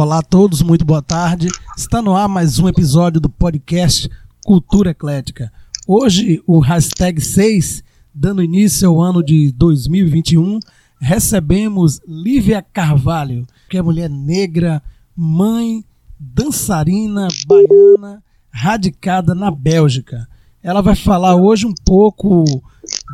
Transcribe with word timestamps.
Olá 0.00 0.18
a 0.20 0.22
todos, 0.22 0.62
muito 0.62 0.84
boa 0.84 1.02
tarde. 1.02 1.48
Está 1.76 2.00
no 2.00 2.14
ar 2.14 2.28
mais 2.28 2.60
um 2.60 2.68
episódio 2.68 3.20
do 3.20 3.28
podcast 3.28 4.08
Cultura 4.44 4.90
Eclética. 4.90 5.52
Hoje, 5.88 6.40
o 6.46 6.60
hashtag 6.60 7.20
6, 7.20 7.82
dando 8.14 8.40
início 8.40 8.88
ao 8.88 9.02
ano 9.02 9.24
de 9.24 9.50
2021, 9.50 10.60
recebemos 11.00 12.00
Lívia 12.06 12.62
Carvalho, 12.62 13.44
que 13.68 13.76
é 13.76 13.82
mulher 13.82 14.08
negra, 14.08 14.80
mãe, 15.16 15.84
dançarina, 16.16 17.26
baiana, 17.44 18.22
radicada 18.52 19.34
na 19.34 19.50
Bélgica. 19.50 20.28
Ela 20.62 20.80
vai 20.80 20.94
falar 20.94 21.34
hoje 21.34 21.66
um 21.66 21.74
pouco 21.84 22.44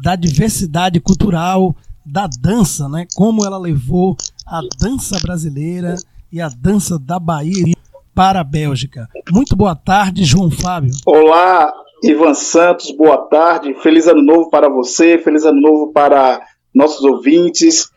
da 0.03 0.15
diversidade 0.17 1.01
cultural 1.01 1.75
da 2.05 2.27
dança, 2.27 2.91
né? 2.91 3.07
Como 3.15 3.43
ela 3.43 3.57
levou 3.57 4.19
a 4.47 4.61
dança 4.79 5.19
brasileira 5.21 5.97
e 6.35 6.41
a 6.41 6.49
dança 6.49 6.99
da 6.99 7.21
Bahia 7.21 7.77
para 8.13 8.41
a 8.41 8.45
Bélgica. 8.45 9.09
Muito 9.31 9.55
boa 9.55 9.77
tarde, 9.77 10.25
João 10.25 10.51
Fábio. 10.51 10.91
Olá, 11.07 11.73
Ivan 12.03 12.35
Santos, 12.35 12.91
boa 12.91 13.19
tarde. 13.29 13.73
Feliz 13.75 14.09
ano 14.09 14.21
novo 14.21 14.51
para 14.51 14.69
você, 14.69 15.17
feliz 15.17 15.45
ano 15.45 15.61
novo 15.61 15.93
para 15.93 16.45
nossos 16.75 17.05
ouvintes. 17.05 17.89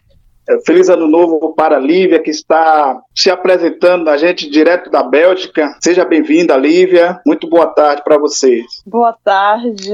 É, 0.48 0.59
feliz 0.64 0.88
ano 0.88 1.08
novo 1.08 1.55
para 1.55 1.78
a 1.78 1.80
Lívia, 1.80 2.22
que 2.22 2.30
está 2.30 3.02
se 3.16 3.31
apresentando 3.31 4.08
a 4.08 4.18
gente 4.18 4.48
direto 4.48 4.92
da 4.92 5.02
Bélgica. 5.02 5.76
Seja 5.81 6.06
bem-vinda, 6.06 6.56
Lívia. 6.56 7.20
Muito 7.26 7.50
boa 7.50 7.66
tarde 7.66 8.04
para 8.04 8.20
vocês. 8.20 8.84
Boa 8.86 9.14
tarde, 9.14 9.92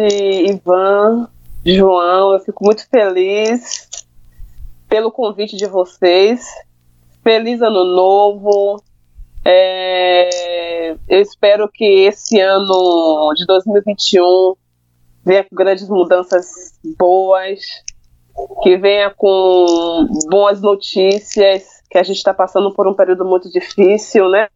Ivan, 0.49 1.29
João. 1.65 2.33
Eu 2.33 2.41
fico 2.41 2.65
muito 2.65 2.85
feliz 2.89 3.87
pelo 4.89 5.13
convite 5.13 5.55
de 5.55 5.65
vocês 5.65 6.45
Feliz 7.23 7.61
Ano 7.61 7.85
Novo. 7.85 8.83
É, 9.45 10.91
eu 11.07 11.21
espero 11.21 11.69
que 11.69 11.85
esse 11.85 12.39
ano 12.39 13.33
de 13.35 13.45
2021 13.45 14.55
venha 15.25 15.43
com 15.43 15.55
grandes 15.55 15.87
mudanças 15.87 16.77
boas, 16.97 17.61
que 18.61 18.77
venha 18.77 19.09
com 19.09 20.05
boas 20.29 20.61
notícias, 20.61 21.81
que 21.89 21.97
a 21.97 22.03
gente 22.03 22.17
está 22.17 22.33
passando 22.33 22.73
por 22.73 22.87
um 22.87 22.93
período 22.93 23.23
muito 23.23 23.49
difícil, 23.49 24.27
né? 24.29 24.49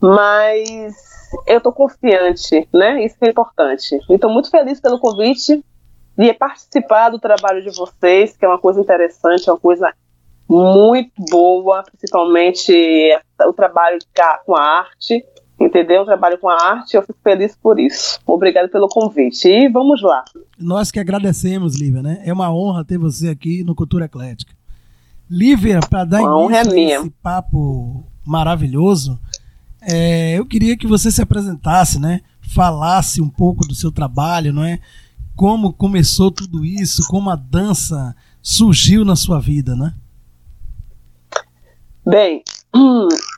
Mas 0.00 0.94
eu 1.46 1.58
estou 1.58 1.72
confiante, 1.72 2.68
né? 2.74 3.04
Isso 3.04 3.16
é 3.22 3.30
importante. 3.30 3.98
Estou 4.10 4.30
muito 4.30 4.50
feliz 4.50 4.80
pelo 4.80 4.98
convite 4.98 5.64
de 6.16 6.34
participar 6.34 7.08
do 7.08 7.18
trabalho 7.18 7.62
de 7.62 7.70
vocês, 7.70 8.36
que 8.36 8.44
é 8.44 8.48
uma 8.48 8.58
coisa 8.58 8.80
interessante, 8.80 9.48
uma 9.48 9.58
coisa 9.58 9.94
muito 10.52 11.12
boa, 11.30 11.82
principalmente 11.82 12.72
o 13.46 13.52
trabalho 13.52 13.98
com 14.44 14.54
a 14.54 14.62
arte, 14.62 15.24
entendeu? 15.58 16.02
O 16.02 16.04
trabalho 16.04 16.38
com 16.38 16.48
a 16.48 16.54
arte, 16.54 16.94
eu 16.94 17.02
fico 17.02 17.18
feliz 17.22 17.56
por 17.56 17.80
isso. 17.80 18.20
Obrigado 18.26 18.68
pelo 18.68 18.88
convite. 18.88 19.48
E 19.48 19.68
vamos 19.68 20.02
lá. 20.02 20.24
Nós 20.58 20.90
que 20.90 21.00
agradecemos, 21.00 21.76
Lívia, 21.76 22.02
né? 22.02 22.22
É 22.24 22.32
uma 22.32 22.52
honra 22.52 22.84
ter 22.84 22.98
você 22.98 23.28
aqui 23.28 23.64
no 23.64 23.74
Cultura 23.74 24.04
Eclética. 24.04 24.52
Lívia, 25.30 25.80
para 25.88 26.04
dar 26.04 26.22
uma 26.22 26.44
início 26.44 26.78
é 26.78 26.96
a 26.96 27.00
esse 27.00 27.10
papo 27.22 28.04
maravilhoso, 28.24 29.18
é, 29.80 30.38
eu 30.38 30.44
queria 30.44 30.76
que 30.76 30.86
você 30.86 31.10
se 31.10 31.22
apresentasse, 31.22 31.98
né? 31.98 32.20
Falasse 32.40 33.22
um 33.22 33.28
pouco 33.28 33.66
do 33.66 33.74
seu 33.74 33.90
trabalho, 33.90 34.52
não 34.52 34.62
é? 34.62 34.78
Como 35.34 35.72
começou 35.72 36.30
tudo 36.30 36.64
isso, 36.64 37.08
como 37.08 37.30
a 37.30 37.36
dança 37.36 38.14
surgiu 38.42 39.04
na 39.04 39.16
sua 39.16 39.40
vida, 39.40 39.74
né? 39.74 39.94
Bem, 42.04 42.42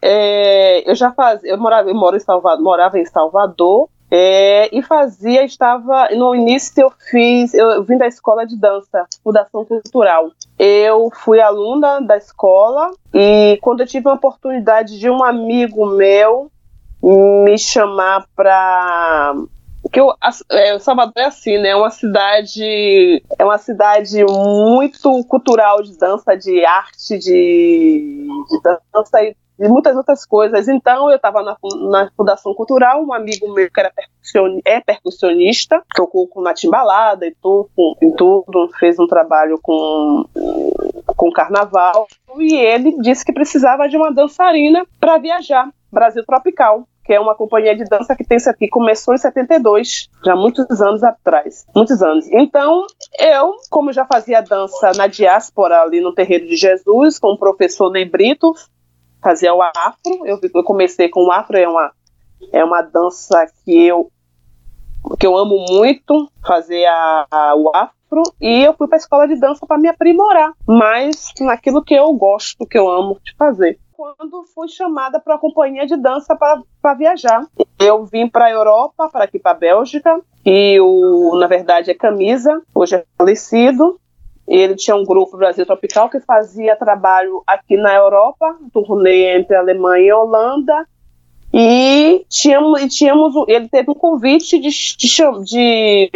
é, 0.03 0.91
eu 0.91 0.95
já 0.95 1.13
fazia, 1.13 1.51
eu 1.51 1.59
morava, 1.59 1.89
eu 1.89 1.95
moro 1.95 2.17
em 2.17 2.21
Salvador, 2.21 2.63
morava 2.65 2.99
em 2.99 3.05
Salvador 3.05 3.89
é, 4.11 4.69
e 4.73 4.83
fazia, 4.83 5.45
estava 5.45 6.09
no 6.11 6.35
início 6.35 6.73
eu 6.81 6.93
fiz, 7.11 7.53
eu 7.53 7.83
vim 7.83 7.99
da 7.99 8.07
escola 8.07 8.47
de 8.47 8.57
dança, 8.57 9.07
Fundação 9.23 9.65
Cultural. 9.65 10.31
Eu 10.59 11.11
fui 11.13 11.41
aluna 11.41 12.01
da 12.01 12.17
escola 12.17 12.91
e 13.13 13.59
quando 13.61 13.81
eu 13.81 13.87
tive 13.87 14.09
a 14.09 14.13
oportunidade 14.13 14.99
de 14.99 15.11
um 15.11 15.23
amigo 15.23 15.85
meu 15.87 16.51
me 17.03 17.59
chamar 17.59 18.25
para 18.35 19.35
que 19.95 20.01
eu, 20.01 20.13
é, 20.51 20.77
Salvador 20.81 21.13
é 21.17 21.27
assim, 21.27 21.57
né? 21.59 21.69
É 21.69 21.77
uma 21.77 21.89
cidade, 21.89 23.23
é 23.39 23.45
uma 23.45 23.59
cidade 23.59 24.25
muito 24.25 25.25
cultural 25.29 25.81
de 25.85 25.97
dança, 25.97 26.37
de 26.37 26.65
arte, 26.65 27.17
de, 27.17 28.27
de 28.51 28.61
dança 28.93 29.23
e 29.23 29.37
de 29.57 29.69
muitas 29.69 29.97
outras 29.97 30.27
coisas. 30.27 30.67
Então, 30.67 31.09
eu 31.09 31.15
estava 31.15 31.45
na, 31.45 31.57
na, 31.89 32.11
Fundação 32.17 32.53
Cultural, 32.55 33.05
um 33.05 33.13
amigo 33.13 33.55
meu 33.55 33.71
que 33.71 33.79
era 33.79 33.93
percussion, 33.95 34.59
é 34.65 34.81
percussionista, 34.81 35.81
tocou 35.95 36.27
com 36.27 36.43
na 36.43 36.53
timbalada 36.53 37.25
e 37.25 37.37
tudo, 37.41 37.71
em 38.03 38.11
tudo, 38.17 38.69
fez 38.81 38.99
um 38.99 39.07
trabalho 39.07 39.61
com, 39.63 40.25
com 41.17 41.31
carnaval, 41.31 42.09
e 42.37 42.57
ele 42.57 43.01
disse 43.01 43.25
que 43.25 43.33
precisava 43.33 43.89
de 43.89 43.97
uma 43.97 44.13
dançarina 44.13 44.85
para 44.99 45.19
viajar, 45.19 45.71
Brasil 45.93 46.25
Tropical 46.27 46.85
que 47.05 47.13
é 47.13 47.21
uma 47.21 47.35
companhia 47.35 47.77
de 47.77 47.85
dança 47.85 48.17
que 48.17 48.25
tem 48.25 48.39
que 48.59 48.69
começou 48.69 49.15
em 49.15 49.19
72, 49.19 50.09
já 50.25 50.35
muitos 50.35 50.81
anos 50.81 51.03
atrás, 51.03 51.67
muitos 51.77 52.03
anos. 52.03 52.27
Então, 52.33 52.87
eu, 53.19 53.53
como 53.71 53.93
já 53.93 54.07
fazia 54.07 54.41
dança 54.41 54.93
na 54.97 55.07
diáspora 55.07 55.83
ali 55.83 56.01
no 56.01 56.15
Terreiro 56.15 56.47
de 56.47 56.57
Jesus, 56.57 57.19
com 57.19 57.33
o 57.33 57.39
professor 57.39 57.91
Ney 57.91 58.07
Brito, 58.07 58.55
fazia 59.23 59.55
o 59.55 59.63
afro, 59.63 60.27
eu, 60.27 60.39
eu 60.43 60.65
comecei 60.65 61.09
com 61.09 61.27
o 61.27 61.31
afro, 61.31 61.57
é 61.59 61.69
uma 61.69 61.93
é 62.53 62.65
uma 62.65 62.83
dança 62.83 63.47
que 63.65 63.87
eu 63.87 64.11
que 65.19 65.27
eu 65.27 65.37
amo 65.37 65.65
muito, 65.69 66.31
fazer 66.47 66.87
a, 66.87 67.27
a 67.31 67.55
o 67.55 67.71
afro, 67.75 68.23
e 68.41 68.63
eu 68.63 68.73
fui 68.73 68.89
para 68.89 68.97
a 68.97 68.99
escola 68.99 69.29
de 69.29 69.39
dança 69.39 69.67
para 69.67 69.79
me 69.79 69.89
aprimorar, 69.89 70.53
mas 70.67 71.33
naquilo 71.41 71.85
que 71.85 71.95
eu 71.95 72.11
gosto, 72.15 72.67
que 72.67 72.79
eu 72.79 72.89
amo 72.89 73.21
de 73.23 73.35
fazer 73.37 73.79
quando 73.97 74.45
fui 74.55 74.69
chamada 74.69 75.21
para 75.21 75.37
a 75.37 75.39
companhia 75.39 75.87
de 75.87 75.97
dança 75.97 76.37
para 76.37 76.95
viajar. 76.95 77.47
Eu 77.79 78.05
vim 78.05 78.29
para 78.29 78.47
a 78.47 78.51
Europa, 78.51 79.09
para 79.09 79.25
aqui 79.25 79.39
para 79.39 79.53
a 79.53 79.59
Bélgica, 79.59 80.21
e 80.45 80.79
o, 80.81 81.37
na 81.39 81.47
verdade 81.47 81.91
é 81.91 81.95
Camisa, 81.95 82.61
hoje 82.75 82.97
é 82.97 83.05
falecido. 83.17 83.99
Ele 84.47 84.75
tinha 84.75 84.95
um 84.95 85.05
grupo 85.05 85.39
Brasil 85.39 85.65
Tropical 85.65 86.11
que 86.11 86.21
fazia 86.21 86.77
trabalho 86.77 87.43
aqui 87.47 87.77
na 87.77 87.95
Europa, 87.95 88.59
turnê 88.73 89.39
entre 89.39 89.57
Alemanha 89.57 90.05
e 90.05 90.13
Holanda. 90.13 90.87
E 91.53 92.27
tínhamos, 92.29 92.83
e 92.83 92.89
tínhamos 92.89 93.33
ele 93.49 93.69
teve 93.69 93.91
um 93.91 93.95
convite 93.95 94.59
de, 94.59 94.69
de, 94.69 95.09
de, 95.45 96.11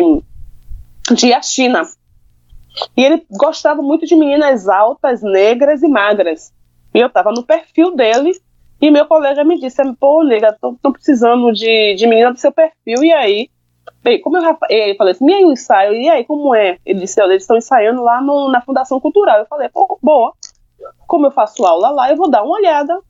de 1.15 1.27
ir 1.28 1.33
à 1.33 1.41
China. 1.41 1.83
E 2.97 3.05
ele 3.05 3.25
gostava 3.31 3.81
muito 3.81 4.05
de 4.05 4.15
meninas 4.15 4.69
altas, 4.69 5.22
negras 5.22 5.83
e 5.83 5.88
magras. 5.88 6.53
E 6.99 7.01
eu 7.01 7.07
estava 7.07 7.31
no 7.31 7.45
perfil 7.45 7.95
dele 7.95 8.33
e 8.81 8.91
meu 8.91 9.07
colega 9.07 9.45
me 9.45 9.57
disse, 9.57 9.81
pô, 10.01 10.25
nega, 10.25 10.57
tô, 10.61 10.77
tô 10.83 10.93
precisando 10.93 11.53
de, 11.53 11.95
de 11.95 12.09
menina 12.09 12.33
do 12.33 12.41
seu 12.41 12.51
perfil, 12.51 13.05
e 13.05 13.13
aí? 13.13 13.49
Bem, 14.03 14.21
como 14.21 14.37
eu, 14.37 14.43
eu 14.69 14.97
falei 14.97 15.13
assim, 15.13 15.31
e 15.31 15.33
aí 15.33 15.45
o 15.45 15.53
ensaio, 15.53 15.95
e 15.95 16.09
aí, 16.09 16.25
como 16.25 16.53
é? 16.57 16.77
Ele 16.85 16.99
disse, 16.99 17.23
eles 17.23 17.45
estão 17.45 17.57
ensaiando 17.57 18.03
lá 18.03 18.21
no, 18.21 18.51
na 18.51 18.61
Fundação 18.61 18.99
Cultural. 18.99 19.39
Eu 19.39 19.47
falei, 19.47 19.69
pô, 19.69 19.97
boa, 20.03 20.33
como 21.07 21.29
eu 21.29 21.31
faço 21.31 21.65
aula 21.65 21.89
lá, 21.91 22.11
eu 22.11 22.17
vou 22.17 22.29
dar 22.29 22.43
uma 22.43 22.57
olhada. 22.57 23.01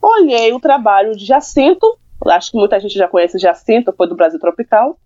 Olhei 0.00 0.52
o 0.52 0.60
trabalho 0.60 1.16
de 1.16 1.24
Jacinto, 1.24 1.98
acho 2.28 2.52
que 2.52 2.56
muita 2.56 2.78
gente 2.78 2.94
já 2.94 3.08
conhece 3.08 3.36
Jacinto, 3.36 3.92
foi 3.92 4.06
do 4.06 4.14
Brasil 4.14 4.38
Tropical 4.38 4.96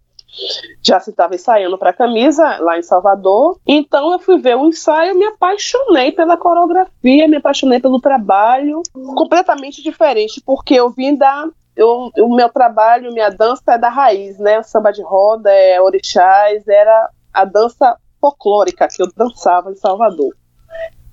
já 0.82 1.00
se 1.00 1.10
estava 1.10 1.34
ensaiando 1.34 1.78
para 1.78 1.92
camisa 1.92 2.58
lá 2.60 2.78
em 2.78 2.82
Salvador. 2.82 3.58
Então 3.66 4.12
eu 4.12 4.19
fui 4.19 4.38
ver 4.38 4.56
o 4.56 4.66
ensaio, 4.66 5.16
me 5.16 5.24
apaixonei 5.24 6.12
pela 6.12 6.36
coreografia, 6.36 7.28
me 7.28 7.36
apaixonei 7.36 7.80
pelo 7.80 8.00
trabalho, 8.00 8.82
completamente 8.92 9.82
diferente, 9.82 10.42
porque 10.44 10.74
eu 10.74 10.91
vim 10.91 11.16
da 11.16 11.48
eu, 11.77 12.10
o 12.21 12.34
meu 12.34 12.48
trabalho, 12.48 13.12
minha 13.12 13.28
dança 13.28 13.74
é 13.74 13.78
da 13.78 13.91
raiz, 13.91 14.38
né? 14.38 14.59
O 14.59 14.62
samba 14.62 14.91
de 14.91 15.03
roda, 15.03 15.50
é 15.50 15.78
orixás, 15.78 16.66
era 16.66 17.10
a 17.34 17.44
dança 17.44 17.98
folclórica 18.18 18.89
que 18.89 19.03
eu 19.03 19.09
dançava 19.15 19.71
em 19.71 19.77
Salvador. 19.77 20.34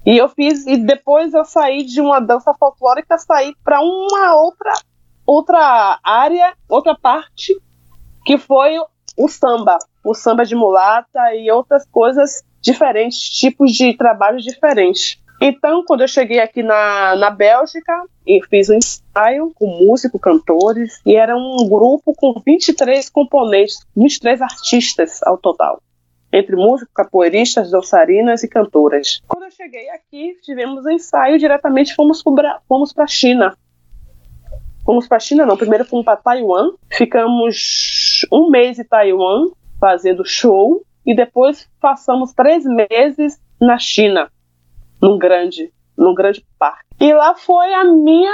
E 0.06 0.18
eu 0.18 0.30
fiz 0.30 0.66
e 0.66 0.78
depois 0.78 1.34
eu 1.34 1.44
saí 1.44 1.84
de 1.84 2.00
uma 2.00 2.22
dança 2.22 2.54
folclórica, 2.54 3.18
saí 3.18 3.54
para 3.64 3.82
uma 3.82 4.36
outra 4.36 4.74
outra 5.26 6.00
área, 6.04 6.54
outra 6.68 6.96
parte 6.96 7.54
que 8.26 8.38
foi 8.38 8.78
o 9.18 9.28
samba, 9.28 9.78
o 10.04 10.14
samba 10.14 10.46
de 10.46 10.56
mulata 10.56 11.36
e 11.36 11.50
outras 11.52 11.86
coisas 11.88 12.44
diferentes, 12.62 13.18
tipos 13.30 13.72
de 13.74 13.96
trabalhos 13.96 14.44
diferentes. 14.44 15.22
Então, 15.42 15.84
quando 15.86 16.02
eu 16.02 16.08
cheguei 16.08 16.40
aqui 16.40 16.64
na, 16.64 17.16
na 17.16 17.30
Bélgica, 17.30 18.06
e 18.26 18.42
fiz 18.50 18.70
um 18.70 18.76
ensaio 18.76 19.52
com 19.56 19.68
músicos, 19.68 20.22
cantores, 20.22 21.02
e 21.06 21.16
era 21.16 21.36
um 21.36 21.68
grupo 21.68 22.14
com 22.16 22.34
23 22.46 23.10
componentes, 23.10 23.80
23 23.96 24.42
artistas 24.42 25.22
ao 25.24 25.38
total, 25.38 25.82
entre 26.32 26.56
músicos, 26.56 26.94
capoeiristas, 26.94 27.72
dançarinas 27.72 28.44
e 28.44 28.48
cantoras. 28.48 29.22
Quando 29.28 29.44
eu 29.44 29.52
cheguei 29.52 29.90
aqui, 29.90 30.38
tivemos 30.42 30.86
um 30.86 30.92
ensaio 30.92 31.38
diretamente 31.38 31.94
fomos 31.94 32.24
para 32.24 33.04
a 33.04 33.08
China. 33.08 33.58
Fomos 34.86 35.08
para 35.08 35.20
China, 35.20 35.46
não. 35.46 35.58
Primeiro 35.58 35.86
fomos 35.86 36.06
para 36.06 36.18
Taiwan. 36.18 36.72
Ficamos 36.92 38.26
um 38.32 38.50
mês 38.50 38.80
em 38.80 38.84
Taiwan 38.84 39.48
fazendo 39.80 40.26
show. 40.26 40.84
E 41.06 41.16
depois 41.16 41.70
passamos 41.82 42.34
três 42.34 42.64
meses 42.66 43.42
na 43.60 43.78
China, 43.78 44.32
num 45.02 45.18
grande, 45.18 45.72
num 45.98 46.14
grande 46.14 46.46
parque. 46.58 46.86
E 47.00 47.14
lá 47.14 47.36
foi 47.36 47.74
a 47.74 47.84
minha 47.84 48.32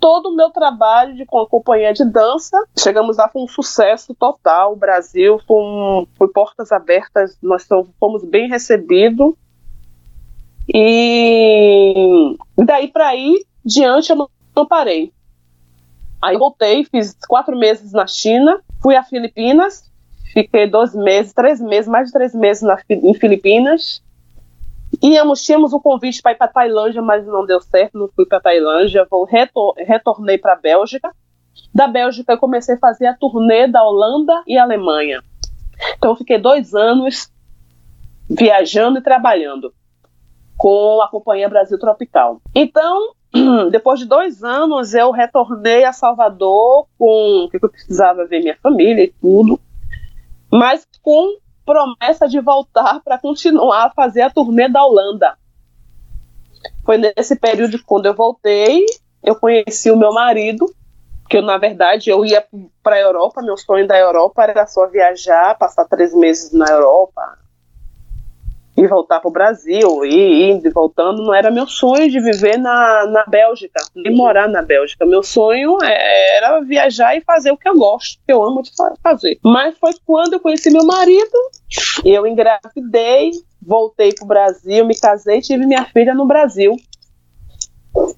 todo 0.00 0.30
o 0.30 0.34
meu 0.34 0.50
trabalho 0.50 1.14
de, 1.14 1.24
com 1.24 1.38
a 1.38 1.48
companhia 1.48 1.92
de 1.92 2.04
dança. 2.04 2.56
Chegamos 2.76 3.18
lá 3.18 3.28
com 3.28 3.44
um 3.44 3.48
sucesso 3.48 4.12
total. 4.12 4.72
O 4.72 4.76
Brasil 4.76 5.38
foi, 5.46 6.08
foi 6.16 6.28
portas 6.28 6.72
abertas, 6.72 7.38
nós 7.40 7.64
fomos 8.00 8.24
bem 8.24 8.48
recebidos. 8.48 9.34
E 10.74 12.36
daí 12.56 12.88
para 12.88 13.08
aí 13.08 13.44
diante 13.64 14.10
eu 14.10 14.16
não, 14.16 14.28
não 14.56 14.66
parei. 14.66 15.12
Aí 16.22 16.38
voltei, 16.38 16.84
fiz 16.84 17.16
quatro 17.28 17.56
meses 17.56 17.92
na 17.92 18.06
China, 18.06 18.60
fui 18.80 18.94
a 18.94 19.02
Filipinas, 19.02 19.90
fiquei 20.32 20.68
dois 20.68 20.94
meses, 20.94 21.32
três 21.32 21.60
meses, 21.60 21.88
mais 21.88 22.06
de 22.06 22.12
três 22.12 22.32
meses 22.32 22.62
na, 22.62 22.78
em 22.88 23.12
Filipinas. 23.14 24.00
Íamos, 25.02 25.42
tínhamos 25.42 25.72
um 25.72 25.80
convite 25.80 26.22
para 26.22 26.30
ir 26.32 26.36
para 26.36 26.46
Tailândia, 26.46 27.02
mas 27.02 27.26
não 27.26 27.44
deu 27.44 27.60
certo, 27.60 27.98
não 27.98 28.08
fui 28.14 28.24
para 28.24 28.40
Tailândia. 28.40 29.04
Vou 29.10 29.24
retor 29.24 29.74
retornei 29.76 30.38
para 30.38 30.52
a 30.52 30.56
Bélgica. 30.56 31.10
Da 31.74 31.88
Bélgica 31.88 32.34
eu 32.34 32.38
comecei 32.38 32.76
a 32.76 32.78
fazer 32.78 33.06
a 33.06 33.14
turnê 33.14 33.66
da 33.66 33.82
Holanda 33.82 34.44
e 34.46 34.56
Alemanha. 34.56 35.22
Então 35.96 36.14
fiquei 36.14 36.38
dois 36.38 36.72
anos 36.72 37.32
viajando 38.30 38.98
e 38.98 39.02
trabalhando 39.02 39.74
com 40.56 41.00
a 41.02 41.08
companhia 41.08 41.48
Brasil 41.48 41.78
Tropical. 41.78 42.40
Então 42.54 43.14
depois 43.70 43.98
de 43.98 44.06
dois 44.06 44.44
anos 44.44 44.92
eu 44.94 45.10
retornei 45.10 45.84
a 45.84 45.92
Salvador 45.92 46.86
com 46.98 47.48
que 47.50 47.56
eu 47.56 47.70
precisava 47.70 48.26
ver 48.26 48.40
minha 48.40 48.56
família 48.62 49.04
e 49.04 49.14
tudo, 49.20 49.58
mas 50.50 50.86
com 51.02 51.36
promessa 51.64 52.28
de 52.28 52.40
voltar 52.40 53.00
para 53.02 53.18
continuar 53.18 53.86
a 53.86 53.90
fazer 53.90 54.22
a 54.22 54.30
turnê 54.30 54.68
da 54.68 54.84
Holanda. 54.84 55.38
Foi 56.84 56.98
nesse 56.98 57.36
período 57.36 57.82
quando 57.84 58.06
eu 58.06 58.14
voltei, 58.14 58.84
eu 59.22 59.34
conheci 59.36 59.90
o 59.90 59.96
meu 59.96 60.12
marido, 60.12 60.66
que 61.30 61.38
eu, 61.38 61.42
na 61.42 61.56
verdade 61.56 62.10
eu 62.10 62.24
ia 62.24 62.44
para 62.82 62.96
a 62.96 63.00
Europa, 63.00 63.40
meu 63.40 63.56
sonho 63.56 63.86
da 63.86 63.98
Europa 63.98 64.42
era 64.42 64.66
só 64.66 64.86
viajar, 64.88 65.56
passar 65.56 65.86
três 65.86 66.14
meses 66.14 66.52
na 66.52 66.66
Europa, 66.66 67.38
e 68.84 68.88
voltar 68.88 69.20
para 69.20 69.28
o 69.28 69.32
Brasil, 69.32 70.04
e 70.04 70.50
indo 70.50 70.66
e 70.66 70.70
voltando, 70.70 71.22
não 71.22 71.34
era 71.34 71.50
meu 71.50 71.66
sonho 71.66 72.10
de 72.10 72.20
viver 72.20 72.58
na, 72.58 73.06
na 73.06 73.24
Bélgica, 73.26 73.80
nem 73.94 74.14
morar 74.14 74.48
na 74.48 74.62
Bélgica. 74.62 75.06
Meu 75.06 75.22
sonho 75.22 75.78
é, 75.82 76.36
era 76.36 76.60
viajar 76.60 77.16
e 77.16 77.20
fazer 77.20 77.50
o 77.50 77.56
que 77.56 77.68
eu 77.68 77.76
gosto, 77.76 78.18
que 78.26 78.32
eu 78.32 78.42
amo 78.42 78.62
de 78.62 78.70
fazer. 79.02 79.38
Mas 79.44 79.76
foi 79.78 79.92
quando 80.04 80.34
eu 80.34 80.40
conheci 80.40 80.70
meu 80.70 80.84
marido, 80.84 81.36
eu 82.04 82.26
engravidei, 82.26 83.30
voltei 83.60 84.12
para 84.12 84.24
o 84.24 84.28
Brasil, 84.28 84.84
me 84.84 84.98
casei 84.98 85.38
e 85.38 85.42
tive 85.42 85.66
minha 85.66 85.84
filha 85.84 86.14
no 86.14 86.26
Brasil. 86.26 86.76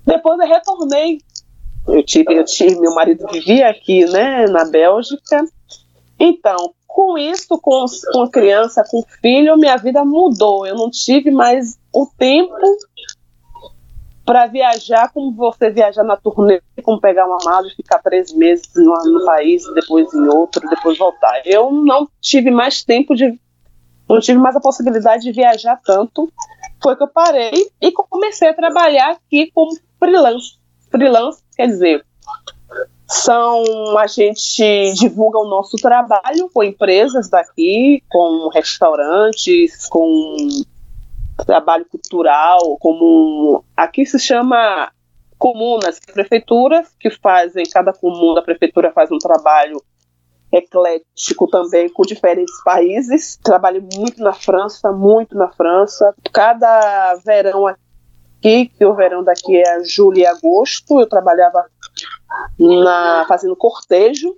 Depois 0.07 0.39
eu 0.41 0.47
retornei. 0.47 1.19
Eu 1.87 2.03
tive, 2.03 2.35
eu 2.35 2.45
tive, 2.45 2.81
meu 2.81 2.95
marido 2.95 3.27
vivia 3.31 3.69
aqui, 3.69 4.07
né, 4.07 4.47
na 4.47 4.65
Bélgica. 4.65 5.45
Então, 6.19 6.73
com 6.95 7.19
isso, 7.19 7.59
com, 7.61 7.85
com 8.13 8.23
a 8.23 8.31
criança, 8.31 8.85
com 8.89 9.01
o 9.01 9.07
filho, 9.21 9.59
minha 9.59 9.77
vida 9.77 10.05
mudou. 10.05 10.65
Eu 10.65 10.77
não 10.77 10.89
tive 10.89 11.29
mais 11.29 11.77
o 11.93 12.07
tempo 12.07 12.55
para 14.25 14.47
viajar 14.47 15.13
como 15.13 15.35
você 15.35 15.71
viajar 15.71 16.05
na 16.05 16.17
turnê, 16.17 16.63
como 16.85 17.01
pegar 17.01 17.27
uma 17.27 17.39
mala 17.45 17.67
e 17.67 17.75
ficar 17.75 17.99
três 17.99 18.33
meses 18.33 18.71
no, 18.77 18.95
no, 19.13 19.27
país, 19.27 19.65
depois 19.75 20.15
em 20.15 20.29
outro, 20.29 20.67
depois 20.71 20.97
voltar. 20.97 21.43
Eu 21.45 21.73
não 21.73 22.09
tive 22.21 22.53
mais 22.53 22.85
tempo 22.85 23.17
de. 23.17 23.39
Não 24.09 24.21
tive 24.21 24.39
mais 24.39 24.55
a 24.55 24.61
possibilidade 24.61 25.25
de 25.25 25.33
viajar 25.33 25.81
tanto. 25.85 26.33
Foi 26.81 26.95
que 26.95 27.03
eu 27.03 27.09
parei 27.09 27.71
e 27.83 27.91
comecei 27.91 28.49
a 28.49 28.55
trabalhar 28.55 29.11
aqui 29.11 29.51
como 29.53 29.77
freelance. 29.99 30.59
Freelance 30.93 31.43
quer 31.57 31.67
dizer, 31.67 32.07
são 33.07 33.99
a 33.99 34.07
gente 34.07 34.93
divulga 34.95 35.39
o 35.39 35.49
nosso 35.49 35.77
trabalho 35.77 36.51
com 36.53 36.63
empresas 36.63 37.29
daqui, 37.29 38.03
com 38.09 38.49
restaurantes, 38.53 39.87
com 39.89 40.37
trabalho 41.45 41.85
cultural, 41.87 42.77
como 42.79 43.65
aqui 43.77 44.07
se 44.07 44.19
chama 44.19 44.91
comunas, 45.39 45.99
prefeituras 46.01 46.89
que 46.99 47.11
fazem, 47.11 47.65
cada 47.71 47.93
comuna, 47.93 48.41
a 48.41 48.45
prefeitura 48.45 48.93
faz 48.93 49.11
um 49.11 49.19
trabalho 49.19 49.83
eclético 50.53 51.49
também 51.49 51.89
com 51.89 52.03
diferentes 52.03 52.63
países. 52.63 53.37
Trabalho 53.43 53.87
muito 53.95 54.23
na 54.23 54.33
França, 54.33 54.93
muito 54.93 55.37
na 55.37 55.51
França. 55.51 56.15
Cada 56.33 57.17
verão 57.17 57.67
aqui, 57.67 58.67
que 58.69 58.85
o 58.85 58.95
verão 58.95 59.25
daqui 59.25 59.57
é 59.57 59.83
julho 59.85 60.19
e 60.19 60.27
agosto, 60.27 61.01
eu 61.01 61.09
trabalhava 61.09 61.67
na, 62.59 63.25
fazendo 63.29 63.57
cortejo, 63.57 64.35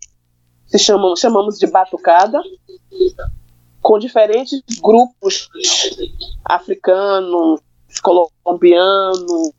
se 0.67 0.79
chamamos, 0.79 1.21
chamamos 1.21 1.59
de 1.59 1.67
batucada, 1.67 2.41
com 3.81 3.99
diferentes 3.99 4.63
grupos 4.83 5.49
africanos, 6.45 7.61
colombianos, 8.03 9.53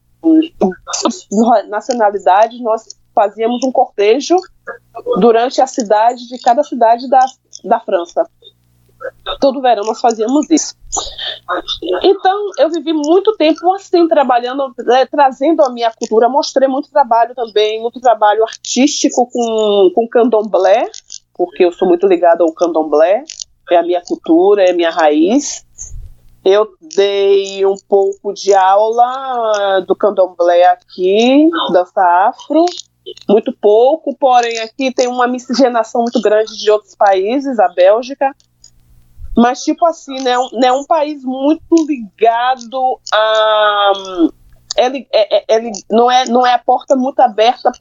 nacionalidades, 1.69 2.59
nós 2.61 2.97
fazíamos 3.15 3.63
um 3.63 3.71
cortejo 3.71 4.35
durante 5.19 5.61
a 5.61 5.67
cidade 5.67 6.27
de 6.27 6.37
cada 6.39 6.63
cidade 6.63 7.09
da, 7.09 7.25
da 7.63 7.79
França. 7.79 8.29
Todo 9.39 9.61
verão 9.61 9.83
nós 9.85 10.01
fazíamos 10.01 10.49
isso. 10.49 10.75
Então, 12.03 12.51
eu 12.57 12.69
vivi 12.69 12.93
muito 12.93 13.35
tempo 13.35 13.73
assim, 13.73 14.07
trabalhando, 14.07 14.73
é, 14.91 15.05
trazendo 15.05 15.63
a 15.63 15.69
minha 15.69 15.91
cultura. 15.91 16.29
Mostrei 16.29 16.67
muito 16.67 16.89
trabalho 16.89 17.33
também, 17.35 17.81
muito 17.81 17.99
trabalho 17.99 18.43
artístico 18.43 19.29
com, 19.31 19.91
com 19.93 20.07
candomblé, 20.07 20.89
porque 21.33 21.65
eu 21.65 21.71
sou 21.71 21.87
muito 21.87 22.07
ligada 22.07 22.43
ao 22.43 22.53
candomblé, 22.53 23.23
é 23.69 23.77
a 23.77 23.83
minha 23.83 24.01
cultura, 24.01 24.63
é 24.63 24.71
a 24.71 24.75
minha 24.75 24.89
raiz. 24.89 25.65
Eu 26.43 26.67
dei 26.95 27.65
um 27.65 27.75
pouco 27.89 28.33
de 28.33 28.53
aula 28.53 29.81
do 29.85 29.95
candomblé 29.95 30.65
aqui, 30.65 31.49
dança 31.73 32.01
afro, 32.29 32.65
muito 33.27 33.53
pouco, 33.59 34.15
porém 34.17 34.59
aqui 34.59 34.93
tem 34.93 35.07
uma 35.07 35.27
miscigenação 35.27 36.01
muito 36.01 36.21
grande 36.21 36.57
de 36.57 36.71
outros 36.71 36.95
países, 36.95 37.59
a 37.59 37.67
Bélgica, 37.69 38.33
mas, 39.37 39.63
tipo 39.63 39.85
assim, 39.85 40.19
né, 40.23 40.33
né 40.53 40.71
um 40.71 40.83
país 40.83 41.23
muito 41.23 41.85
ligado 41.87 42.99
a. 43.13 43.93
Ele, 44.75 45.07
é, 45.13 45.37
é, 45.37 45.45
ele 45.47 45.71
não, 45.91 46.09
é, 46.09 46.25
não 46.25 46.43
é 46.43 46.55
a 46.55 46.59
porta 46.59 46.95
muito 46.95 47.19
aberta 47.19 47.71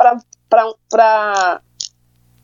para. 0.50 1.62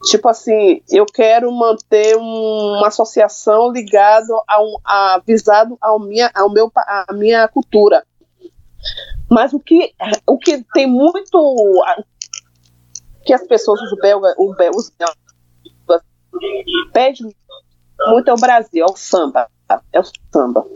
Tipo 0.04 0.28
assim, 0.30 0.82
eu 0.90 1.04
quero 1.04 1.52
manter 1.52 2.16
um, 2.16 2.78
uma 2.78 2.88
associação 2.88 3.70
ligada 3.70 4.32
ao, 4.48 4.80
a, 4.82 5.22
visado 5.24 5.76
ao 5.80 6.00
minha, 6.00 6.30
ao 6.34 6.50
meu, 6.50 6.72
à 6.74 7.12
minha 7.12 7.46
cultura. 7.48 8.04
Mas 9.30 9.52
o 9.52 9.60
que, 9.60 9.92
o 10.26 10.38
que 10.38 10.64
tem 10.72 10.86
muito. 10.86 11.74
que 13.26 13.34
as 13.34 13.46
pessoas, 13.46 13.78
os 13.82 13.98
belgas, 14.00 14.34
os 14.38 14.56
belgas 14.56 14.90
pedem 16.94 17.34
muito 18.08 18.28
é 18.28 18.32
o 18.32 18.36
Brasil, 18.36 18.84
é 18.86 18.90
o 18.90 18.96
samba. 18.96 19.48
É 19.92 20.00
o 20.00 20.04
samba. 20.32 20.66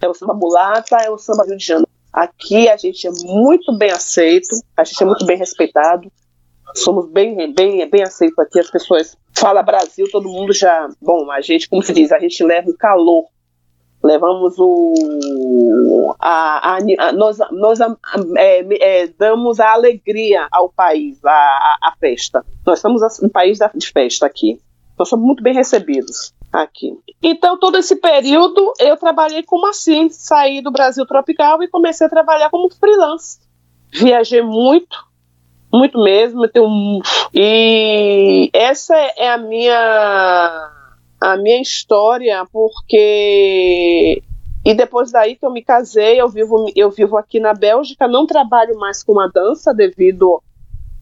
É 0.00 0.08
o 0.08 0.14
samba 0.14 0.34
mulata, 0.34 0.96
é 0.96 1.10
o 1.10 1.18
samba 1.18 1.44
rio 1.44 1.56
de 1.56 1.64
janeiro. 1.64 1.88
Aqui 2.12 2.68
a 2.68 2.76
gente 2.76 3.06
é 3.06 3.10
muito 3.24 3.76
bem 3.76 3.90
aceito, 3.90 4.48
a 4.76 4.82
gente 4.82 5.02
é 5.02 5.06
muito 5.06 5.24
bem 5.24 5.36
respeitado, 5.36 6.10
somos 6.74 7.08
bem, 7.08 7.52
bem, 7.54 7.88
bem 7.88 8.02
aceitos 8.02 8.38
aqui. 8.38 8.58
As 8.58 8.70
pessoas 8.70 9.16
falam 9.32 9.64
Brasil, 9.64 10.06
todo 10.10 10.28
mundo 10.28 10.52
já. 10.52 10.88
Bom, 11.00 11.30
a 11.30 11.40
gente, 11.40 11.68
como 11.68 11.82
se 11.82 11.92
diz, 11.92 12.10
a 12.10 12.18
gente 12.18 12.42
leva 12.42 12.68
o 12.68 12.76
calor, 12.76 13.26
levamos 14.02 14.56
o. 14.58 16.14
A, 16.18 16.74
a, 16.74 16.78
a 16.78 17.12
nós 17.12 17.38
nós 17.52 17.78
é, 18.36 19.02
é, 19.02 19.06
damos 19.06 19.60
a 19.60 19.72
alegria 19.72 20.48
ao 20.50 20.68
país, 20.68 21.24
a, 21.24 21.30
a, 21.30 21.78
a 21.82 21.94
festa. 22.00 22.44
Nós 22.66 22.80
somos 22.80 23.02
um 23.22 23.28
país 23.28 23.58
de 23.76 23.92
festa 23.92 24.26
aqui. 24.26 24.60
Nós 24.98 25.08
somos 25.08 25.24
muito 25.24 25.42
bem 25.42 25.54
recebidos 25.54 26.34
aqui. 26.52 26.98
Então, 27.22 27.58
todo 27.58 27.76
esse 27.78 27.96
período 27.96 28.72
eu 28.78 28.96
trabalhei 28.96 29.42
como 29.42 29.66
assim, 29.68 30.08
saí 30.10 30.60
do 30.60 30.70
Brasil 30.70 31.06
tropical 31.06 31.62
e 31.62 31.68
comecei 31.68 32.06
a 32.06 32.10
trabalhar 32.10 32.50
como 32.50 32.68
freelance. 32.70 33.38
Viajei 33.92 34.42
muito, 34.42 34.96
muito 35.72 36.02
mesmo. 36.02 36.48
Tenho... 36.48 37.00
E 37.34 38.50
essa 38.52 38.96
é 38.96 39.30
a 39.30 39.38
minha 39.38 40.76
a 41.20 41.36
minha 41.36 41.60
história, 41.60 42.46
porque 42.50 44.22
e 44.64 44.74
depois 44.74 45.12
daí 45.12 45.36
que 45.36 45.44
eu 45.44 45.52
me 45.52 45.62
casei, 45.62 46.20
eu 46.20 46.28
vivo 46.28 46.66
eu 46.74 46.90
vivo 46.90 47.16
aqui 47.16 47.38
na 47.38 47.52
Bélgica, 47.52 48.08
não 48.08 48.26
trabalho 48.26 48.78
mais 48.78 49.02
com 49.02 49.20
a 49.20 49.26
dança 49.28 49.74
devido 49.74 50.42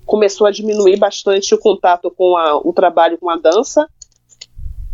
começou 0.04 0.46
a 0.46 0.50
diminuir 0.50 0.96
bastante 0.96 1.54
o 1.54 1.58
contato 1.58 2.10
com 2.10 2.36
a, 2.36 2.56
o 2.56 2.72
trabalho 2.72 3.18
com 3.18 3.28
a 3.28 3.36
dança, 3.36 3.86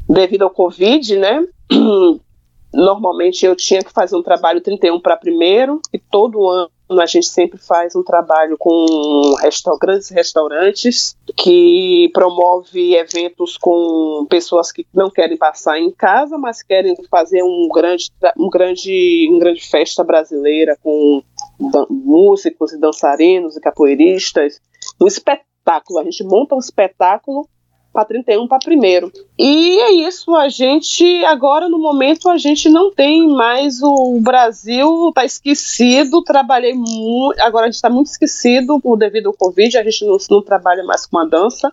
devido 0.08 0.42
ao 0.42 0.50
Covid, 0.50 1.16
né? 1.16 1.46
Normalmente 2.72 3.46
eu 3.46 3.54
tinha 3.54 3.82
que 3.82 3.92
fazer 3.92 4.16
um 4.16 4.22
trabalho 4.22 4.60
31 4.60 5.00
para 5.00 5.16
primeiro, 5.16 5.80
e 5.92 5.98
todo 5.98 6.48
ano 6.48 6.70
a 6.90 7.06
gente 7.06 7.26
sempre 7.26 7.58
faz 7.58 7.96
um 7.96 8.02
trabalho 8.02 8.56
com 8.58 9.34
resta 9.40 9.70
grandes 9.80 10.10
restaurantes 10.10 11.16
que 11.36 12.10
promove 12.12 12.94
eventos 12.94 13.56
com 13.56 14.26
pessoas 14.28 14.70
que 14.70 14.86
não 14.92 15.08
querem 15.08 15.36
passar 15.36 15.78
em 15.78 15.90
casa, 15.90 16.36
mas 16.36 16.62
querem 16.62 16.94
fazer 17.10 17.42
um 17.42 17.68
grande, 17.72 18.10
um 18.36 18.50
grande, 18.50 19.28
uma 19.30 19.38
grande 19.38 19.60
festa 19.62 20.04
brasileira 20.04 20.76
com 20.82 21.22
músicos 21.88 22.72
e 22.72 22.78
dançarinos 22.78 23.56
e 23.56 23.60
capoeiristas, 23.60 24.60
um 25.00 25.06
espetáculo. 25.06 26.00
A 26.00 26.04
gente 26.04 26.22
monta 26.24 26.54
um 26.54 26.58
espetáculo 26.58 27.48
para 27.94 28.04
31 28.04 28.48
para 28.48 28.58
primeiro. 28.58 29.10
E 29.38 29.78
é 29.78 29.92
isso, 29.92 30.34
a 30.34 30.48
gente 30.48 31.24
agora 31.24 31.68
no 31.68 31.78
momento 31.78 32.28
a 32.28 32.36
gente 32.36 32.68
não 32.68 32.92
tem 32.92 33.28
mais 33.28 33.80
o, 33.80 34.20
Brasil 34.20 35.08
está 35.08 35.24
esquecido, 35.24 36.22
trabalhei 36.22 36.74
muito, 36.74 37.40
agora 37.40 37.66
a 37.66 37.68
gente 37.68 37.76
está 37.76 37.88
muito 37.88 38.08
esquecido 38.08 38.80
por 38.80 38.96
devido 38.96 39.28
ao 39.28 39.32
Covid, 39.32 39.78
a 39.78 39.84
gente 39.84 40.04
não, 40.04 40.16
não 40.28 40.42
trabalha 40.42 40.82
mais 40.82 41.06
com 41.06 41.18
a 41.18 41.24
dança. 41.24 41.70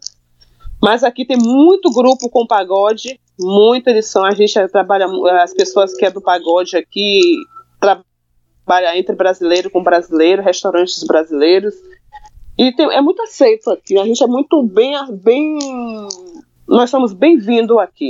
Mas 0.82 1.04
aqui 1.04 1.26
tem 1.26 1.38
muito 1.38 1.92
grupo 1.92 2.30
com 2.30 2.46
pagode, 2.46 3.20
muita 3.40 3.92
edição, 3.92 4.24
a 4.24 4.32
gente 4.32 4.54
trabalha 4.70 5.08
as 5.42 5.54
pessoas 5.54 5.94
que 5.96 6.06
é 6.06 6.12
do 6.12 6.22
pagode 6.22 6.78
aqui 6.78 7.36
trabalha 7.80 8.98
entre 8.98 9.16
brasileiro 9.16 9.70
com 9.70 9.84
brasileiro, 9.84 10.42
restaurantes 10.42 11.04
brasileiros. 11.04 11.76
E 12.62 12.72
tem, 12.72 12.86
é 12.94 13.02
muito 13.02 13.20
aceito 13.24 13.72
aqui. 13.72 13.98
A 13.98 14.06
gente 14.06 14.24
é 14.24 14.28
muito 14.28 14.62
bem. 14.62 14.94
bem 15.14 15.58
nós 16.68 16.92
somos 16.92 17.12
bem-vindos 17.12 17.76
aqui. 17.80 18.10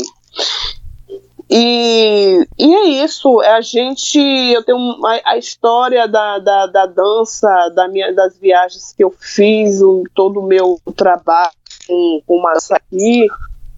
E, 1.50 2.46
e 2.60 2.76
é 2.76 2.84
isso. 3.06 3.40
A 3.40 3.62
gente. 3.62 4.20
Eu 4.20 4.62
tenho 4.66 4.78
uma, 4.78 5.22
a 5.24 5.38
história 5.38 6.06
da, 6.06 6.38
da, 6.40 6.66
da, 6.68 6.86
dança, 6.86 7.48
da 7.74 7.88
minha, 7.88 8.14
das 8.14 8.38
viagens 8.38 8.92
que 8.92 9.02
eu 9.02 9.10
fiz, 9.18 9.80
todo 10.14 10.42
o 10.42 10.46
meu 10.46 10.78
trabalho 10.98 11.54
com, 11.88 12.22
com 12.28 12.42
massa 12.42 12.76
aqui. 12.76 13.28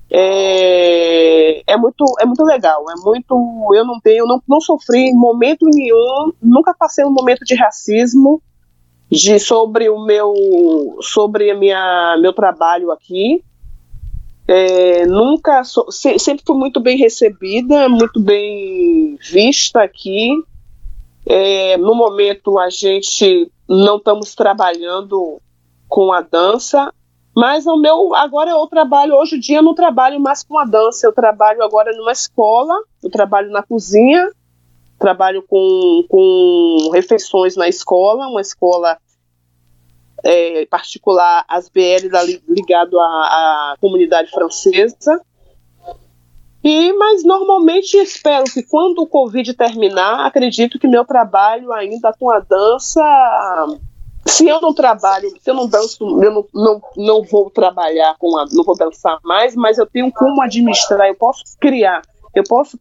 É, 0.10 1.72
é, 1.72 1.78
muito, 1.78 2.04
é 2.20 2.26
muito 2.26 2.44
legal. 2.44 2.84
É 2.90 2.96
muito. 2.96 3.70
Eu 3.76 3.86
não 3.86 4.00
tenho, 4.00 4.26
não, 4.26 4.42
não 4.50 4.60
sofri 4.60 5.14
momento 5.14 5.68
nenhum, 5.72 6.34
nunca 6.42 6.74
passei 6.74 7.06
um 7.06 7.12
momento 7.12 7.46
de 7.46 7.54
racismo 7.54 8.42
de 9.10 9.40
sobre 9.40 9.90
o 9.90 10.04
meu 10.04 10.34
sobre 11.02 11.52
a 11.52 11.56
minha 11.56 12.18
meu 12.20 12.34
trabalho 12.34 12.92
aqui. 12.92 13.44
É, 14.46 15.06
nunca 15.06 15.64
so, 15.64 15.90
se, 15.90 16.20
sempre 16.20 16.44
fui 16.46 16.58
muito 16.58 16.82
bem 16.82 16.98
recebida 16.98 17.88
muito 17.88 18.20
bem 18.20 19.18
vista 19.22 19.82
aqui. 19.82 20.30
É, 21.26 21.78
no 21.78 21.96
momento 21.96 22.60
a 22.60 22.70
gente 22.70 23.50
não 23.70 23.98
estamos 23.98 24.36
trabalhando 24.36 25.40
com 25.88 26.12
a 26.12 26.22
dança 26.22 26.94
mas 27.36 27.66
o 27.66 27.78
meu 27.78 28.14
agora 28.14 28.52
eu 28.52 28.68
trabalho 28.68 29.16
hoje 29.16 29.38
em 29.38 29.40
dia 29.40 29.58
eu 29.60 29.64
não 29.64 29.74
trabalho 29.74 30.20
mais 30.20 30.44
com 30.44 30.58
a 30.58 30.66
dança 30.66 31.08
eu 31.08 31.14
trabalho 31.14 31.64
agora 31.64 31.96
numa 31.96 32.12
escola 32.12 32.76
eu 33.02 33.10
trabalho 33.10 33.50
na 33.52 33.64
cozinha 33.64 34.30
trabalho 35.04 35.44
com, 35.46 36.06
com 36.08 36.90
refeições 36.94 37.58
na 37.58 37.68
escola, 37.68 38.26
uma 38.30 38.40
escola 38.40 38.98
é, 40.24 40.66
particular, 40.68 41.44
as 41.46 41.68
BL 41.68 42.08
ligado 42.48 42.98
à, 42.98 43.04
à 43.04 43.76
comunidade 43.82 44.32
francesa. 44.32 45.22
E, 46.64 46.94
mas 46.94 47.26
normalmente 47.26 47.98
espero 47.98 48.46
que 48.46 48.64
quando 48.64 49.00
o 49.00 49.08
Covid 49.08 49.54
terminar, 49.54 50.26
acredito 50.26 50.80
que 50.80 50.88
meu 50.88 51.04
trabalho 51.04 51.74
ainda 51.74 52.14
com 52.18 52.32
a 52.32 52.40
dança, 52.40 53.02
se 54.26 54.48
eu 54.48 54.62
não 54.62 54.74
trabalho, 54.74 55.30
se 55.32 55.52
eu 55.52 55.54
não 55.54 55.68
danço, 55.68 56.24
eu 56.24 56.32
não, 56.32 56.46
não, 56.54 56.82
não 56.96 57.24
vou 57.24 57.50
trabalhar 57.50 58.16
com 58.18 58.38
a, 58.38 58.46
não 58.50 58.64
vou 58.64 58.78
dançar 58.78 59.20
mais, 59.22 59.54
mas 59.54 59.78
eu 59.78 59.86
tenho 59.86 60.10
como 60.14 60.42
administrar, 60.42 61.10
eu 61.10 61.16
posso 61.16 61.44
criar, 61.60 62.02
eu 62.34 62.46
posso 62.46 62.80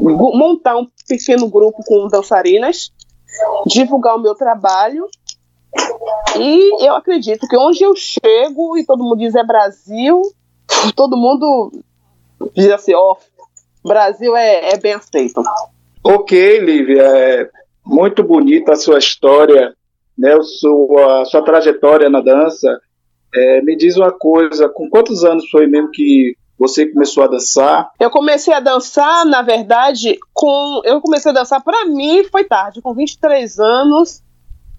montar 0.00 0.76
um 0.76 0.86
pequeno 1.08 1.48
grupo 1.48 1.82
com 1.84 2.08
dançarinas, 2.08 2.92
divulgar 3.66 4.16
o 4.16 4.20
meu 4.20 4.34
trabalho 4.34 5.08
e 6.38 6.86
eu 6.86 6.94
acredito 6.94 7.46
que 7.48 7.56
onde 7.56 7.82
eu 7.82 7.94
chego 7.96 8.76
e 8.76 8.84
todo 8.84 9.02
mundo 9.02 9.18
diz 9.18 9.34
é 9.34 9.44
Brasil, 9.44 10.22
todo 10.96 11.16
mundo 11.16 11.72
diz 12.54 12.70
assim, 12.70 12.94
ó, 12.94 13.12
oh, 13.12 13.88
Brasil 13.88 14.36
é, 14.36 14.70
é 14.74 14.78
bem 14.78 14.94
aceito. 14.94 15.42
Ok, 16.04 16.58
Lívia, 16.60 17.02
é 17.02 17.50
muito 17.84 18.22
bonita 18.22 18.72
a 18.72 18.76
sua 18.76 18.98
história, 18.98 19.74
né, 20.16 20.34
a 20.34 20.42
sua, 20.42 21.22
a 21.22 21.24
sua 21.24 21.42
trajetória 21.42 22.08
na 22.08 22.20
dança. 22.20 22.80
É, 23.34 23.62
me 23.62 23.76
diz 23.76 23.96
uma 23.96 24.12
coisa, 24.12 24.68
com 24.68 24.88
quantos 24.88 25.24
anos 25.24 25.48
foi 25.48 25.66
mesmo 25.66 25.90
que 25.90 26.36
você 26.62 26.86
começou 26.86 27.24
a 27.24 27.26
dançar? 27.26 27.90
Eu 27.98 28.08
comecei 28.08 28.54
a 28.54 28.60
dançar, 28.60 29.26
na 29.26 29.42
verdade, 29.42 30.16
com. 30.32 30.80
Eu 30.84 31.00
comecei 31.00 31.32
a 31.32 31.34
dançar, 31.34 31.60
para 31.60 31.86
mim 31.86 32.22
foi 32.30 32.44
tarde, 32.44 32.80
com 32.80 32.94
23 32.94 33.58
anos. 33.58 34.22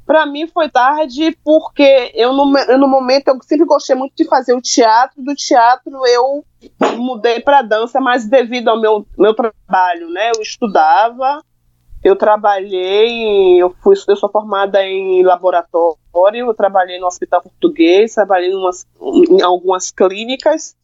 Para 0.06 0.26
mim 0.26 0.48
foi 0.48 0.70
tarde 0.70 1.38
porque 1.44 2.12
eu 2.14 2.32
no, 2.34 2.46
no 2.46 2.88
momento 2.88 3.30
eu 3.30 3.38
sempre 3.42 3.66
gostei 3.66 3.96
muito 3.96 4.14
de 4.16 4.26
fazer 4.26 4.54
o 4.54 4.62
teatro. 4.62 5.22
Do 5.22 5.36
teatro 5.36 5.92
eu 6.08 6.46
mudei 6.96 7.42
para 7.42 7.62
dança, 7.62 8.00
mas 8.00 8.26
devido 8.26 8.70
ao 8.70 8.80
meu, 8.80 9.06
meu 9.18 9.34
trabalho, 9.34 10.10
né? 10.10 10.32
Eu 10.36 10.42
estudava, 10.42 11.42
eu 12.02 12.16
trabalhei, 12.16 13.62
eu 13.62 13.76
fui, 13.82 13.96
eu 14.08 14.16
sou 14.16 14.30
formada 14.30 14.86
em 14.86 15.24
laboratório, 15.24 16.48
eu 16.48 16.54
trabalhei 16.54 17.00
no 17.00 17.08
hospital 17.08 17.42
português, 17.42 18.14
trabalhei 18.14 18.52
em, 18.52 18.56
umas, 18.56 18.86
em 19.30 19.42
algumas 19.42 19.90
clínicas 19.90 20.76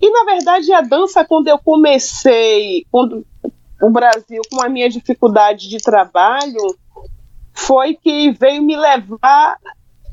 e 0.00 0.10
na 0.10 0.24
verdade 0.24 0.72
a 0.72 0.80
dança, 0.80 1.24
quando 1.24 1.48
eu 1.48 1.58
comecei, 1.58 2.86
quando 2.90 3.24
o 3.82 3.90
Brasil, 3.90 4.42
com 4.50 4.62
a 4.62 4.68
minha 4.68 4.88
dificuldade 4.88 5.68
de 5.68 5.78
trabalho, 5.78 6.76
foi 7.52 7.94
que 7.94 8.30
veio 8.32 8.62
me 8.62 8.76
levar, 8.76 9.56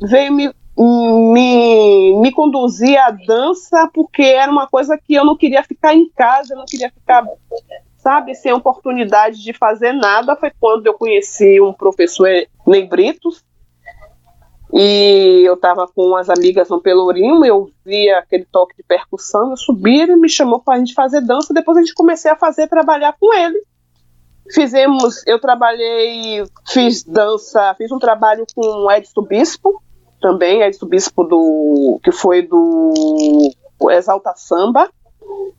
veio 0.02 0.34
me, 0.34 0.54
me, 0.78 2.20
me 2.20 2.32
conduzir 2.32 2.98
à 2.98 3.12
dança, 3.12 3.90
porque 3.94 4.24
era 4.24 4.52
uma 4.52 4.68
coisa 4.68 4.98
que 4.98 5.14
eu 5.14 5.26
não 5.26 5.38
queria 5.38 5.64
ficar 5.64 5.94
em 5.96 6.10
casa, 6.10 6.54
eu 6.54 6.58
não 6.58 6.66
queria 6.66 6.92
ficar, 6.92 7.26
sabe, 7.98 8.36
sem 8.36 8.54
oportunidade 8.54 9.42
de 9.42 9.54
fazer 9.54 9.94
nada. 9.94 10.36
Foi 10.36 10.52
quando 10.60 10.88
eu 10.88 10.94
conheci 10.94 11.60
um 11.62 11.74
professor, 11.74 12.30
Ney 12.66 12.86
Britos, 12.86 13.44
e 14.74 15.44
eu 15.46 15.54
estava 15.54 15.88
com 15.88 16.16
as 16.16 16.30
amigas 16.30 16.70
no 16.70 16.82
Pelourinho, 16.82 17.46
eu 17.46 17.70
via 17.86 18.20
aquele 18.20 18.46
toque 18.46 18.76
de 18.76 18.84
percussão, 18.84 19.52
eu 19.52 19.58
subi, 19.58 20.02
ele 20.02 20.16
me 20.16 20.30
chamou 20.30 20.60
para 20.60 20.76
a 20.76 20.80
gente 20.80 20.94
fazer 20.94 21.22
dança, 21.22 21.54
depois 21.54 21.78
a 21.78 21.82
gente 21.82 21.94
comecei 21.94 22.30
a 22.30 22.36
fazer, 22.36 22.68
trabalhar 22.68 23.16
com 23.20 23.34
ele. 23.34 23.62
Fizemos, 24.52 25.26
eu 25.26 25.40
trabalhei, 25.40 26.44
fiz 26.68 27.04
dança, 27.04 27.74
fiz 27.78 27.92
um 27.92 28.00
trabalho 28.00 28.46
com 28.56 28.66
o 28.66 28.92
Edson 28.92 29.22
Bispo, 29.22 29.82
também, 30.22 30.62
Edson 30.62 30.86
Bispo 30.86 31.24
do, 31.24 32.00
que 32.04 32.12
foi 32.12 32.42
do 32.42 32.94
Exalta 33.90 34.34
Samba, 34.36 34.90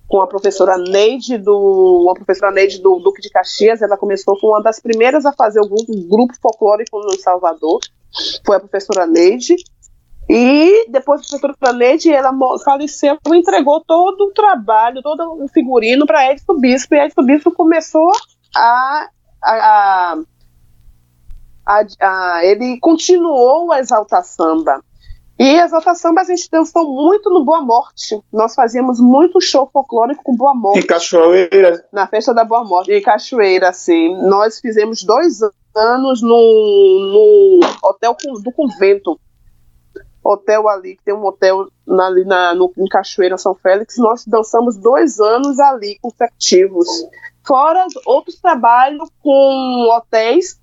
com 0.06 0.20
a 0.22 0.26
professora 0.26 0.76
Neide 0.78 1.36
do, 1.36 2.10
a 2.10 2.14
professora 2.14 2.50
Neide 2.50 2.80
do 2.80 2.98
Duque 2.98 3.20
de 3.20 3.30
Caxias, 3.30 3.82
ela 3.82 3.96
começou, 3.96 4.38
foi 4.38 4.50
uma 4.50 4.62
das 4.62 4.80
primeiras 4.80 5.26
a 5.26 5.32
fazer 5.32 5.60
o 5.60 5.68
grupo, 5.68 5.92
grupo 6.08 6.34
folclórico 6.40 6.98
no 6.98 7.16
Salvador, 7.18 7.80
foi 8.44 8.56
a 8.56 8.60
professora 8.60 9.06
Neide, 9.06 9.56
e 10.28 10.90
depois 10.90 11.22
a 11.32 11.38
professora 11.38 11.72
Neide, 11.72 12.12
ela 12.12 12.32
faleceu, 12.62 13.18
entregou 13.28 13.82
todo 13.84 14.26
o 14.26 14.32
trabalho, 14.32 15.02
todo 15.02 15.42
o 15.42 15.48
figurino 15.48 16.06
para 16.06 16.30
Edson 16.32 16.58
Bispo, 16.58 16.94
e 16.94 16.98
Edson 16.98 17.22
Bispo 17.22 17.50
começou 17.52 18.10
a, 18.54 19.08
a, 19.42 20.18
a, 21.66 21.84
a 22.00 22.44
ele 22.44 22.78
continuou 22.80 23.72
a 23.72 23.80
Exalta 23.80 24.22
Samba. 24.22 24.82
E 25.38 25.60
a 25.60 25.66
Exalta 25.66 25.94
Samba 25.94 26.22
a 26.22 26.24
gente 26.24 26.50
dançou 26.50 26.84
muito 26.92 27.30
no 27.30 27.44
Boa 27.44 27.62
Morte. 27.62 28.20
Nós 28.32 28.56
fazíamos 28.56 28.98
muito 28.98 29.40
show 29.40 29.70
folclórico 29.72 30.24
com 30.24 30.34
Boa 30.34 30.52
Morte. 30.52 30.80
Em 30.80 30.86
Cachoeira? 30.86 31.86
Na 31.92 32.08
festa 32.08 32.34
da 32.34 32.44
Boa 32.44 32.64
Morte, 32.64 32.92
em 32.92 33.00
Cachoeira, 33.00 33.72
sim. 33.72 34.16
Nós 34.26 34.58
fizemos 34.58 35.04
dois 35.04 35.38
anos 35.76 36.20
no, 36.22 36.28
no 36.28 37.60
Hotel 37.84 38.16
do 38.42 38.50
Convento. 38.50 39.20
Hotel 40.24 40.68
ali, 40.68 40.96
que 40.96 41.04
tem 41.04 41.14
um 41.14 41.24
hotel 41.24 41.68
na, 41.86 42.06
ali 42.06 42.24
na, 42.24 42.52
no, 42.56 42.72
em 42.76 42.86
Cachoeira, 42.86 43.38
São 43.38 43.54
Félix. 43.54 43.96
Nós 43.96 44.26
dançamos 44.26 44.76
dois 44.76 45.20
anos 45.20 45.60
ali 45.60 45.96
consecutivos. 46.02 46.88
Fora 47.46 47.86
outros 48.04 48.40
trabalhos 48.40 49.08
com 49.22 49.88
hotéis, 49.96 50.60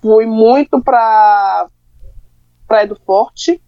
fui 0.00 0.24
muito 0.24 0.82
para 0.82 1.68
Praia 2.66 2.88
do 2.88 2.98
Forte, 3.04 3.62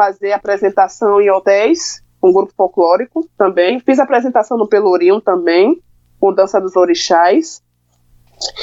fazer 0.00 0.32
apresentação 0.32 1.20
em 1.20 1.30
hotéis, 1.30 2.02
com 2.18 2.32
grupo 2.32 2.54
folclórico 2.56 3.28
também. 3.36 3.78
Fiz 3.80 3.98
apresentação 3.98 4.56
no 4.56 4.66
Pelourinho 4.66 5.20
também, 5.20 5.78
com 6.18 6.32
Dança 6.32 6.58
dos 6.58 6.74
Orixás. 6.74 7.62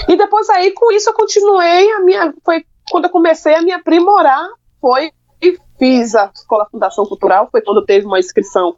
E 0.10 0.18
depois 0.18 0.50
aí, 0.50 0.72
com 0.72 0.92
isso, 0.92 1.12
eu 1.12 1.14
continuei. 1.14 1.92
A 1.92 2.00
minha, 2.00 2.34
foi 2.44 2.66
quando 2.90 3.06
eu 3.06 3.12
comecei 3.12 3.54
a 3.54 3.62
me 3.62 3.72
aprimorar, 3.72 4.48
foi 4.82 5.12
e 5.40 5.60
fiz 5.78 6.16
a 6.16 6.32
Escola 6.34 6.68
Fundação 6.72 7.06
Cultural, 7.06 7.48
foi 7.52 7.62
quando 7.62 7.86
teve 7.86 8.08
uma 8.08 8.18
inscrição 8.18 8.76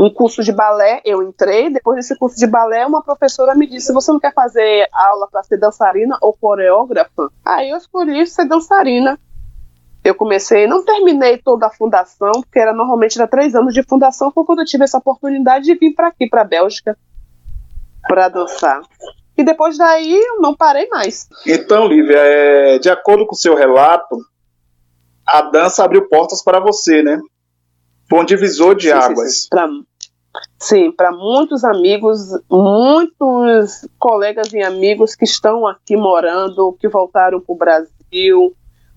um 0.00 0.08
curso 0.08 0.42
de 0.42 0.50
balé, 0.50 1.02
eu 1.04 1.22
entrei, 1.22 1.70
depois 1.70 1.96
desse 1.96 2.18
curso 2.18 2.38
de 2.38 2.46
balé, 2.46 2.86
uma 2.86 3.02
professora 3.02 3.54
me 3.54 3.66
disse, 3.66 3.92
você 3.92 4.10
não 4.10 4.18
quer 4.18 4.32
fazer 4.32 4.88
aula 4.90 5.28
para 5.30 5.42
ser 5.42 5.58
dançarina 5.58 6.16
ou 6.22 6.32
coreógrafa? 6.32 7.30
Aí 7.44 7.68
eu 7.68 7.76
escolhi 7.76 8.26
ser 8.26 8.46
dançarina. 8.46 9.18
Eu 10.04 10.14
comecei, 10.14 10.66
não 10.66 10.84
terminei 10.84 11.38
toda 11.38 11.66
a 11.66 11.70
fundação, 11.70 12.30
porque 12.32 12.58
era 12.58 12.74
normalmente 12.74 13.18
era 13.18 13.26
três 13.26 13.54
anos 13.54 13.72
de 13.72 13.82
fundação, 13.82 14.30
foi 14.30 14.44
quando 14.44 14.58
eu 14.58 14.66
tive 14.66 14.84
essa 14.84 14.98
oportunidade 14.98 15.64
de 15.64 15.74
vir 15.74 15.94
para 15.94 16.08
aqui, 16.08 16.28
para 16.28 16.42
a 16.42 16.44
Bélgica, 16.44 16.96
para 18.06 18.28
dançar. 18.28 18.82
E 19.36 19.42
depois 19.42 19.78
daí 19.78 20.14
eu 20.14 20.40
não 20.40 20.54
parei 20.54 20.86
mais. 20.88 21.26
Então, 21.46 21.86
Lívia, 21.86 22.18
é, 22.18 22.78
de 22.78 22.90
acordo 22.90 23.26
com 23.26 23.34
o 23.34 23.38
seu 23.38 23.54
relato, 23.54 24.16
a 25.26 25.40
dança 25.42 25.82
abriu 25.82 26.06
portas 26.06 26.42
para 26.44 26.60
você, 26.60 27.02
né? 27.02 27.18
Foi 28.08 28.20
um 28.20 28.24
divisor 28.24 28.74
de 28.74 28.88
sim, 28.88 28.92
águas. 28.92 29.48
Sim, 30.58 30.92
para 30.92 31.10
muitos 31.12 31.64
amigos, 31.64 32.18
muitos 32.50 33.88
colegas 33.98 34.52
e 34.52 34.62
amigos 34.62 35.14
que 35.14 35.24
estão 35.24 35.66
aqui 35.66 35.96
morando, 35.96 36.76
que 36.78 36.88
voltaram 36.88 37.40
para 37.40 37.52
o 37.54 37.56
Brasil, 37.56 38.54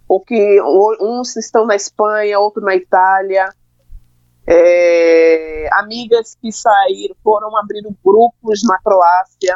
ou 0.07 0.21
que 0.21 0.61
uns 1.01 1.35
estão 1.35 1.65
na 1.65 1.75
Espanha, 1.75 2.39
outros 2.39 2.63
na 2.63 2.75
Itália. 2.75 3.49
É, 4.49 5.67
amigas 5.73 6.37
que 6.41 6.51
saíram, 6.51 7.15
foram 7.21 7.55
abrindo 7.57 7.93
grupos 8.03 8.61
na 8.63 8.79
Croácia. 8.79 9.55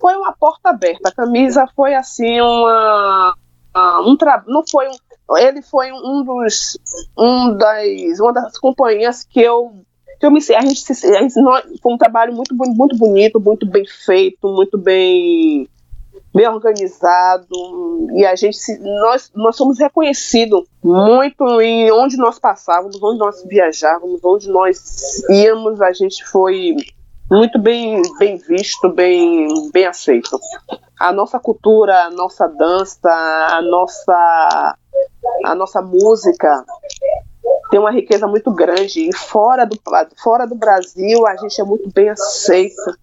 Foi 0.00 0.16
uma 0.16 0.32
porta 0.32 0.70
aberta. 0.70 1.08
A 1.08 1.14
camisa 1.14 1.68
foi 1.76 1.94
assim 1.94 2.40
uma, 2.40 3.34
um 4.04 4.16
não 4.48 4.64
foi 4.68 4.88
um, 4.88 5.36
ele 5.38 5.62
foi 5.62 5.92
um 5.92 6.24
dos 6.24 6.78
um 7.16 7.56
das 7.56 8.20
uma 8.20 8.32
das 8.32 8.58
companhias 8.58 9.24
que 9.24 9.40
eu 9.40 9.84
que 10.18 10.26
eu 10.26 10.30
me 10.30 10.40
a 10.40 10.60
gente, 10.60 10.92
a 10.92 11.22
gente 11.22 11.34
foi 11.80 11.92
um 11.94 11.98
trabalho 11.98 12.34
muito 12.34 12.54
muito 12.54 12.96
bonito 12.96 13.40
muito 13.40 13.66
bem 13.66 13.84
feito 13.86 14.48
muito 14.48 14.76
bem 14.76 15.68
bem 16.34 16.48
organizado 16.48 17.46
e 18.14 18.24
a 18.24 18.34
gente 18.34 18.56
nós 18.80 19.30
nós 19.34 19.56
somos 19.56 19.78
reconhecidos 19.78 20.64
muito 20.82 21.60
em 21.60 21.90
onde 21.92 22.16
nós 22.16 22.38
passávamos 22.38 23.02
onde 23.02 23.18
nós 23.18 23.44
viajávamos 23.44 24.20
onde 24.24 24.48
nós 24.48 25.22
íamos 25.28 25.80
a 25.80 25.92
gente 25.92 26.24
foi 26.24 26.76
muito 27.32 27.58
bem, 27.58 28.02
bem 28.18 28.36
visto, 28.36 28.90
bem, 28.90 29.48
bem 29.72 29.86
aceito. 29.86 30.38
A 31.00 31.10
nossa 31.14 31.40
cultura, 31.40 32.04
a 32.04 32.10
nossa 32.10 32.46
dança, 32.46 33.08
a 33.08 33.62
nossa, 33.62 34.76
a 35.46 35.54
nossa 35.54 35.80
música 35.80 36.62
tem 37.70 37.80
uma 37.80 37.90
riqueza 37.90 38.26
muito 38.26 38.52
grande 38.52 39.08
e 39.08 39.16
fora 39.16 39.64
do, 39.64 39.78
fora 40.22 40.46
do 40.46 40.54
Brasil 40.54 41.26
a 41.26 41.34
gente 41.36 41.58
é 41.58 41.64
muito 41.64 41.90
bem 41.90 42.10
aceito. 42.10 42.98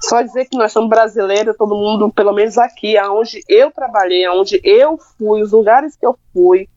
Só 0.00 0.22
dizer 0.22 0.46
que 0.46 0.56
nós 0.56 0.72
somos 0.72 0.88
brasileiros, 0.88 1.56
todo 1.56 1.74
mundo, 1.74 2.12
pelo 2.12 2.32
menos 2.32 2.56
aqui, 2.56 2.96
aonde 2.96 3.42
eu 3.48 3.70
trabalhei, 3.70 4.24
aonde 4.24 4.60
eu 4.62 4.96
fui, 4.96 5.42
os 5.42 5.52
lugares 5.52 5.96
que 5.96 6.06
eu 6.06 6.16
fui, 6.32 6.68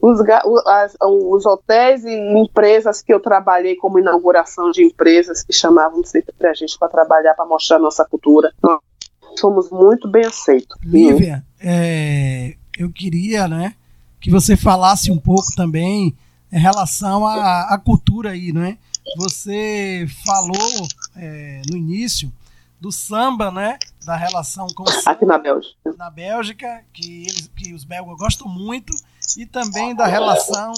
os, 0.00 0.20
as, 0.66 0.96
os 1.00 1.46
hotéis 1.46 2.04
e 2.04 2.14
empresas 2.38 3.02
que 3.02 3.12
eu 3.12 3.20
trabalhei 3.20 3.76
como 3.76 3.98
inauguração 3.98 4.70
de 4.70 4.84
empresas 4.84 5.42
que 5.42 5.52
chamavam 5.52 6.02
sempre 6.04 6.34
a 6.48 6.54
gente 6.54 6.78
para 6.78 6.88
trabalhar, 6.88 7.34
para 7.34 7.46
mostrar 7.46 7.76
a 7.76 7.80
nossa 7.80 8.04
cultura. 8.04 8.52
Nós 8.62 8.80
somos 9.38 9.70
muito 9.70 10.10
bem 10.10 10.24
aceitos. 10.24 10.76
Lívia, 10.82 11.44
é, 11.60 12.54
eu 12.78 12.90
queria 12.90 13.46
né, 13.46 13.74
que 14.20 14.30
você 14.30 14.56
falasse 14.56 15.10
um 15.10 15.18
pouco 15.18 15.54
também 15.54 16.16
em 16.52 16.58
relação 16.58 17.26
à, 17.26 17.74
à 17.74 17.78
cultura 17.78 18.30
aí, 18.30 18.52
né? 18.52 18.76
Você 19.16 20.06
falou 20.24 20.88
é, 21.16 21.62
no 21.68 21.76
início 21.76 22.32
do 22.80 22.90
samba, 22.90 23.50
né? 23.50 23.78
Da 24.04 24.16
relação 24.16 24.66
com 24.68 24.84
o 24.84 24.90
samba, 24.90 25.10
aqui 25.10 25.26
na 25.26 25.38
Bélgica. 25.38 25.76
Na 25.98 26.10
Bélgica, 26.10 26.84
que, 26.92 27.22
eles, 27.22 27.50
que 27.54 27.74
os 27.74 27.84
belgas 27.84 28.16
gostam 28.16 28.48
muito 28.48 28.92
e 29.36 29.44
também 29.44 29.94
da 29.94 30.06
relação 30.06 30.72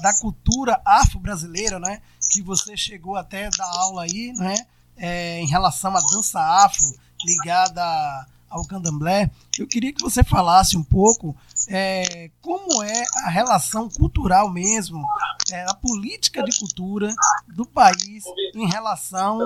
da 0.00 0.18
cultura 0.18 0.80
afro-brasileira, 0.84 1.78
né? 1.78 2.00
Que 2.30 2.42
você 2.42 2.76
chegou 2.76 3.16
até 3.16 3.50
dar 3.50 3.70
aula 3.78 4.04
aí, 4.04 4.32
né? 4.32 4.54
É, 4.96 5.40
em 5.40 5.46
relação 5.46 5.94
à 5.94 6.00
dança 6.00 6.40
afro 6.40 6.94
ligada 7.24 8.26
ao 8.48 8.66
candomblé. 8.66 9.30
Eu 9.58 9.66
queria 9.66 9.92
que 9.92 10.02
você 10.02 10.22
falasse 10.22 10.76
um 10.76 10.84
pouco 10.84 11.34
é, 11.68 12.30
como 12.40 12.82
é 12.82 13.04
a 13.24 13.30
relação 13.30 13.88
cultural 13.88 14.50
mesmo, 14.50 15.02
é, 15.50 15.64
a 15.68 15.74
política 15.74 16.42
de 16.42 16.58
cultura 16.58 17.12
do 17.48 17.64
país 17.64 18.24
em 18.54 18.68
relação 18.68 19.38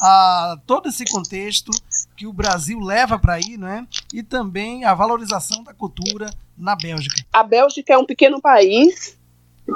a 0.00 0.58
todo 0.66 0.88
esse 0.88 1.04
contexto 1.04 1.70
que 2.16 2.26
o 2.26 2.32
Brasil 2.32 2.78
leva 2.80 3.18
para 3.18 3.34
aí, 3.34 3.56
né? 3.56 3.86
E 4.12 4.22
também 4.22 4.84
a 4.84 4.94
valorização 4.94 5.62
da 5.62 5.72
cultura 5.72 6.30
na 6.56 6.76
Bélgica. 6.76 7.24
A 7.32 7.42
Bélgica 7.42 7.94
é 7.94 7.98
um 7.98 8.04
pequeno 8.04 8.40
país, 8.40 9.18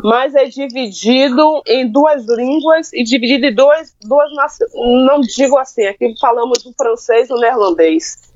mas 0.04 0.35
é 0.35 0.44
dividido 0.44 1.62
em 1.66 1.90
duas 1.90 2.24
línguas 2.26 2.92
e 2.92 3.02
dividido 3.02 3.46
em 3.46 3.54
dois, 3.54 3.94
duas 4.02 4.30
não 4.74 5.20
digo 5.20 5.59
assim, 5.59 5.85
aqui 5.87 6.14
falamos 6.20 6.62
do 6.62 6.72
francês 6.74 7.26
e 7.26 7.28
do 7.28 7.40
neerlandês. 7.40 8.30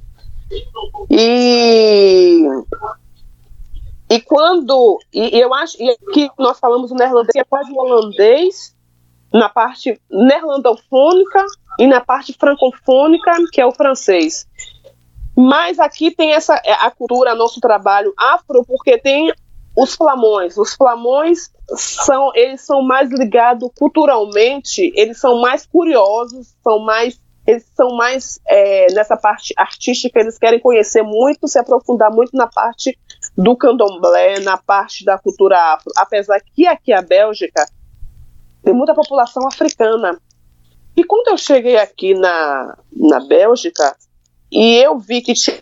E 1.11 2.43
e 4.11 4.21
quando 4.21 4.99
e 5.13 5.41
eu 5.41 5.53
acho 5.55 5.83
e 5.83 5.91
aqui 5.91 6.31
nós 6.39 6.59
falamos 6.61 6.91
o 6.91 6.95
neerlandês 6.95 7.35
é 7.37 7.45
quase 7.45 7.73
o 7.73 7.77
holandês 7.77 8.75
na 9.33 9.49
parte 9.49 10.01
neerlandofônica 10.11 11.45
e 11.79 11.87
na 11.87 12.01
parte 12.01 12.33
francofônica, 12.39 13.33
que 13.53 13.61
é 13.61 13.67
o 13.67 13.73
francês. 13.73 14.47
Mas 15.37 15.79
aqui 15.79 16.11
tem 16.11 16.33
essa 16.33 16.61
é, 16.65 16.73
a 16.73 16.91
cultura, 16.91 17.35
nosso 17.35 17.61
trabalho 17.61 18.13
afro, 18.17 18.65
porque 18.65 18.99
tem 18.99 19.33
os 19.77 19.95
flamões. 19.95 20.57
Os 20.57 20.75
flamões 20.75 21.51
são 21.77 22.31
eles 22.35 22.61
são 22.61 22.83
mais 22.83 23.11
ligados 23.11 23.69
culturalmente, 23.77 24.93
eles 24.95 25.19
são 25.19 25.41
mais 25.41 25.67
curiosos, 25.67 26.55
são 26.63 26.79
mais 26.81 27.21
eles 27.47 27.67
são 27.75 27.95
mais 27.95 28.41
é, 28.47 28.87
nessa 28.95 29.19
parte 29.19 29.53
artística, 29.59 30.19
eles 30.19 30.39
querem 30.39 30.59
conhecer 30.59 31.03
muito, 31.03 31.47
se 31.47 31.59
aprofundar 31.59 32.11
muito 32.11 32.35
na 32.35 32.47
parte 32.47 32.99
do 33.37 33.55
candomblé, 33.55 34.41
na 34.41 34.57
parte 34.57 35.05
da 35.05 35.19
cultura 35.19 35.75
afro. 35.75 35.93
Apesar 35.97 36.41
que 36.41 36.67
aqui 36.67 36.91
a 36.91 37.03
Bélgica 37.03 37.67
tem 38.63 38.73
muita 38.73 38.95
população 38.95 39.47
africana. 39.47 40.19
E 40.97 41.05
quando 41.05 41.29
eu 41.29 41.37
cheguei 41.37 41.77
aqui 41.77 42.15
na, 42.15 42.79
na 42.93 43.21
Bélgica, 43.21 43.97
e 44.51 44.77
eu 44.77 44.99
vi 44.99 45.21
que 45.21 45.35
tinha 45.35 45.61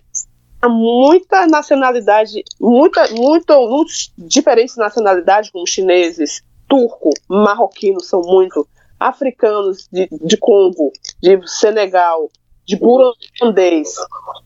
muita 0.64 1.46
nacionalidade, 1.46 2.44
muita, 2.60 3.08
muito, 3.12 3.68
muitos 3.68 4.12
diferentes 4.16 4.76
nacionalidades, 4.76 5.50
como 5.50 5.66
chineses, 5.66 6.42
turco, 6.68 7.10
marroquinos 7.28 8.06
são 8.06 8.20
muito, 8.20 8.68
africanos 9.00 9.88
de, 9.90 10.08
de 10.10 10.36
Congo, 10.36 10.92
de 11.20 11.40
Senegal, 11.48 12.30
de 12.66 12.76
burundês, 12.76 13.94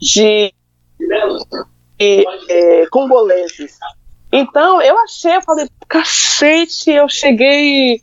de, 0.01 0.53
de 1.99 2.25
é, 2.49 2.87
congoleses. 2.91 3.79
Então 4.33 4.81
eu 4.83 4.99
achei, 4.99 5.37
eu 5.37 5.43
falei, 5.43 5.69
cacete, 5.89 6.91
eu 6.91 7.09
cheguei 7.09 8.03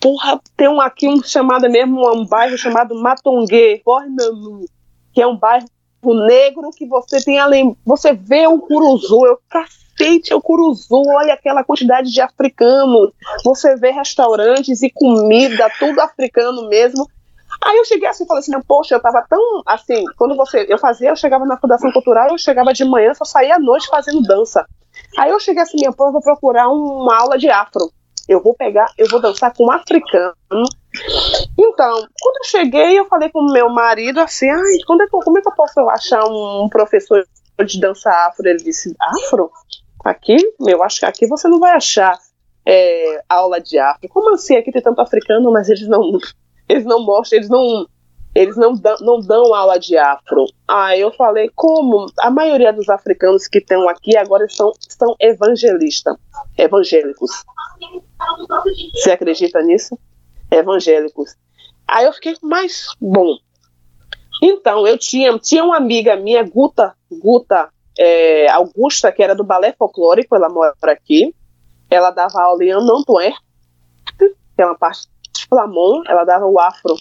Porra, 0.00 0.40
tem 0.56 0.68
um, 0.68 0.80
aqui 0.80 1.08
um 1.08 1.22
chamado 1.22 1.68
mesmo, 1.70 2.10
um 2.10 2.26
bairro 2.26 2.56
chamado 2.56 2.94
Matongue, 2.94 3.82
Fornamu, 3.84 4.64
que 5.12 5.20
é 5.20 5.26
um 5.26 5.36
bairro 5.36 5.66
negro 6.04 6.70
que 6.70 6.86
você 6.86 7.22
tem 7.22 7.38
além. 7.38 7.76
Você 7.84 8.12
vê 8.12 8.46
o 8.46 8.58
Curuzu, 8.58 9.24
eu 9.26 9.38
cacete, 9.48 10.32
é 10.32 10.36
o 10.36 10.40
Curuzu, 10.40 11.02
olha 11.16 11.34
aquela 11.34 11.64
quantidade 11.64 12.10
de 12.10 12.20
africanos. 12.20 13.10
Você 13.44 13.76
vê 13.76 13.90
restaurantes 13.90 14.82
e 14.82 14.90
comida, 14.90 15.70
tudo 15.78 16.00
africano 16.00 16.68
mesmo. 16.68 17.08
Aí 17.62 17.76
eu 17.76 17.84
cheguei 17.84 18.08
assim 18.08 18.24
e 18.24 18.26
falei 18.26 18.40
assim, 18.40 18.52
poxa, 18.66 18.96
eu 18.96 19.00
tava 19.00 19.24
tão 19.28 19.62
assim, 19.64 20.04
quando 20.18 20.36
você. 20.36 20.66
Eu 20.68 20.78
fazia, 20.78 21.10
eu 21.10 21.16
chegava 21.16 21.46
na 21.46 21.56
Fundação 21.56 21.92
Cultural, 21.92 22.28
eu 22.30 22.38
chegava 22.38 22.72
de 22.72 22.84
manhã, 22.84 23.14
só 23.14 23.24
saía 23.24 23.56
à 23.56 23.58
noite 23.58 23.88
fazendo 23.88 24.22
dança. 24.22 24.66
Aí 25.18 25.30
eu 25.30 25.40
cheguei 25.40 25.62
assim, 25.62 25.78
minha 25.78 25.92
pô, 25.92 26.10
vou 26.10 26.20
procurar 26.20 26.68
uma 26.68 27.16
aula 27.16 27.38
de 27.38 27.48
afro 27.48 27.90
eu 28.28 28.42
vou 28.42 28.54
pegar, 28.54 28.86
eu 28.98 29.06
vou 29.08 29.20
dançar 29.20 29.52
com 29.54 29.66
um 29.66 29.72
africano. 29.72 30.34
Então, 31.58 32.08
quando 32.20 32.36
eu 32.38 32.44
cheguei, 32.44 32.98
eu 32.98 33.06
falei 33.06 33.28
com 33.30 33.40
o 33.40 33.52
meu 33.52 33.68
marido 33.68 34.20
assim, 34.20 34.48
ai, 34.50 34.78
quando 34.86 35.02
é 35.02 35.06
que, 35.06 35.10
como 35.10 35.38
é 35.38 35.42
que 35.42 35.48
eu 35.48 35.54
posso 35.54 35.80
achar 35.88 36.24
um 36.24 36.68
professor 36.68 37.26
de 37.66 37.80
dança 37.80 38.10
afro? 38.10 38.48
Ele 38.48 38.58
disse, 38.62 38.94
afro? 39.00 39.50
Aqui? 40.04 40.36
Eu 40.60 40.82
acho 40.82 41.00
que 41.00 41.06
aqui 41.06 41.26
você 41.26 41.48
não 41.48 41.58
vai 41.58 41.72
achar. 41.72 42.18
é, 42.66 43.22
aula 43.28 43.60
de 43.60 43.78
afro. 43.78 44.08
Como 44.08 44.34
assim? 44.34 44.56
Aqui 44.56 44.72
tem 44.72 44.82
tanto 44.82 45.00
africano, 45.00 45.52
mas 45.52 45.68
eles 45.68 45.86
não, 45.88 46.18
eles 46.68 46.84
não 46.84 47.04
mostram, 47.04 47.38
eles 47.38 47.50
não, 47.50 47.86
eles 48.34 48.56
não 48.56 48.74
dão, 48.74 48.96
não 49.00 49.20
dão 49.20 49.54
aula 49.54 49.78
de 49.78 49.96
afro. 49.96 50.46
Aí 50.66 51.00
eu 51.00 51.12
falei, 51.12 51.50
como 51.54 52.06
a 52.18 52.30
maioria 52.30 52.72
dos 52.72 52.88
africanos 52.88 53.46
que 53.46 53.58
estão 53.58 53.88
aqui 53.88 54.16
agora 54.16 54.46
são, 54.48 54.72
são 54.80 55.14
evangelistas, 55.20 56.16
evangélicos. 56.56 57.30
Você 58.94 59.12
acredita 59.12 59.62
nisso? 59.62 59.98
Evangélicos. 60.50 61.36
Aí 61.86 62.04
eu 62.06 62.12
fiquei 62.12 62.36
mais 62.42 62.88
bom. 63.00 63.36
Então, 64.42 64.86
eu 64.86 64.98
tinha, 64.98 65.38
tinha 65.38 65.64
uma 65.64 65.76
amiga 65.76 66.16
minha, 66.16 66.42
Guta, 66.42 66.94
Guta 67.10 67.68
é, 67.98 68.48
Augusta, 68.48 69.12
que 69.12 69.22
era 69.22 69.34
do 69.34 69.44
balé 69.44 69.72
folclórico, 69.72 70.34
ela 70.34 70.48
mora 70.48 70.74
aqui. 70.82 71.34
Ela 71.90 72.10
dava 72.10 72.42
aula 72.42 72.64
em 72.64 72.72
Anantuer, 72.72 73.34
que 74.18 74.34
é 74.58 74.64
uma 74.64 74.76
parte 74.76 75.06
de 75.32 75.46
Flamon, 75.46 76.02
ela 76.06 76.24
dava 76.24 76.46
o 76.46 76.58
afro. 76.58 76.96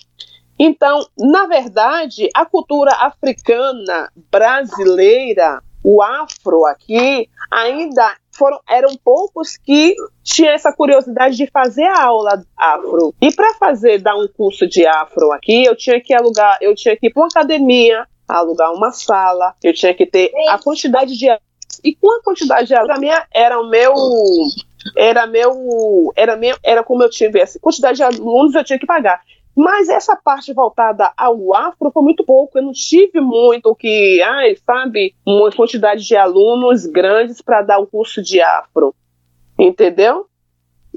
Então, 0.57 1.05
na 1.17 1.47
verdade, 1.47 2.29
a 2.33 2.45
cultura 2.45 2.91
africana 2.91 4.11
brasileira, 4.31 5.61
o 5.83 6.01
afro 6.01 6.65
aqui, 6.65 7.29
ainda 7.51 8.15
foram 8.31 8.59
eram 8.67 8.95
poucos 9.03 9.57
que 9.57 9.95
tinham 10.23 10.53
essa 10.53 10.71
curiosidade 10.73 11.35
de 11.35 11.47
fazer 11.47 11.85
a 11.85 12.03
aula 12.03 12.43
afro. 12.57 13.13
E 13.21 13.33
para 13.33 13.53
fazer 13.55 13.99
dar 13.99 14.15
um 14.15 14.27
curso 14.27 14.67
de 14.67 14.85
afro 14.87 15.31
aqui, 15.31 15.65
eu 15.65 15.75
tinha 15.75 16.01
que 16.01 16.13
alugar, 16.13 16.57
eu 16.61 16.73
tinha 16.73 16.95
que 16.95 17.07
ir 17.07 17.13
para 17.13 17.23
uma 17.23 17.27
academia, 17.27 18.07
alugar 18.27 18.73
uma 18.73 18.91
sala, 18.91 19.53
eu 19.63 19.73
tinha 19.73 19.93
que 19.93 20.05
ter 20.05 20.31
a 20.49 20.57
quantidade 20.57 21.17
de 21.17 21.27
e 21.83 21.95
com 21.95 22.11
a 22.11 22.23
quantidade 22.23 22.67
de 22.67 22.75
alunos, 22.75 22.99
minha 22.99 23.25
era 23.33 23.59
o 23.59 23.69
meu 23.69 23.93
era 24.97 25.25
meu 25.25 26.13
era 26.15 26.35
meu 26.35 26.55
era 26.63 26.83
como 26.83 27.03
eu 27.03 27.09
tivesse 27.09 27.59
quantidade 27.59 27.97
de 27.97 28.03
alunos 28.03 28.55
eu 28.55 28.63
tinha 28.63 28.79
que 28.79 28.85
pagar. 28.85 29.21
Mas 29.55 29.87
essa 29.87 30.15
parte 30.15 30.51
voltada 30.51 31.11
ao 31.15 31.53
afro 31.53 31.91
foi 31.91 32.01
muito 32.01 32.25
pouco. 32.25 32.57
Eu 32.57 32.63
não 32.63 32.71
tive 32.71 33.21
muito 33.21 33.75
que, 33.75 34.21
ai, 34.23 34.55
sabe, 34.65 35.15
uma 35.25 35.51
quantidade 35.51 36.03
de 36.03 36.15
alunos 36.15 36.85
grandes 36.85 37.41
para 37.41 37.61
dar 37.61 37.79
o 37.79 37.87
curso 37.87 38.21
de 38.21 38.41
afro. 38.41 38.95
Entendeu? 39.57 40.27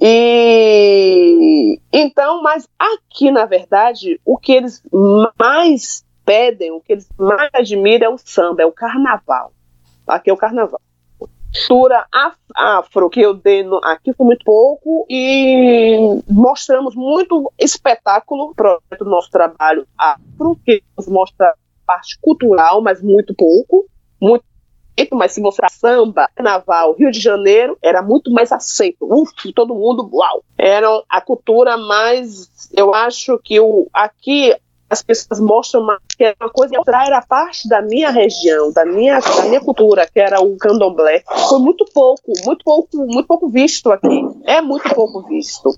E 0.00 1.78
então, 1.92 2.42
mas 2.42 2.68
aqui, 2.78 3.30
na 3.30 3.46
verdade, 3.46 4.20
o 4.24 4.36
que 4.36 4.52
eles 4.52 4.82
mais 5.38 6.04
pedem, 6.24 6.70
o 6.72 6.80
que 6.80 6.92
eles 6.92 7.08
mais 7.18 7.50
admiram 7.54 8.10
é 8.10 8.14
o 8.14 8.18
samba, 8.18 8.62
é 8.62 8.66
o 8.66 8.72
carnaval. 8.72 9.52
Aqui 10.06 10.30
é 10.30 10.32
o 10.32 10.36
carnaval. 10.36 10.80
Cultura 11.60 12.06
afro 12.54 13.10
que 13.10 13.20
eu 13.20 13.34
dei 13.34 13.64
aqui 13.84 14.12
foi 14.12 14.26
muito 14.26 14.44
pouco 14.44 15.06
e 15.08 16.20
mostramos 16.28 16.94
muito 16.94 17.52
espetáculo 17.58 18.54
projeto 18.54 19.04
do 19.04 19.10
nosso 19.10 19.30
trabalho 19.30 19.86
afro, 19.96 20.58
que 20.64 20.82
nos 20.96 21.08
mostra 21.08 21.54
parte 21.86 22.18
cultural, 22.20 22.80
mas 22.80 23.02
muito 23.02 23.34
pouco, 23.34 23.86
muito 24.20 24.44
mas 25.12 25.32
se 25.32 25.42
mostrar 25.42 25.70
samba, 25.70 26.28
carnaval, 26.34 26.94
Rio 26.94 27.10
de 27.10 27.20
Janeiro, 27.20 27.76
era 27.82 28.00
muito 28.00 28.30
mais 28.30 28.50
aceito. 28.50 28.96
Uf, 29.02 29.52
todo 29.52 29.74
mundo, 29.74 30.08
uau! 30.10 30.42
Era 30.56 30.88
a 31.08 31.20
cultura 31.20 31.76
mais. 31.76 32.70
Eu 32.72 32.94
acho 32.94 33.38
que 33.44 33.60
o, 33.60 33.88
aqui 33.92 34.54
as 34.88 35.02
pessoas 35.02 35.40
mostram 35.40 35.86
que 36.16 36.24
é 36.24 36.34
uma 36.40 36.50
coisa 36.50 36.78
outra 36.78 37.06
era 37.06 37.20
parte 37.20 37.68
da 37.68 37.82
minha 37.82 38.10
região, 38.10 38.72
da 38.72 38.84
minha, 38.84 39.18
da 39.18 39.42
minha 39.44 39.60
cultura, 39.60 40.06
que 40.06 40.20
era 40.20 40.40
o 40.40 40.56
candomblé. 40.56 41.22
Foi 41.48 41.58
muito 41.58 41.84
pouco, 41.92 42.32
muito 42.44 42.64
pouco, 42.64 42.96
muito 42.98 43.26
pouco 43.26 43.48
visto 43.48 43.90
aqui. 43.90 44.22
É 44.44 44.60
muito 44.60 44.88
pouco 44.94 45.22
visto. 45.26 45.70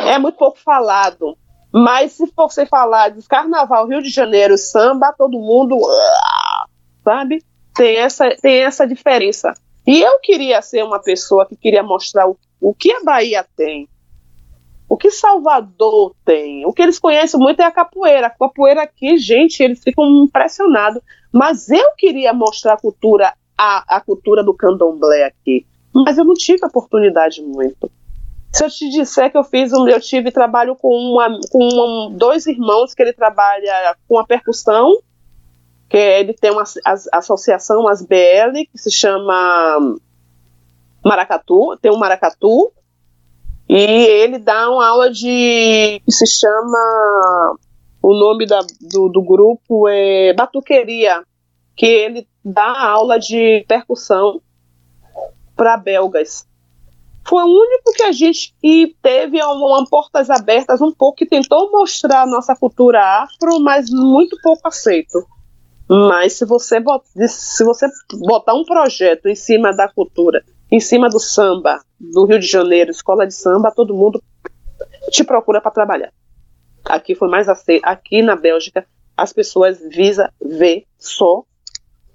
É 0.00 0.18
muito 0.18 0.36
pouco 0.36 0.58
falado. 0.58 1.36
Mas 1.72 2.12
se 2.12 2.30
você 2.36 2.66
falar 2.66 3.10
de 3.10 3.22
carnaval, 3.28 3.86
Rio 3.86 4.02
de 4.02 4.10
Janeiro, 4.10 4.56
samba, 4.58 5.14
todo 5.16 5.38
mundo, 5.38 5.78
ah, 5.86 6.66
sabe? 7.04 7.44
Tem 7.74 7.96
essa, 7.98 8.28
tem 8.40 8.64
essa 8.64 8.86
diferença. 8.86 9.52
E 9.86 10.00
eu 10.00 10.18
queria 10.20 10.60
ser 10.62 10.84
uma 10.84 10.98
pessoa 10.98 11.46
que 11.46 11.56
queria 11.56 11.82
mostrar 11.82 12.28
o, 12.28 12.36
o 12.60 12.74
que 12.74 12.90
a 12.92 13.02
Bahia 13.04 13.46
tem, 13.56 13.88
o 14.88 14.96
que 14.96 15.10
Salvador 15.10 16.14
tem? 16.24 16.64
O 16.64 16.72
que 16.72 16.80
eles 16.80 16.98
conhecem 16.98 17.38
muito 17.38 17.60
é 17.60 17.64
a 17.64 17.70
capoeira. 17.70 18.28
A 18.28 18.30
capoeira 18.30 18.82
aqui, 18.82 19.18
gente, 19.18 19.62
eles 19.62 19.82
ficam 19.82 20.04
impressionados. 20.24 21.02
Mas 21.30 21.68
eu 21.68 21.92
queria 21.96 22.32
mostrar 22.32 22.74
a 22.74 22.78
cultura, 22.78 23.34
a, 23.56 23.96
a 23.96 24.00
cultura 24.00 24.42
do 24.42 24.54
candomblé 24.54 25.24
aqui. 25.24 25.66
Mas 25.94 26.16
eu 26.16 26.24
não 26.24 26.32
tive 26.32 26.64
oportunidade 26.64 27.42
muito. 27.42 27.90
Se 28.50 28.64
eu 28.64 28.70
te 28.70 28.88
disser 28.88 29.30
que 29.30 29.36
eu 29.36 29.44
fiz 29.44 29.74
um, 29.74 29.86
eu 29.86 30.00
tive 30.00 30.30
trabalho 30.30 30.74
com, 30.74 30.88
uma, 30.88 31.38
com 31.50 32.14
dois 32.16 32.46
irmãos 32.46 32.94
que 32.94 33.02
ele 33.02 33.12
trabalha 33.12 33.94
com 34.08 34.18
a 34.18 34.26
percussão, 34.26 34.98
que 35.86 35.98
ele 35.98 36.32
tem 36.32 36.50
uma 36.50 36.64
a, 36.84 37.18
associação, 37.18 37.86
as 37.86 38.00
BL, 38.00 38.64
que 38.72 38.78
se 38.78 38.90
chama 38.90 39.98
Maracatu, 41.04 41.76
tem 41.80 41.92
um 41.92 41.98
Maracatu, 41.98 42.72
e 43.68 43.76
ele 43.76 44.38
dá 44.38 44.70
uma 44.70 44.86
aula 44.86 45.10
de. 45.10 46.00
que 46.04 46.10
se 46.10 46.26
chama. 46.26 47.58
O 48.00 48.14
nome 48.14 48.46
da, 48.46 48.60
do, 48.80 49.08
do 49.08 49.22
grupo 49.22 49.88
é 49.88 50.32
Batuqueria, 50.32 51.22
que 51.76 51.84
ele 51.84 52.28
dá 52.44 52.80
aula 52.80 53.18
de 53.18 53.64
percussão 53.68 54.40
para 55.56 55.76
belgas. 55.76 56.46
Foi 57.26 57.42
o 57.42 57.46
único 57.46 57.92
que 57.92 58.04
a 58.04 58.12
gente 58.12 58.54
que 58.62 58.96
teve 59.02 59.42
uma, 59.42 59.84
portas 59.90 60.30
abertas 60.30 60.80
um 60.80 60.92
pouco, 60.92 61.18
que 61.18 61.26
tentou 61.26 61.70
mostrar 61.70 62.26
nossa 62.26 62.56
cultura 62.56 63.22
afro, 63.22 63.60
mas 63.60 63.90
muito 63.90 64.38
pouco 64.42 64.66
aceito. 64.66 65.26
Mas 65.88 66.34
se 66.34 66.46
você, 66.46 66.82
se 67.28 67.64
você 67.64 67.86
botar 68.20 68.54
um 68.54 68.64
projeto 68.64 69.26
em 69.26 69.34
cima 69.34 69.74
da 69.74 69.88
cultura 69.88 70.42
em 70.70 70.80
cima 70.80 71.08
do 71.08 71.18
samba 71.18 71.80
do 71.98 72.24
Rio 72.24 72.38
de 72.38 72.46
Janeiro, 72.46 72.90
escola 72.90 73.26
de 73.26 73.34
samba, 73.34 73.72
todo 73.74 73.94
mundo 73.94 74.22
te 75.10 75.24
procura 75.24 75.60
para 75.60 75.70
trabalhar. 75.70 76.12
Aqui 76.84 77.14
foi 77.14 77.28
mais 77.28 77.48
aceito. 77.48 77.84
Aqui 77.84 78.22
na 78.22 78.36
Bélgica, 78.36 78.86
as 79.16 79.32
pessoas 79.32 79.80
visa 79.80 80.32
ver 80.40 80.84
só 80.98 81.42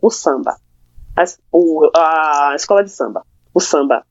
o 0.01 0.09
samba. 0.09 0.55
As, 1.15 1.39
o, 1.51 1.89
a 1.95 2.53
escola 2.55 2.83
de 2.83 2.89
samba. 2.89 3.25
O 3.53 3.59
samba. 3.59 4.05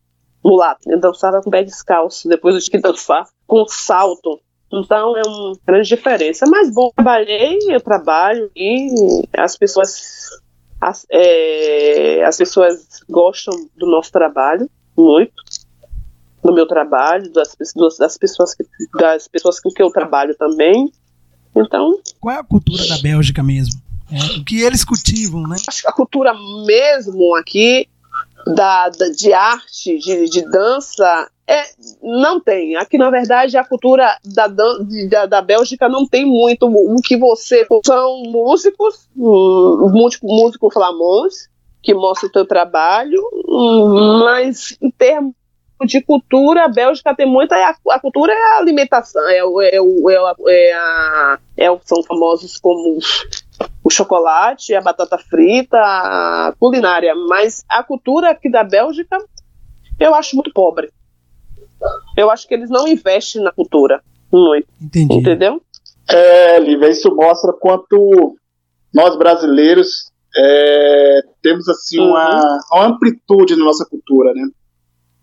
Mulato. 0.44 0.90
Eu 0.90 1.00
dançava 1.00 1.40
com 1.40 1.50
pé 1.50 1.62
descalço. 1.62 2.28
Depois 2.28 2.54
eu 2.54 2.60
tinha 2.60 2.80
que 2.80 2.88
dançar 2.88 3.26
com 3.46 3.64
salto. 3.66 4.40
Então 4.72 5.16
é 5.16 5.22
uma 5.26 5.56
grande 5.66 5.88
diferença. 5.88 6.46
Mas 6.48 6.72
bom, 6.72 6.90
trabalhei, 6.94 7.58
eu 7.68 7.80
trabalho 7.80 8.50
e 8.56 9.26
as 9.36 9.56
pessoas 9.56 10.41
as, 10.82 11.06
é, 11.12 12.24
as 12.24 12.36
pessoas 12.36 12.88
gostam 13.08 13.68
do 13.76 13.86
nosso 13.86 14.10
trabalho 14.10 14.68
muito, 14.96 15.32
do 16.42 16.52
meu 16.52 16.66
trabalho, 16.66 17.32
das, 17.32 17.56
das 17.98 18.18
pessoas 18.18 18.52
que, 18.52 18.64
das 18.98 19.28
pessoas 19.28 19.60
com 19.60 19.70
que 19.70 19.80
eu 19.80 19.90
trabalho 19.92 20.34
também. 20.34 20.92
Então. 21.54 22.00
Qual 22.20 22.34
é 22.34 22.40
a 22.40 22.42
cultura 22.42 22.84
da 22.88 22.98
Bélgica 22.98 23.44
mesmo? 23.44 23.80
É, 24.10 24.38
o 24.38 24.44
que 24.44 24.60
eles 24.60 24.84
cultivam, 24.84 25.46
né? 25.46 25.56
Acho 25.68 25.82
que 25.82 25.88
a 25.88 25.92
cultura 25.92 26.34
mesmo 26.66 27.36
aqui 27.36 27.88
da, 28.46 28.88
da 28.88 29.08
de 29.08 29.32
arte, 29.32 29.98
de, 29.98 30.28
de 30.28 30.42
dança, 30.50 31.30
é, 31.46 31.64
não 32.02 32.40
tem. 32.40 32.76
Aqui, 32.76 32.96
na 32.96 33.10
verdade, 33.10 33.56
a 33.56 33.64
cultura 33.64 34.16
da, 34.24 34.46
da, 34.46 35.26
da 35.26 35.42
Bélgica 35.42 35.88
não 35.88 36.06
tem 36.06 36.24
muito 36.24 36.66
o 36.66 36.96
que 37.02 37.16
você. 37.16 37.66
São 37.84 38.22
músicos, 38.24 39.08
músico, 39.14 40.26
músico 40.26 40.70
flamões, 40.72 41.48
que 41.82 41.92
mostram 41.92 42.28
o 42.28 42.32
teu 42.32 42.46
trabalho, 42.46 43.20
mas 44.20 44.76
em 44.80 44.90
termos 44.90 45.34
de 45.84 46.00
cultura, 46.00 46.64
a 46.64 46.68
Bélgica 46.68 47.14
tem 47.14 47.26
muita. 47.26 47.56
A, 47.56 47.74
a 47.90 48.00
cultura 48.00 48.32
é 48.32 48.36
a 48.36 48.58
alimentação, 48.58 49.22
é, 49.28 49.38
é, 49.38 49.76
é, 49.76 49.80
é, 50.48 50.72
a, 50.72 51.38
é, 51.56 51.66
são 51.84 52.02
famosos 52.04 52.58
como 52.58 52.98
o 53.82 53.90
chocolate, 53.90 54.74
a 54.74 54.80
batata 54.80 55.18
frita, 55.18 55.78
a 55.78 56.54
culinária, 56.58 57.14
mas 57.14 57.64
a 57.68 57.82
cultura 57.82 58.30
aqui 58.30 58.50
da 58.50 58.62
Bélgica 58.62 59.18
eu 59.98 60.14
acho 60.14 60.34
muito 60.36 60.52
pobre. 60.52 60.90
Eu 62.16 62.30
acho 62.30 62.46
que 62.46 62.54
eles 62.54 62.70
não 62.70 62.86
investem 62.86 63.42
na 63.42 63.52
cultura 63.52 64.02
muito. 64.32 64.66
Entendi. 64.80 65.14
Entendeu? 65.14 65.60
É, 66.08 66.58
Lívia, 66.58 66.88
isso 66.88 67.14
mostra 67.14 67.52
quanto 67.52 68.36
nós 68.92 69.16
brasileiros 69.16 70.12
é, 70.36 71.20
temos 71.42 71.68
assim 71.68 72.00
uhum. 72.00 72.10
uma, 72.10 72.60
uma, 72.72 72.86
amplitude 72.86 73.54
na 73.56 73.64
nossa 73.64 73.84
cultura, 73.84 74.32
né? 74.34 74.48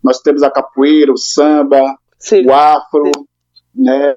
Nós 0.02 0.20
temos 0.20 0.42
a 0.42 0.50
capoeira, 0.50 1.12
o 1.12 1.16
samba, 1.16 1.82
sim. 2.18 2.46
o 2.46 2.54
afro, 2.54 3.10
sim. 3.14 3.82
né? 3.82 4.14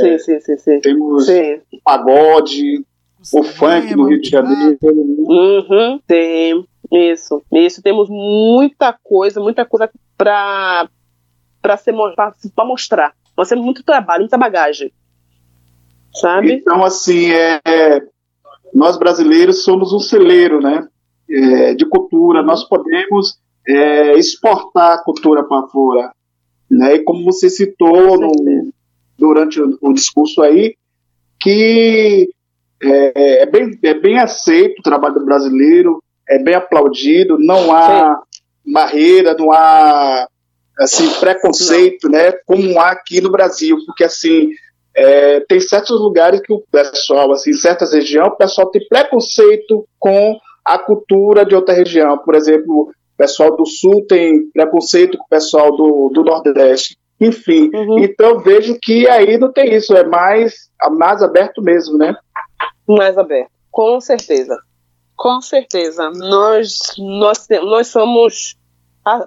Sim, 0.00 0.18
sim, 0.18 0.40
sim, 0.40 0.58
sim. 0.58 0.80
Temos 0.80 1.26
sim. 1.26 1.54
o 1.72 1.80
pagode, 1.82 2.84
o, 3.32 3.42
funk 3.42 3.94
no 3.94 4.08
Rio 4.08 4.20
de 4.20 4.30
Janeiro. 4.30 4.78
Uhum, 4.82 6.00
tem 6.06 6.64
isso, 6.92 7.42
isso. 7.52 7.82
Temos 7.82 8.08
muita 8.08 8.96
coisa, 9.02 9.40
muita 9.40 9.64
coisa 9.64 9.90
para 10.16 10.88
para 11.62 12.64
mostrar. 12.64 13.12
Nós 13.36 13.48
temos 13.48 13.64
muito 13.64 13.82
trabalho, 13.82 14.20
muita 14.20 14.38
bagagem. 14.38 14.92
Sabe? 16.12 16.52
Então, 16.52 16.84
assim, 16.84 17.30
é, 17.30 17.60
nós 18.72 18.96
brasileiros 18.96 19.64
somos 19.64 19.92
um 19.92 19.98
celeiro 19.98 20.60
né, 20.60 20.86
é, 21.28 21.74
de 21.74 21.84
cultura, 21.86 22.42
nós 22.42 22.64
podemos 22.64 23.38
é, 23.66 24.16
exportar 24.16 24.92
a 24.92 25.02
cultura 25.02 25.44
para 25.44 25.66
fora. 25.68 26.12
Né? 26.70 26.96
E 26.96 27.04
como 27.04 27.24
você 27.24 27.50
citou 27.50 28.18
no, 28.18 28.30
durante 29.18 29.60
o, 29.60 29.76
o, 29.80 29.92
discurso 29.92 30.42
aí, 30.42 30.76
que 31.40 32.28
é, 32.82 33.42
é, 33.42 33.46
bem, 33.46 33.78
é 33.82 33.94
bem 33.94 34.18
aceito 34.18 34.80
o 34.80 34.82
trabalho 34.82 35.24
brasileiro, 35.24 36.02
é 36.28 36.38
bem 36.38 36.54
aplaudido, 36.54 37.38
não 37.38 37.74
há 37.74 38.20
Sim. 38.64 38.72
barreira, 38.72 39.34
não 39.38 39.52
há 39.52 40.28
assim, 40.78 41.08
preconceito, 41.20 42.08
não. 42.08 42.18
né, 42.18 42.32
como 42.44 42.78
há 42.78 42.90
aqui 42.90 43.20
no 43.20 43.30
Brasil, 43.30 43.78
porque 43.86 44.04
assim, 44.04 44.50
é, 44.94 45.40
tem 45.40 45.60
certos 45.60 46.00
lugares 46.00 46.40
que 46.40 46.52
o 46.52 46.62
pessoal, 46.70 47.32
assim, 47.32 47.50
em 47.50 47.54
certas 47.54 47.92
regiões, 47.92 48.28
o 48.28 48.36
pessoal 48.36 48.70
tem 48.70 48.86
preconceito 48.88 49.86
com 49.98 50.38
a 50.64 50.78
cultura 50.78 51.44
de 51.44 51.54
outra 51.54 51.74
região. 51.74 52.18
Por 52.18 52.34
exemplo, 52.34 52.90
o 52.90 53.16
pessoal 53.16 53.56
do 53.56 53.66
Sul 53.66 54.04
tem 54.06 54.50
preconceito 54.50 55.16
com 55.16 55.24
o 55.24 55.28
pessoal 55.28 55.70
do, 55.76 56.10
do 56.12 56.24
Nordeste. 56.24 56.96
Enfim, 57.20 57.70
uhum. 57.72 57.98
então 58.00 58.40
vejo 58.40 58.78
que 58.80 59.08
aí 59.08 59.38
não 59.38 59.50
tem 59.50 59.74
isso, 59.74 59.96
é 59.96 60.04
mais, 60.04 60.68
mais 60.98 61.22
aberto 61.22 61.62
mesmo, 61.62 61.96
né? 61.96 62.14
Mais 62.88 63.16
aberto, 63.18 63.50
com 63.70 64.00
certeza. 64.00 64.58
Com 65.16 65.40
certeza. 65.40 66.10
Nós, 66.10 66.94
nós, 66.98 67.48
nós 67.62 67.88
somos 67.88 68.56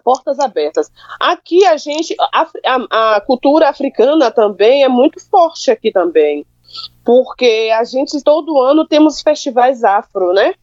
portas 0.04 0.40
abertas. 0.40 0.92
Aqui 1.20 1.66
a 1.66 1.78
gente, 1.78 2.16
a, 2.20 2.48
a, 2.66 3.16
a, 3.16 3.22
cultura 3.22 3.70
africana 3.70 4.30
também 4.30 4.84
é 4.84 4.90
muito 4.90 5.20
forte 5.30 5.72
aqui 5.72 5.92
também, 5.92 6.46
porque 7.04 7.72
a 7.74 7.84
gente 7.84 8.22
todo 8.22 8.62
ano 8.62 8.86
temos 8.86 9.22
festivais 9.22 9.84
afro, 9.84 10.34
né? 10.34 10.54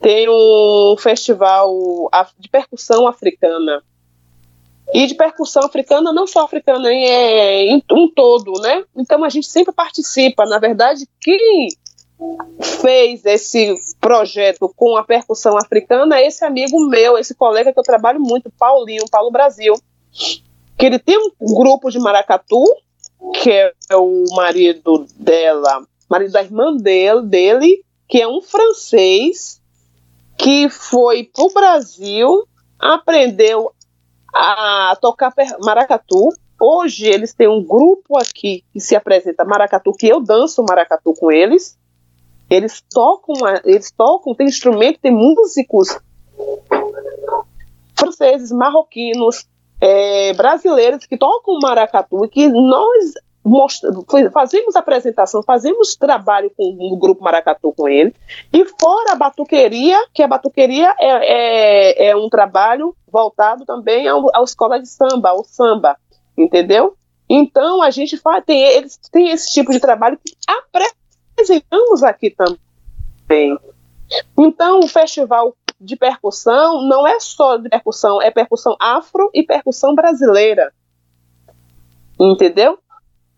Tem 0.00 0.28
um 0.28 0.96
festival 0.98 1.72
de 2.38 2.48
percussão 2.48 3.06
africana. 3.06 3.82
E 4.92 5.06
de 5.06 5.14
percussão 5.14 5.64
africana, 5.64 6.12
não 6.12 6.26
só 6.26 6.44
africana, 6.44 6.90
é 6.90 7.66
em 7.66 7.82
um 7.92 8.08
todo, 8.08 8.52
né? 8.60 8.84
Então 8.96 9.22
a 9.22 9.28
gente 9.28 9.46
sempre 9.46 9.72
participa. 9.72 10.46
Na 10.46 10.58
verdade, 10.58 11.06
quem 11.20 11.68
fez 12.80 13.24
esse 13.24 13.74
projeto 14.00 14.72
com 14.74 14.96
a 14.96 15.04
percussão 15.04 15.56
africana 15.56 16.18
é 16.18 16.26
esse 16.26 16.44
amigo 16.44 16.78
meu, 16.88 17.16
esse 17.16 17.34
colega 17.34 17.72
que 17.72 17.78
eu 17.78 17.84
trabalho 17.84 18.20
muito, 18.20 18.50
Paulinho, 18.58 19.04
Paulo 19.10 19.30
Brasil, 19.30 19.74
que 20.76 20.86
ele 20.86 20.98
tem 20.98 21.18
um 21.40 21.54
grupo 21.54 21.90
de 21.90 21.98
maracatu, 21.98 22.64
que 23.34 23.50
é 23.50 23.96
o 23.96 24.24
marido 24.34 25.06
dela, 25.16 25.84
marido 26.08 26.32
da 26.32 26.42
irmã 26.42 26.76
dele, 26.76 27.22
dele 27.22 27.84
que 28.08 28.20
é 28.20 28.26
um 28.26 28.40
francês 28.40 29.60
que 30.36 30.68
foi 30.68 31.24
para 31.24 31.44
o 31.44 31.52
Brasil, 31.52 32.48
aprendeu 32.78 33.72
a 34.34 34.96
tocar 35.00 35.32
maracatu. 35.60 36.30
Hoje 36.60 37.06
eles 37.06 37.34
têm 37.34 37.48
um 37.48 37.62
grupo 37.62 38.16
aqui 38.18 38.64
que 38.72 38.80
se 38.80 38.96
apresenta 38.96 39.44
maracatu, 39.44 39.92
que 39.92 40.08
eu 40.08 40.20
danço 40.20 40.64
maracatu 40.66 41.12
com 41.14 41.30
eles. 41.30 41.77
Eles 42.50 42.82
tocam, 42.92 43.34
eles 43.64 43.90
tocam, 43.90 44.34
tem 44.34 44.46
instrumento, 44.46 45.00
tem 45.00 45.12
músicos 45.12 45.98
franceses, 47.94 48.50
marroquinos, 48.50 49.46
é, 49.80 50.32
brasileiros 50.32 51.06
que 51.06 51.16
tocam 51.16 51.58
maracatu 51.60 52.24
e 52.24 52.28
que 52.28 52.48
nós 52.48 53.14
fazemos 54.32 54.76
apresentação, 54.76 55.42
fazemos 55.42 55.96
trabalho 55.96 56.50
com 56.56 56.76
o 56.92 56.96
grupo 56.96 57.22
Maracatu 57.22 57.72
com 57.72 57.88
ele. 57.88 58.14
E 58.52 58.64
fora 58.78 59.12
a 59.12 59.16
batuqueria, 59.16 59.98
que 60.12 60.22
a 60.22 60.28
batuqueria 60.28 60.94
é, 60.98 61.08
é, 61.08 62.08
é 62.10 62.16
um 62.16 62.28
trabalho 62.28 62.94
voltado 63.10 63.64
também 63.64 64.06
ao, 64.06 64.24
ao 64.34 64.44
escola 64.44 64.78
de 64.78 64.88
samba, 64.88 65.30
ao 65.30 65.44
samba, 65.44 65.96
entendeu? 66.36 66.94
Então 67.28 67.82
a 67.82 67.90
gente 67.90 68.16
faz, 68.16 68.44
tem, 68.44 68.60
eles 68.60 68.98
têm 69.10 69.30
esse 69.30 69.52
tipo 69.52 69.70
de 69.70 69.80
trabalho 69.80 70.18
que 70.22 70.34
apresentamos 71.38 72.02
aqui 72.02 72.30
também. 72.30 73.56
Então, 74.36 74.80
o 74.80 74.88
festival 74.88 75.56
de 75.80 75.96
percussão 75.96 76.82
não 76.88 77.06
é 77.06 77.20
só 77.20 77.56
de 77.56 77.68
percussão, 77.68 78.20
é 78.20 78.30
percussão 78.30 78.76
afro 78.80 79.30
e 79.32 79.44
percussão 79.44 79.94
brasileira. 79.94 80.72
Entendeu? 82.18 82.78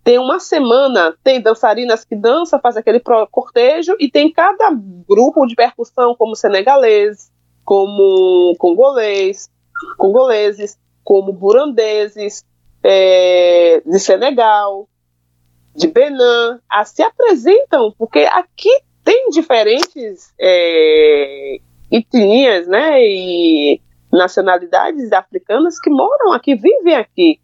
Tem 0.03 0.19
uma 0.19 0.41
semana, 0.41 1.15
tem 1.23 1.43
dançarinas 1.43 2.05
que 2.05 2.17
dançam, 2.17 2.59
faz 2.59 2.77
aquele 2.77 3.01
cortejo, 3.31 3.95
e 4.01 4.11
tem 4.11 4.33
cada 4.33 4.71
grupo 5.07 5.47
de 5.47 5.55
percussão, 5.55 6.15
como 6.17 6.35
senegalês, 6.35 7.31
como 7.63 8.57
congolês, 8.59 9.51
congoleses, 9.99 10.79
como 11.05 11.33
burandeses, 11.33 12.43
é, 12.83 13.83
de 13.85 13.99
Senegal, 13.99 14.89
de 15.81 15.89
Benin, 15.89 16.61
a, 16.69 16.85
se 16.85 17.03
apresentam, 17.03 17.93
porque 17.99 18.21
aqui 18.21 18.71
tem 19.03 19.31
diferentes 19.31 20.33
é, 20.39 21.59
etnias 21.91 22.69
né, 22.69 23.01
e 23.03 23.81
nacionalidades 24.13 25.11
africanas 25.11 25.81
que 25.81 25.89
moram 25.89 26.33
aqui, 26.33 26.55
vivem 26.55 26.97
aqui, 26.97 27.41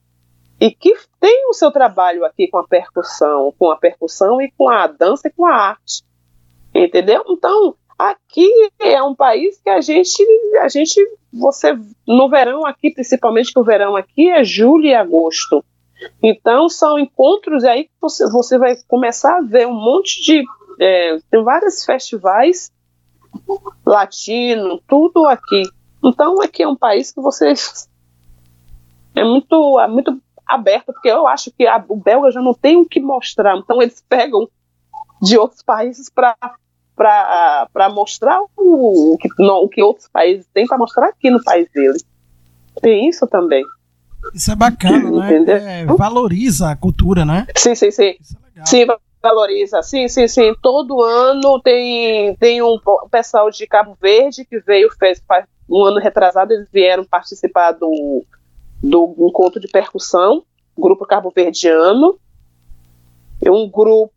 e 0.61 0.70
que 0.70 0.94
têm 1.18 1.49
o 1.49 1.55
seu 1.55 1.70
trabalho 1.70 2.25
aqui 2.25 2.46
com 2.49 2.59
a 2.59 2.66
percussão, 2.66 3.53
com 3.59 3.70
a 3.70 3.77
percussão 3.77 4.40
e 4.40 4.51
com 4.57 4.68
a 4.68 4.87
dança 4.87 5.29
e 5.29 5.33
com 5.33 5.46
a 5.46 5.55
arte. 5.55 6.03
Entendeu? 6.75 7.25
Então, 7.29 7.75
aqui 7.99 8.49
é 8.79 9.03
um 9.03 9.14
país 9.14 9.59
que 9.62 9.70
a 9.70 9.81
gente, 9.81 10.22
a 10.61 10.68
gente, 10.68 11.01
você, 11.33 11.75
no 12.07 12.29
verão 12.29 12.66
aqui, 12.66 12.90
principalmente 12.90 13.53
que 13.53 13.59
o 13.59 13.64
verão 13.64 13.96
aqui 13.96 14.29
é 14.29 14.44
julho 14.44 14.85
e 14.85 14.94
agosto. 14.94 15.64
Então, 16.23 16.69
são 16.69 16.99
encontros 16.99 17.65
aí 17.65 17.85
que 17.85 17.95
você, 18.01 18.29
você 18.31 18.59
vai 18.59 18.77
começar 18.87 19.39
a 19.39 19.43
ver 19.43 19.67
um 19.67 19.75
monte 19.75 20.23
de. 20.23 20.45
É, 20.79 21.19
tem 21.31 21.43
vários 21.43 21.85
festivais 21.85 22.71
latino, 23.85 24.81
tudo 24.87 25.27
aqui. 25.27 25.63
Então, 26.05 26.41
aqui 26.41 26.63
é 26.63 26.69
um 26.69 26.77
país 26.77 27.13
que 27.13 27.21
você 27.21 27.55
é 29.15 29.25
muito, 29.25 29.81
é 29.81 29.89
muito 29.89 30.21
aberto, 30.47 30.87
porque 30.87 31.09
eu 31.09 31.27
acho 31.27 31.51
que 31.51 31.67
a, 31.67 31.83
o 31.89 31.97
belga 31.97 32.31
já 32.31 32.41
não 32.41 32.55
tem 32.55 32.77
o 32.77 32.87
que 32.87 33.01
mostrar. 33.01 33.57
Então, 33.57 33.81
eles 33.81 34.05
pegam 34.09 34.49
de 35.23 35.39
outros 35.39 35.63
países 35.63 36.11
para 36.11 37.89
mostrar 37.91 38.41
o, 38.57 39.15
o, 39.15 39.19
que, 39.19 39.29
não, 39.39 39.63
o 39.63 39.69
que 39.69 39.83
outros 39.83 40.09
países 40.09 40.47
têm 40.53 40.67
para 40.67 40.79
mostrar 40.79 41.09
aqui 41.09 41.31
no 41.31 41.43
país 41.43 41.71
deles. 41.73 42.05
Tem 42.81 43.09
isso 43.09 43.27
também. 43.27 43.65
Isso 44.35 44.51
é 44.51 44.55
bacana, 44.55 45.11
né? 45.11 45.83
É, 45.83 45.87
valoriza 45.87 46.71
a 46.71 46.77
cultura, 46.77 47.25
né? 47.25 47.47
Sim, 47.57 47.75
sim, 47.75 47.91
sim. 47.91 48.15
É 48.57 48.65
sim, 48.65 48.87
valoriza. 49.23 49.83
Sim, 49.83 50.09
sim, 50.09 50.29
sim. 50.29 50.55
Todo 50.62 51.03
ano 51.03 51.61
tem, 51.61 52.35
tem 52.37 52.62
um 52.62 52.79
pessoal 53.11 53.51
de 53.51 53.67
Cabo 53.67 53.97
Verde 54.01 54.45
que 54.45 54.61
veio, 54.61 54.91
fez 54.99 55.23
um 55.69 55.85
ano 55.85 55.99
retrasado, 55.99 56.53
eles 56.53 56.69
vieram 56.73 57.05
participar 57.05 57.73
do, 57.73 58.25
do 58.83 59.15
encontro 59.29 59.61
de 59.61 59.69
percussão, 59.69 60.45
grupo 60.79 61.05
cabo-verdiano. 61.07 62.19
É 63.44 63.51
um 63.51 63.68
grupo 63.68 64.16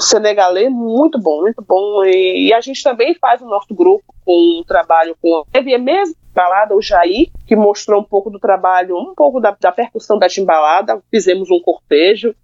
senegalês 0.00 0.70
muito 0.70 1.20
bom, 1.20 1.42
muito 1.42 1.62
bom. 1.62 2.04
E, 2.04 2.48
e, 2.48 2.54
a 2.54 2.60
gente 2.60 2.82
também 2.82 3.14
faz 3.14 3.42
o 3.42 3.46
nosso 3.46 3.74
grupo 3.74 4.14
com 4.24 4.60
um 4.60 4.64
trabalho 4.64 5.16
com 5.20 5.42
a 5.52 5.78
mesmo 5.78 6.14
balada, 6.32 6.76
o 6.76 6.80
Jair, 6.80 7.28
que 7.46 7.56
mostrou 7.56 8.00
um 8.00 8.04
pouco 8.04 8.30
do 8.30 8.38
trabalho, 8.38 8.96
um 8.96 9.14
pouco 9.14 9.40
da, 9.40 9.56
da 9.60 9.72
percussão 9.72 10.18
da 10.18 10.28
timbalada. 10.28 11.02
Fizemos 11.10 11.50
um 11.50 11.60
cortejo, 11.60 12.34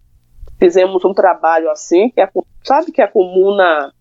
fizemos 0.58 1.04
um 1.04 1.14
trabalho 1.14 1.70
assim, 1.70 2.10
que 2.10 2.20
a, 2.20 2.28
sabe 2.64 2.90
que 2.90 3.00
a 3.00 3.08
comuna 3.08 3.92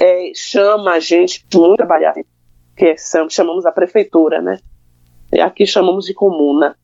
é, 0.00 0.32
chama 0.34 0.92
a 0.92 1.00
gente 1.00 1.46
muito 1.54 1.76
trabalhar, 1.76 2.14
que 2.76 2.96
chamamos 3.30 3.64
a 3.64 3.72
prefeitura, 3.72 4.42
né? 4.42 4.58
Aqui 5.40 5.66
chamamos 5.66 6.06
de 6.06 6.14
comuna. 6.14 6.76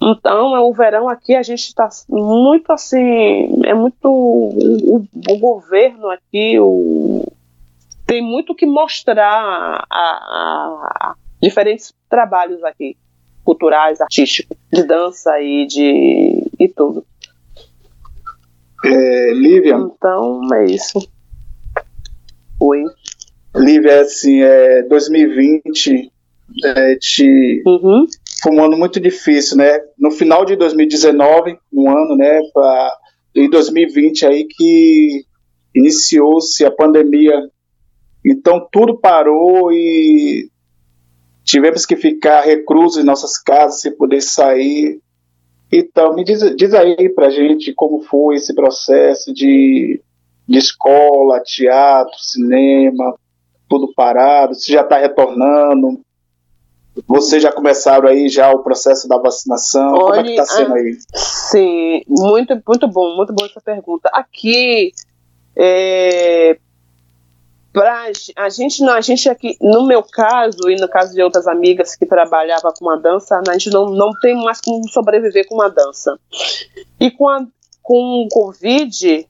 Então, 0.00 0.54
é 0.54 0.60
o 0.60 0.72
verão 0.72 1.08
aqui 1.08 1.34
a 1.34 1.42
gente 1.42 1.64
está 1.64 1.88
muito 2.08 2.72
assim, 2.72 3.62
é 3.64 3.74
muito 3.74 4.04
o, 4.06 5.04
o 5.28 5.38
governo 5.38 6.08
aqui, 6.08 6.58
o, 6.60 7.24
tem 8.06 8.22
muito 8.22 8.54
que 8.54 8.64
mostrar 8.64 9.24
a, 9.28 9.86
a, 9.90 11.10
a 11.10 11.14
diferentes 11.42 11.92
trabalhos 12.08 12.62
aqui, 12.64 12.96
culturais, 13.44 14.00
artísticos, 14.00 14.56
de 14.72 14.82
dança 14.84 15.40
e 15.40 15.66
de 15.66 16.44
e 16.58 16.68
tudo. 16.68 17.04
É, 18.84 19.32
Lívia. 19.34 19.74
Então 19.74 20.40
é 20.54 20.64
isso. 20.66 21.06
Oi. 22.60 22.84
Lívia, 23.54 24.02
assim, 24.02 24.40
é 24.42 24.82
2020 24.82 26.12
é, 26.64 26.96
te, 26.96 27.62
uhum. 27.66 28.06
Foi 28.42 28.52
um 28.52 28.64
ano 28.64 28.76
muito 28.76 29.00
difícil, 29.00 29.56
né? 29.56 29.80
No 29.98 30.10
final 30.10 30.44
de 30.44 30.56
2019, 30.56 31.58
um 31.72 31.90
ano, 31.90 32.16
né, 32.16 32.40
pra, 32.52 32.96
em 33.34 33.50
2020 33.50 34.26
aí 34.26 34.44
que 34.44 35.24
iniciou-se 35.74 36.64
a 36.64 36.70
pandemia. 36.70 37.50
Então 38.24 38.66
tudo 38.70 38.98
parou 38.98 39.72
e 39.72 40.50
tivemos 41.44 41.86
que 41.86 41.96
ficar 41.96 42.42
reclusos 42.42 43.02
em 43.02 43.06
nossas 43.06 43.38
casas 43.38 43.80
sem 43.80 43.96
poder 43.96 44.20
sair. 44.20 45.00
Então, 45.70 46.14
me 46.14 46.24
diz, 46.24 46.40
diz 46.56 46.72
aí 46.74 47.08
pra 47.10 47.30
gente 47.30 47.72
como 47.74 48.02
foi 48.02 48.36
esse 48.36 48.54
processo 48.54 49.32
de, 49.32 50.00
de 50.46 50.58
escola, 50.58 51.42
teatro, 51.42 52.18
cinema, 52.18 53.14
tudo 53.68 53.92
parado, 53.94 54.54
se 54.54 54.72
já 54.72 54.80
está 54.80 54.98
retornando, 54.98 56.00
vocês 57.06 57.42
já 57.42 57.52
começaram 57.52 58.08
aí 58.08 58.28
já 58.28 58.50
o 58.50 58.62
processo 58.62 59.08
da 59.08 59.18
vacinação? 59.18 59.92
Olha, 59.92 59.98
Como 59.98 60.14
é 60.14 60.22
que 60.22 60.30
está 60.30 60.44
sendo 60.46 60.74
aí? 60.74 60.98
Sim, 61.14 62.02
muito, 62.08 62.60
muito 62.66 62.88
bom, 62.88 63.16
muito 63.16 63.32
boa 63.32 63.48
essa 63.48 63.60
pergunta. 63.60 64.08
Aqui, 64.12 64.92
é, 65.56 66.58
pra, 67.72 68.10
a 68.36 68.48
gente 68.48 68.82
não, 68.82 68.92
a 68.92 69.00
gente 69.00 69.28
aqui, 69.28 69.56
no 69.60 69.86
meu 69.86 70.02
caso 70.02 70.68
e 70.68 70.76
no 70.76 70.88
caso 70.88 71.14
de 71.14 71.22
outras 71.22 71.46
amigas 71.46 71.94
que 71.94 72.06
trabalhavam 72.06 72.72
com 72.78 72.90
a 72.90 72.96
dança, 72.96 73.40
a 73.46 73.52
gente 73.52 73.70
não, 73.70 73.86
não 73.86 74.10
tem 74.20 74.34
mais 74.42 74.60
como 74.60 74.88
sobreviver 74.88 75.46
com 75.46 75.54
uma 75.54 75.70
dança. 75.70 76.18
E 76.98 77.10
com, 77.10 77.28
a, 77.28 77.46
com 77.82 78.24
o 78.24 78.28
Covid, 78.28 79.26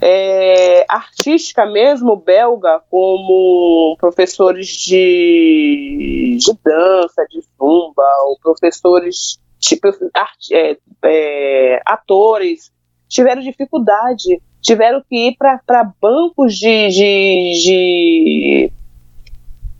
é, 0.00 0.86
artística 0.88 1.66
mesmo, 1.66 2.16
belga, 2.16 2.80
como 2.90 3.96
professores 3.98 4.68
de, 4.68 6.38
de 6.40 6.52
dança, 6.64 7.26
de 7.28 7.40
zumba, 7.58 8.02
ou 8.24 8.38
professores, 8.40 9.38
tipo, 9.58 9.88
art, 10.14 10.50
é, 10.52 10.78
é, 11.04 11.82
atores, 11.84 12.72
tiveram 13.08 13.42
dificuldade, 13.42 14.40
tiveram 14.62 15.02
que 15.06 15.28
ir 15.28 15.36
para 15.36 15.92
bancos 16.00 16.54
de, 16.54 16.88
de, 16.88 17.52
de, 17.62 18.72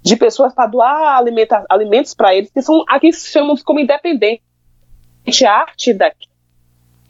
de 0.02 0.16
pessoas 0.16 0.52
para 0.52 0.66
doar 0.66 1.16
alimenta, 1.16 1.64
alimentos 1.70 2.12
para 2.12 2.34
eles, 2.34 2.50
que 2.50 2.60
são 2.60 2.84
aqui 2.88 3.12
se 3.12 3.30
chamam 3.30 3.56
como 3.64 3.80
independente. 3.80 4.42
Arte 5.46 5.94
daqui 5.94 6.29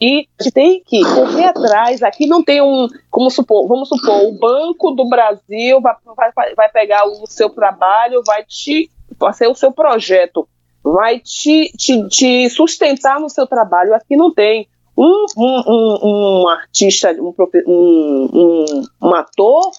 e 0.01 0.27
tem 0.53 0.83
que 0.83 1.03
correr 1.03 1.45
atrás. 1.45 2.03
Aqui 2.03 2.27
não 2.27 2.43
tem 2.43 2.63
um, 2.63 2.89
como 3.11 3.31
supor, 3.31 3.69
vamos 3.69 3.89
supor, 3.89 4.25
o 4.25 4.39
Banco 4.39 4.93
do 4.93 5.09
Brasil 5.09 5.81
vai, 5.81 5.95
vai, 6.35 6.55
vai 6.55 6.69
pegar 6.71 7.07
o 7.07 7.27
seu 7.27 7.51
trabalho, 7.51 8.23
vai 8.27 8.45
te 8.45 8.91
fazer 9.19 9.47
o 9.49 9.55
seu 9.55 9.71
projeto, 9.71 10.49
vai 10.83 11.19
te, 11.19 11.71
te, 11.77 12.09
te 12.09 12.49
sustentar 12.49 13.21
no 13.21 13.29
seu 13.29 13.47
trabalho. 13.47 13.95
Aqui 13.95 14.17
não 14.17 14.33
tem. 14.33 14.67
Um, 14.97 15.27
um, 15.37 15.63
um, 15.67 16.43
um 16.43 16.49
artista, 16.49 17.11
um, 17.13 17.33
um, 17.67 18.85
um 19.01 19.15
ator, 19.15 19.71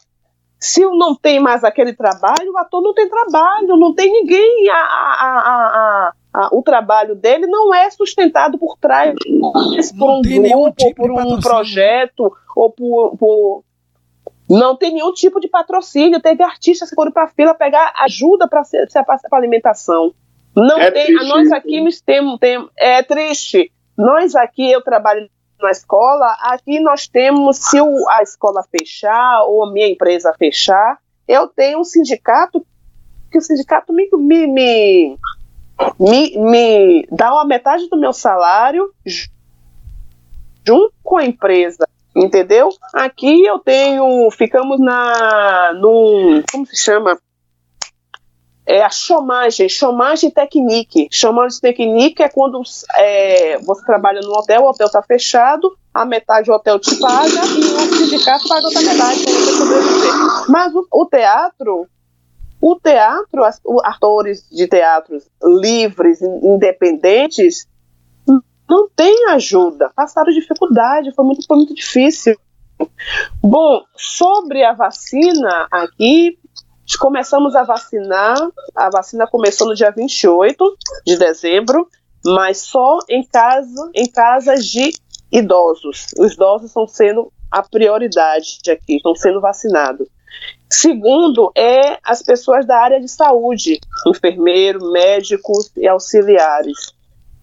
se 0.59 0.81
não 0.81 1.15
tem 1.15 1.39
mais 1.39 1.63
aquele 1.63 1.93
trabalho, 1.93 2.53
o 2.53 2.57
ator 2.57 2.81
não 2.81 2.93
tem 2.93 3.09
trabalho, 3.09 3.77
não 3.77 3.93
tem 3.93 4.11
ninguém 4.11 4.69
a, 4.69 4.75
a, 4.75 6.07
a, 6.07 6.13
a, 6.33 6.49
o 6.55 6.61
trabalho 6.61 7.15
dele 7.15 7.45
não 7.45 7.73
é 7.73 7.89
sustentado 7.89 8.57
por 8.57 8.77
trás 8.77 9.15
por 9.97 10.09
um 10.09 10.21
grupo, 10.21 10.75
tipo 10.77 10.95
por 10.95 11.11
um 11.11 11.39
projeto, 11.39 12.33
ou 12.55 12.71
por, 12.71 13.17
por, 13.17 13.63
Não 14.49 14.75
tem 14.77 14.93
nenhum 14.93 15.11
tipo 15.13 15.39
de 15.39 15.49
patrocínio. 15.49 16.21
Teve 16.21 16.43
artistas 16.43 16.89
que 16.89 16.95
foram 16.95 17.11
para 17.11 17.25
a 17.25 17.27
fila 17.27 17.53
pegar 17.53 17.93
ajuda 17.97 18.47
para 18.47 18.61
a 18.61 19.35
alimentação. 19.35 20.13
Não 20.55 20.77
é 20.77 20.91
tem. 20.91 21.05
Triste. 21.05 21.27
Nós 21.27 21.51
aqui 21.51 21.71
temos, 22.05 22.39
temos. 22.39 22.69
É 22.77 23.03
triste. 23.03 23.71
Nós 23.97 24.35
aqui, 24.35 24.71
eu 24.71 24.81
trabalho 24.81 25.29
na 25.61 25.69
escola, 25.69 26.35
aqui 26.41 26.79
nós 26.79 27.07
temos, 27.07 27.57
se 27.57 27.79
o, 27.79 28.09
a 28.09 28.23
escola 28.23 28.63
fechar 28.63 29.43
ou 29.43 29.63
a 29.65 29.71
minha 29.71 29.87
empresa 29.87 30.33
fechar, 30.33 30.97
eu 31.27 31.47
tenho 31.47 31.79
um 31.79 31.83
sindicato 31.83 32.65
que 33.31 33.37
o 33.37 33.41
sindicato 33.41 33.93
me, 33.93 34.09
me, 34.11 34.47
me 34.47 35.17
me, 35.99 36.37
me 36.37 37.07
dá 37.11 37.33
uma 37.33 37.45
metade 37.45 37.87
do 37.89 37.97
meu 37.97 38.13
salário 38.13 38.91
junto 40.65 40.93
com 41.03 41.17
a 41.17 41.25
empresa, 41.25 41.87
entendeu? 42.15 42.69
Aqui 42.93 43.45
eu 43.45 43.59
tenho, 43.59 44.29
ficamos 44.31 44.79
na, 44.79 45.73
num, 45.73 46.43
como 46.51 46.65
se 46.65 46.77
chama? 46.77 47.19
É 48.65 48.83
a 48.83 48.89
chômage, 48.89 49.67
chômage 49.67 50.29
technique. 50.31 51.07
Chômage 51.11 51.59
technique 51.59 52.21
é 52.21 52.29
quando 52.29 52.61
é, 52.95 53.57
você 53.59 53.83
trabalha 53.85 54.21
no 54.21 54.31
hotel, 54.31 54.61
o 54.61 54.69
hotel 54.69 54.87
está 54.87 55.01
fechado, 55.01 55.75
a 55.93 56.05
metade 56.05 56.45
do 56.45 56.53
hotel 56.53 56.79
te 56.79 56.95
paga 56.95 57.27
e 57.27 57.59
o 57.59 57.97
sindicato 57.97 58.47
paga 58.47 58.65
outra 58.65 58.81
metade. 58.81 59.25
Mas 60.47 60.73
o, 60.73 60.87
o 60.91 61.05
teatro, 61.07 61.87
o 62.61 62.79
teatro, 62.79 63.43
as, 63.43 63.59
os 63.65 63.83
atores 63.83 64.47
de 64.49 64.67
teatros 64.67 65.27
livres, 65.43 66.21
independentes, 66.21 67.67
não 68.69 68.87
tem 68.95 69.29
ajuda, 69.29 69.91
passaram 69.95 70.31
dificuldade, 70.31 71.13
foi 71.13 71.25
muito, 71.25 71.45
foi 71.45 71.57
muito 71.57 71.73
difícil. 71.73 72.37
Bom, 73.43 73.83
sobre 73.97 74.63
a 74.63 74.73
vacina 74.73 75.67
aqui, 75.71 76.37
começamos 76.99 77.55
a 77.55 77.63
vacinar, 77.63 78.37
a 78.75 78.89
vacina 78.89 79.27
começou 79.27 79.67
no 79.67 79.75
dia 79.75 79.91
28 79.91 80.77
de 81.05 81.17
dezembro, 81.17 81.87
mas 82.23 82.59
só 82.59 82.99
em 83.09 83.25
casa, 83.25 83.91
em 83.93 84.09
casas 84.09 84.65
de 84.65 84.91
idosos. 85.31 86.07
Os 86.17 86.33
idosos 86.33 86.67
estão 86.67 86.87
sendo 86.87 87.31
a 87.49 87.61
prioridade 87.61 88.59
de 88.63 88.71
aqui, 88.71 88.95
estão 88.95 89.15
sendo 89.15 89.41
vacinados. 89.41 90.07
Segundo, 90.71 91.51
é 91.53 91.99
as 92.01 92.23
pessoas 92.23 92.65
da 92.65 92.77
área 92.77 93.01
de 93.01 93.09
saúde, 93.09 93.77
enfermeiro, 94.07 94.89
médicos 94.89 95.69
e 95.75 95.85
auxiliares. 95.85 96.93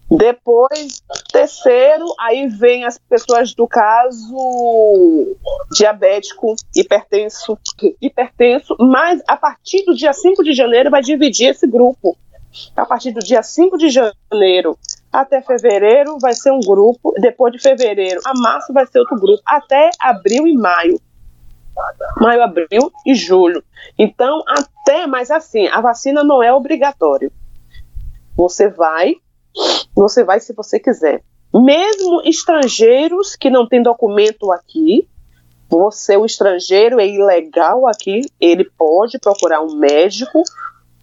Depois, 0.09 1.03
terceiro, 1.31 2.05
aí 2.19 2.47
vem 2.47 2.85
as 2.85 2.97
pessoas 2.97 3.53
do 3.53 3.67
caso 3.67 5.37
diabético, 5.71 6.55
hipertenso, 6.75 7.55
hipertenso, 8.01 8.75
mas 8.79 9.21
a 9.27 9.37
partir 9.37 9.85
do 9.85 9.93
dia 9.93 10.11
5 10.11 10.43
de 10.43 10.53
janeiro 10.53 10.89
vai 10.89 11.03
dividir 11.03 11.49
esse 11.49 11.67
grupo. 11.67 12.17
A 12.75 12.83
partir 12.83 13.11
do 13.11 13.19
dia 13.19 13.43
5 13.43 13.77
de 13.77 13.89
janeiro 13.89 14.75
até 15.13 15.39
fevereiro 15.39 16.17
vai 16.19 16.33
ser 16.33 16.51
um 16.51 16.59
grupo, 16.59 17.13
depois 17.19 17.53
de 17.53 17.59
fevereiro 17.59 18.19
a 18.25 18.33
março 18.33 18.73
vai 18.73 18.87
ser 18.87 18.99
outro 18.99 19.19
grupo, 19.19 19.41
até 19.45 19.91
abril 19.99 20.47
e 20.47 20.53
maio 20.55 20.99
maio, 22.19 22.43
abril 22.43 22.91
e 23.05 23.15
julho. 23.15 23.63
Então, 23.97 24.43
até, 24.47 25.07
mas 25.07 25.31
assim, 25.31 25.67
a 25.67 25.81
vacina 25.81 26.23
não 26.23 26.41
é 26.41 26.53
obrigatório. 26.53 27.31
Você 28.35 28.69
vai, 28.69 29.15
você 29.95 30.23
vai 30.23 30.39
se 30.39 30.53
você 30.53 30.79
quiser. 30.79 31.23
Mesmo 31.53 32.21
estrangeiros 32.23 33.35
que 33.35 33.49
não 33.49 33.67
têm 33.67 33.81
documento 33.81 34.51
aqui, 34.51 35.07
você, 35.69 36.17
o 36.17 36.25
estrangeiro, 36.25 36.99
é 36.99 37.07
ilegal 37.07 37.87
aqui, 37.87 38.21
ele 38.39 38.69
pode 38.77 39.19
procurar 39.19 39.61
um 39.61 39.75
médico, 39.75 40.43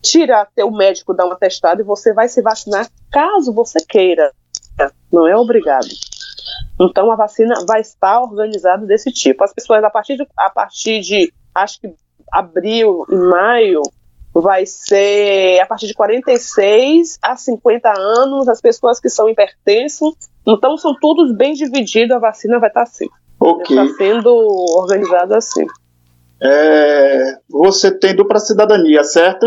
tirar 0.02 0.48
o 0.58 0.70
médico, 0.70 1.14
dar 1.14 1.26
um 1.26 1.32
atestado 1.32 1.80
e 1.80 1.84
você 1.84 2.12
vai 2.12 2.28
se 2.28 2.42
vacinar 2.42 2.88
caso 3.10 3.52
você 3.52 3.78
queira. 3.84 4.32
Não 5.12 5.26
é 5.26 5.36
obrigado. 5.36 5.88
Então 6.80 7.10
a 7.10 7.16
vacina 7.16 7.54
vai 7.66 7.80
estar 7.80 8.20
organizada 8.20 8.86
desse 8.86 9.10
tipo. 9.10 9.44
As 9.44 9.52
pessoas 9.52 9.82
a 9.82 9.90
partir 9.90 10.16
de, 10.16 10.26
a 10.36 10.50
partir 10.50 11.00
de 11.00 11.32
acho 11.54 11.80
que 11.80 11.94
abril 12.32 13.04
e 13.10 13.14
maio 13.14 13.82
vai 14.34 14.66
ser 14.66 15.58
a 15.60 15.66
partir 15.66 15.86
de 15.86 15.94
46 15.94 17.18
a 17.22 17.36
50 17.36 17.92
anos, 17.98 18.48
as 18.48 18.60
pessoas 18.60 19.00
que 19.00 19.08
são 19.08 19.28
hipertensos. 19.28 20.14
Então 20.46 20.76
são 20.76 20.94
todos 20.98 21.32
bem 21.34 21.54
divididos, 21.54 22.14
a 22.14 22.18
vacina 22.18 22.58
vai 22.58 22.68
estar 22.68 22.82
assim. 22.82 23.08
Ok. 23.40 23.76
Está 23.76 23.96
sendo 23.96 24.30
organizado 24.76 25.34
assim. 25.34 25.66
É, 26.40 27.38
você 27.48 27.90
tem 27.90 28.14
dupla 28.14 28.38
cidadania, 28.38 29.02
certo? 29.04 29.46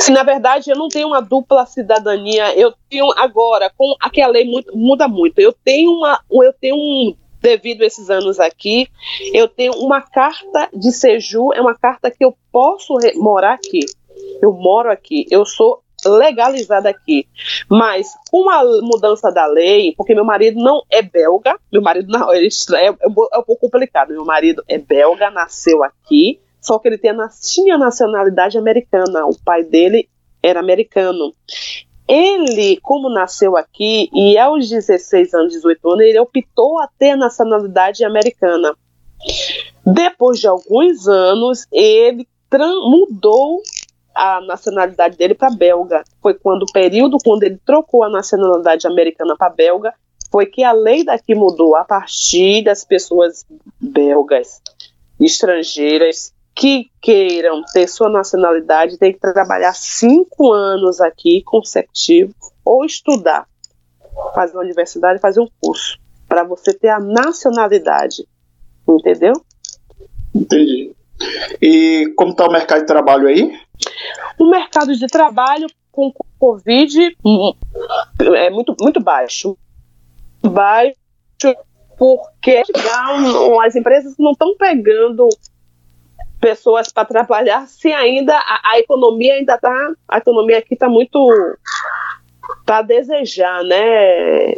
Se 0.00 0.10
na 0.10 0.22
verdade 0.22 0.70
eu 0.70 0.76
não 0.76 0.88
tenho 0.88 1.08
uma 1.08 1.20
dupla 1.20 1.66
cidadania, 1.66 2.56
eu 2.58 2.72
tenho 2.90 3.06
agora, 3.16 3.72
com 3.76 3.94
aqui 4.00 4.20
a 4.20 4.28
lei 4.28 4.44
muito, 4.44 4.76
muda 4.76 5.08
muito. 5.08 5.38
Eu 5.38 5.52
tenho 5.52 5.90
uma, 5.90 6.20
eu 6.30 6.52
tenho 6.52 6.76
um 6.76 7.16
devido 7.40 7.82
a 7.82 7.86
esses 7.86 8.08
anos 8.08 8.40
aqui, 8.40 8.88
eu 9.32 9.46
tenho 9.46 9.72
uma 9.74 10.00
carta 10.00 10.68
de 10.72 10.90
Seju, 10.90 11.52
é 11.52 11.60
uma 11.60 11.74
carta 11.74 12.10
que 12.10 12.24
eu 12.24 12.34
posso 12.50 12.96
morar 13.16 13.52
aqui. 13.52 13.80
Eu 14.40 14.52
moro 14.52 14.90
aqui, 14.90 15.26
eu 15.30 15.44
sou 15.44 15.82
legalizada 16.06 16.88
aqui. 16.88 17.26
Mas 17.68 18.14
com 18.30 18.48
a 18.48 18.62
mudança 18.82 19.30
da 19.30 19.46
lei, 19.46 19.94
porque 19.96 20.14
meu 20.14 20.24
marido 20.24 20.62
não 20.62 20.82
é 20.90 21.02
belga, 21.02 21.58
meu 21.72 21.82
marido 21.82 22.08
não, 22.10 22.32
é, 22.32 22.44
é, 22.44 22.86
é 22.86 23.08
um 23.08 23.42
pouco 23.42 23.58
complicado. 23.58 24.10
Meu 24.10 24.24
marido 24.24 24.62
é 24.68 24.78
belga, 24.78 25.30
nasceu 25.30 25.82
aqui, 25.82 26.40
só 26.64 26.78
que 26.78 26.88
ele 26.88 26.98
tinha, 27.42 27.76
nacionalidade 27.76 28.56
americana, 28.56 29.26
o 29.26 29.36
pai 29.44 29.62
dele 29.62 30.08
era 30.42 30.60
americano. 30.60 31.34
ele, 32.08 32.78
como 32.82 33.08
nasceu 33.10 33.56
aqui 33.56 34.10
e 34.12 34.36
aos 34.38 34.68
16 34.68 35.34
anos, 35.34 35.52
18 35.52 35.90
anos, 35.90 36.04
ele 36.04 36.18
optou 36.18 36.78
a 36.80 36.88
ter 36.98 37.10
a 37.10 37.16
nacionalidade 37.16 38.04
americana. 38.04 38.74
Depois 39.86 40.40
de 40.40 40.48
alguns 40.48 41.06
anos, 41.06 41.66
ele 41.70 42.26
mudou 42.52 43.60
a 44.14 44.40
nacionalidade 44.42 45.16
dele 45.16 45.34
para 45.34 45.54
belga. 45.54 46.02
Foi 46.22 46.34
quando 46.34 46.62
o 46.62 46.72
período 46.72 47.18
quando 47.22 47.42
ele 47.42 47.58
trocou 47.64 48.04
a 48.04 48.08
nacionalidade 48.08 48.86
americana 48.86 49.34
para 49.36 49.50
belga, 49.50 49.92
foi 50.30 50.46
que 50.46 50.62
a 50.62 50.72
lei 50.72 51.04
daqui 51.04 51.34
mudou 51.34 51.76
a 51.76 51.84
partir 51.84 52.64
das 52.64 52.84
pessoas 52.84 53.46
belgas, 53.80 54.60
estrangeiras 55.20 56.33
que 56.54 56.90
queiram 57.00 57.62
ter 57.72 57.88
sua 57.88 58.08
nacionalidade 58.08 58.98
tem 58.98 59.12
que 59.12 59.18
trabalhar 59.18 59.74
cinco 59.74 60.52
anos 60.52 61.00
aqui 61.00 61.42
consecutivo 61.42 62.34
ou 62.64 62.84
estudar, 62.84 63.46
fazer 64.34 64.54
uma 64.56 64.62
universidade, 64.62 65.20
fazer 65.20 65.40
um 65.40 65.48
curso 65.60 65.98
para 66.28 66.44
você 66.44 66.72
ter 66.72 66.88
a 66.88 67.00
nacionalidade, 67.00 68.26
entendeu? 68.88 69.34
Entendi. 70.34 70.94
E 71.60 72.12
como 72.16 72.32
está 72.32 72.46
o 72.46 72.52
mercado 72.52 72.80
de 72.80 72.86
trabalho 72.86 73.28
aí? 73.28 73.58
O 74.38 74.48
mercado 74.48 74.94
de 74.94 75.06
trabalho 75.06 75.66
com 75.90 76.12
Covid 76.38 77.16
hum, 77.24 77.52
é 78.36 78.50
muito, 78.50 78.74
muito 78.80 79.00
baixo. 79.00 79.56
Baixo 80.42 80.96
porque 81.96 82.62
as 83.64 83.76
empresas 83.76 84.14
não 84.18 84.32
estão 84.32 84.56
pegando 84.56 85.28
pessoas 86.40 86.92
para 86.92 87.04
trabalhar 87.04 87.66
se 87.68 87.92
ainda 87.92 88.36
a, 88.36 88.72
a 88.72 88.78
economia 88.78 89.34
ainda 89.34 89.54
está 89.54 89.92
a 90.08 90.18
economia 90.18 90.58
aqui 90.58 90.74
está 90.74 90.88
muito 90.88 91.28
tá 92.66 92.78
a 92.78 92.82
desejar 92.82 93.62
né? 93.64 94.54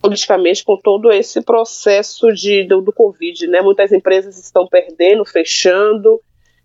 Politicamente 0.00 0.64
com 0.64 0.76
todo 0.76 1.12
esse 1.12 1.42
processo 1.42 2.32
de, 2.32 2.64
do, 2.64 2.80
do 2.80 2.92
Covid, 2.92 3.46
né? 3.48 3.60
Muitas 3.60 3.92
empresas 3.92 4.38
estão 4.38 4.66
perdendo, 4.66 5.24
fechando, 5.24 6.20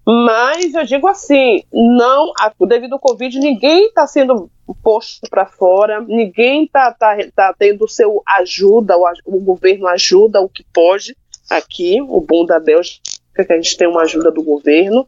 mas 0.05 0.73
eu 0.73 0.83
digo 0.85 1.07
assim, 1.07 1.63
não, 1.71 2.33
devido 2.67 2.93
ao 2.93 2.99
Covid, 2.99 3.39
ninguém 3.39 3.87
está 3.87 4.05
sendo 4.05 4.49
posto 4.83 5.29
para 5.29 5.45
fora, 5.45 6.01
ninguém 6.01 6.65
está 6.65 6.91
tá, 6.91 7.15
tá 7.33 7.55
tendo 7.57 7.87
seu 7.87 8.21
ajuda, 8.25 8.97
o, 8.97 9.05
o, 9.25 9.39
governo 9.39 9.87
ajuda 9.87 10.41
o 10.41 10.49
que 10.49 10.65
pode 10.73 11.15
aqui, 11.49 12.01
o 12.01 12.19
bom 12.19 12.45
da 12.45 12.59
Bélgica 12.59 13.01
que 13.33 13.53
a 13.53 13.55
gente 13.55 13.77
tem 13.77 13.87
uma 13.87 14.03
ajuda 14.03 14.31
do 14.31 14.43
governo, 14.43 15.07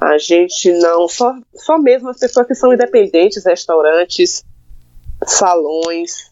a 0.00 0.16
gente 0.16 0.72
não, 0.74 1.08
só, 1.08 1.34
só 1.54 1.76
mesmo 1.76 2.08
as 2.08 2.18
pessoas 2.18 2.46
que 2.46 2.54
são 2.54 2.72
independentes, 2.72 3.44
restaurantes, 3.44 4.44
salões, 5.26 6.30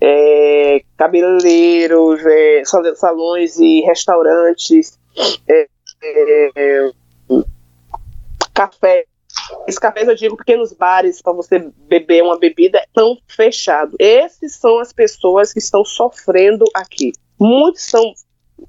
é, 0.00 0.82
cabeleireiros, 0.96 2.20
é, 2.26 2.62
salões 2.96 3.58
e 3.58 3.82
restaurantes, 3.82 4.98
é, 5.48 5.68
é, 6.56 6.90
café. 8.52 9.04
Esses 9.66 9.78
cafés, 9.78 10.08
eu 10.08 10.14
digo, 10.16 10.36
pequenos 10.36 10.72
bares 10.72 11.22
para 11.22 11.32
você 11.32 11.70
beber 11.88 12.22
uma 12.22 12.38
bebida, 12.38 12.82
estão 12.84 13.16
fechados. 13.28 13.94
Esses 13.98 14.56
são 14.56 14.80
as 14.80 14.92
pessoas 14.92 15.52
que 15.52 15.60
estão 15.60 15.84
sofrendo 15.84 16.64
aqui. 16.74 17.12
Muitos 17.38 17.84
estão 17.84 18.12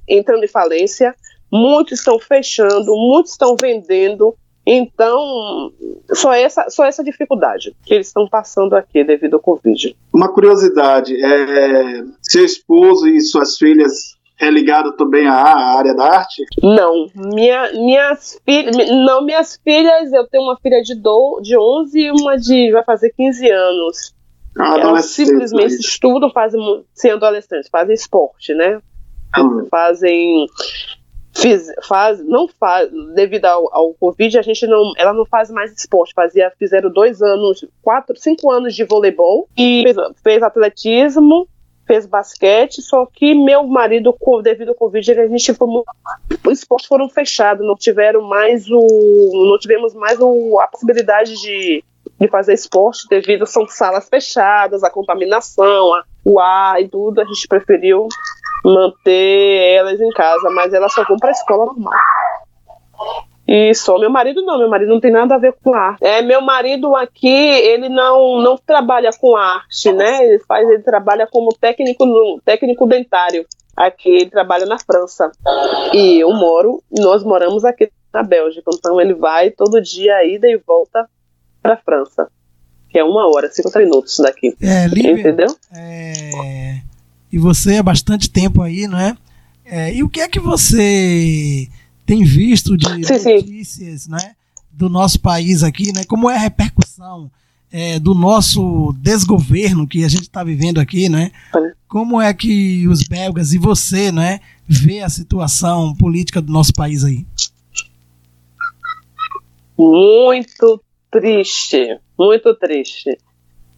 entrando 0.08 0.44
em 0.44 0.48
falência, 0.48 1.16
muitos 1.52 2.00
estão 2.00 2.20
fechando, 2.20 2.96
muitos 2.96 3.32
estão 3.32 3.56
vendendo, 3.60 4.36
então, 4.66 5.72
só 6.14 6.34
essa, 6.34 6.70
só 6.70 6.86
essa 6.86 7.04
dificuldade 7.04 7.76
que 7.84 7.94
eles 7.94 8.08
estão 8.08 8.28
passando 8.28 8.76
aqui 8.76 9.04
devido 9.04 9.36
ao 9.36 9.40
Covid. 9.40 9.96
Uma 10.14 10.32
curiosidade, 10.32 11.16
é, 11.16 12.04
seu 12.22 12.46
esposo 12.46 13.08
e 13.08 13.20
suas 13.22 13.58
filhas 13.58 14.20
é 14.40 14.50
ligado 14.50 14.96
também 14.96 15.28
à 15.28 15.34
área 15.34 15.94
da 15.96 16.06
arte? 16.06 16.46
Não, 16.62 17.08
minha, 17.16 17.74
minhas 17.74 18.40
filhas, 18.46 18.76
não, 18.90 19.26
minhas 19.26 19.60
filhas, 19.64 20.14
eu 20.14 20.28
tenho 20.28 20.44
uma 20.44 20.58
filha 20.58 20.82
de, 20.82 20.96
do, 20.96 21.42
de 21.42 21.58
11 21.58 22.00
e 22.00 22.12
uma 22.12 22.38
de 22.38 22.72
vai 22.72 22.84
fazer 22.84 23.12
15 23.18 23.50
anos. 23.50 24.16
Ah, 24.58 24.78
Elas 24.80 25.06
simplesmente 25.06 25.80
estudam, 25.80 26.30
fazem, 26.32 26.60
sem 26.94 27.12
adolescentes, 27.12 27.70
fazem 27.70 27.96
esporte, 27.96 28.54
né? 28.54 28.80
Hum. 29.38 29.68
Fazem 29.70 30.48
Fiz, 31.42 31.68
faz, 31.88 32.24
não 32.26 32.48
faz, 32.48 32.90
devido 33.16 33.46
ao, 33.46 33.74
ao 33.74 33.94
Covid, 33.94 34.38
a 34.38 34.42
gente 34.42 34.68
não, 34.68 34.94
ela 34.98 35.14
não 35.14 35.26
faz 35.26 35.50
mais 35.50 35.72
esporte. 35.72 36.14
Fazia, 36.14 36.52
fizeram 36.58 36.92
dois 36.92 37.22
anos, 37.22 37.66
quatro, 37.82 38.16
cinco 38.18 38.52
anos 38.52 38.76
de 38.76 38.84
voleibol 38.84 39.48
e 39.58 39.84
fez, 39.84 39.98
fez 40.24 40.44
atletismo, 40.44 41.48
fez 41.90 42.06
basquete, 42.06 42.84
só 42.84 43.04
que 43.08 43.34
meu 43.34 43.64
marido, 43.64 44.16
devido 44.44 44.70
ao 44.70 44.76
Covid, 44.76 45.12
a 45.12 45.28
gente 45.28 45.54
foi, 45.56 45.68
os 46.46 46.60
esportes 46.60 46.88
foram 46.88 47.10
fechados, 47.10 47.66
não 47.66 47.76
tiveram 47.76 48.22
mais 48.22 48.70
o, 48.70 49.48
não 49.50 49.58
tivemos 49.58 49.96
mais 49.96 50.20
o, 50.20 50.60
a 50.60 50.68
possibilidade 50.68 51.34
de, 51.42 51.84
de 52.20 52.28
fazer 52.28 52.54
esporte 52.54 53.08
devido 53.10 53.48
são 53.48 53.68
salas 53.68 54.08
fechadas, 54.08 54.84
a 54.84 54.92
contaminação, 54.92 55.94
a, 55.96 56.04
o 56.24 56.40
ar 56.40 56.80
e 56.80 56.88
tudo, 56.88 57.22
a 57.22 57.26
gente 57.26 57.48
preferiu 57.48 58.08
manter 58.64 59.76
elas 59.76 60.00
em 60.00 60.10
casa, 60.12 60.50
mas 60.50 60.74
elas 60.74 60.94
só 60.94 61.04
vão 61.04 61.18
para 61.18 61.30
a 61.30 61.32
escola 61.32 61.66
normal. 61.66 61.94
E 63.48 63.74
só 63.74 63.98
meu 63.98 64.12
marido 64.12 64.44
não, 64.44 64.60
meu 64.60 64.70
marido 64.70 64.90
não 64.90 65.00
tem 65.00 65.12
nada 65.12 65.34
a 65.34 65.40
ver 65.40 65.56
com 65.64 65.74
arte. 65.74 66.06
É, 66.06 66.22
meu 66.22 66.40
marido 66.40 66.96
aqui, 66.96 67.28
ele 67.28 67.90
não, 67.90 68.40
não 68.42 68.56
trabalha 68.56 69.10
com 69.20 69.36
arte, 69.36 69.92
né? 69.92 70.24
Ele 70.24 70.40
faz, 70.40 70.70
ele 70.70 70.84
trabalha 70.84 71.26
como 71.26 71.50
técnico 71.60 72.06
técnico 72.46 72.86
dentário. 72.86 73.46
Aqui 73.76 74.10
ele 74.10 74.30
trabalha 74.30 74.68
na 74.68 74.78
França. 74.78 75.32
E 75.94 76.20
eu 76.20 76.32
moro, 76.32 76.84
nós 76.92 77.24
moramos 77.24 77.66
aqui 77.66 77.90
na 78.14 78.22
Bélgica, 78.22 78.70
então 78.72 79.02
ele 79.02 79.16
vai 79.16 79.50
todo 79.50 79.82
dia 79.82 80.24
ida 80.26 80.48
e 80.48 80.58
volta 80.58 81.10
para 81.60 81.78
França. 81.78 82.30
Que 82.88 83.00
é 83.00 83.04
uma 83.04 83.28
hora, 83.34 83.50
50 83.50 83.80
minutos 83.80 84.20
daqui. 84.20 84.56
É, 84.62 84.88
Lívia, 84.88 85.22
Entendeu? 85.22 85.48
É 85.76 86.89
e 87.32 87.38
você 87.38 87.78
há 87.78 87.84
bastante 87.84 88.30
tempo 88.30 88.62
aí, 88.62 88.88
não 88.88 89.00
é? 89.00 89.18
é 89.66 89.96
e 89.96 90.04
o 90.04 90.10
que 90.10 90.22
é 90.22 90.28
que 90.28 90.40
você 90.40 91.68
tem 92.06 92.24
visto 92.24 92.76
de 92.76 92.88
sim, 93.06 93.36
notícias, 93.36 94.02
sim. 94.04 94.12
né, 94.12 94.36
do 94.72 94.90
nosso 94.90 95.20
país 95.20 95.64
aqui, 95.64 95.94
né? 95.94 96.04
Como 96.06 96.30
é 96.30 96.36
a 96.36 96.40
repercussão 96.40 97.30
é, 97.72 98.00
do 98.00 98.14
nosso 98.16 98.94
desgoverno 98.98 99.88
que 99.88 100.04
a 100.04 100.10
gente 100.10 100.24
está 100.24 100.44
vivendo 100.44 100.80
aqui, 100.80 101.08
né? 101.08 101.32
Como 101.88 102.20
é 102.20 102.34
que 102.34 102.88
os 102.88 103.04
belgas 103.04 103.54
e 103.54 103.58
você, 103.58 104.12
né, 104.12 104.40
vê 104.68 105.02
a 105.02 105.10
situação 105.10 105.94
política 105.96 106.42
do 106.42 106.52
nosso 106.52 106.74
país 106.74 107.04
aí? 107.04 107.26
Muito 109.78 110.82
triste, 111.12 111.98
muito 112.18 112.54
triste. 112.56 113.18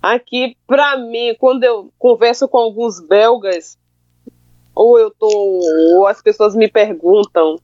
Aqui, 0.01 0.57
para 0.65 0.97
mim, 0.97 1.35
quando 1.39 1.63
eu 1.63 1.91
converso 1.99 2.47
com 2.47 2.57
alguns 2.57 2.99
belgas, 2.99 3.77
ou 4.73 4.97
eu 4.97 5.11
tô, 5.11 5.29
ou 5.29 6.07
as 6.07 6.21
pessoas 6.21 6.55
me 6.55 6.67
perguntam, 6.67 7.57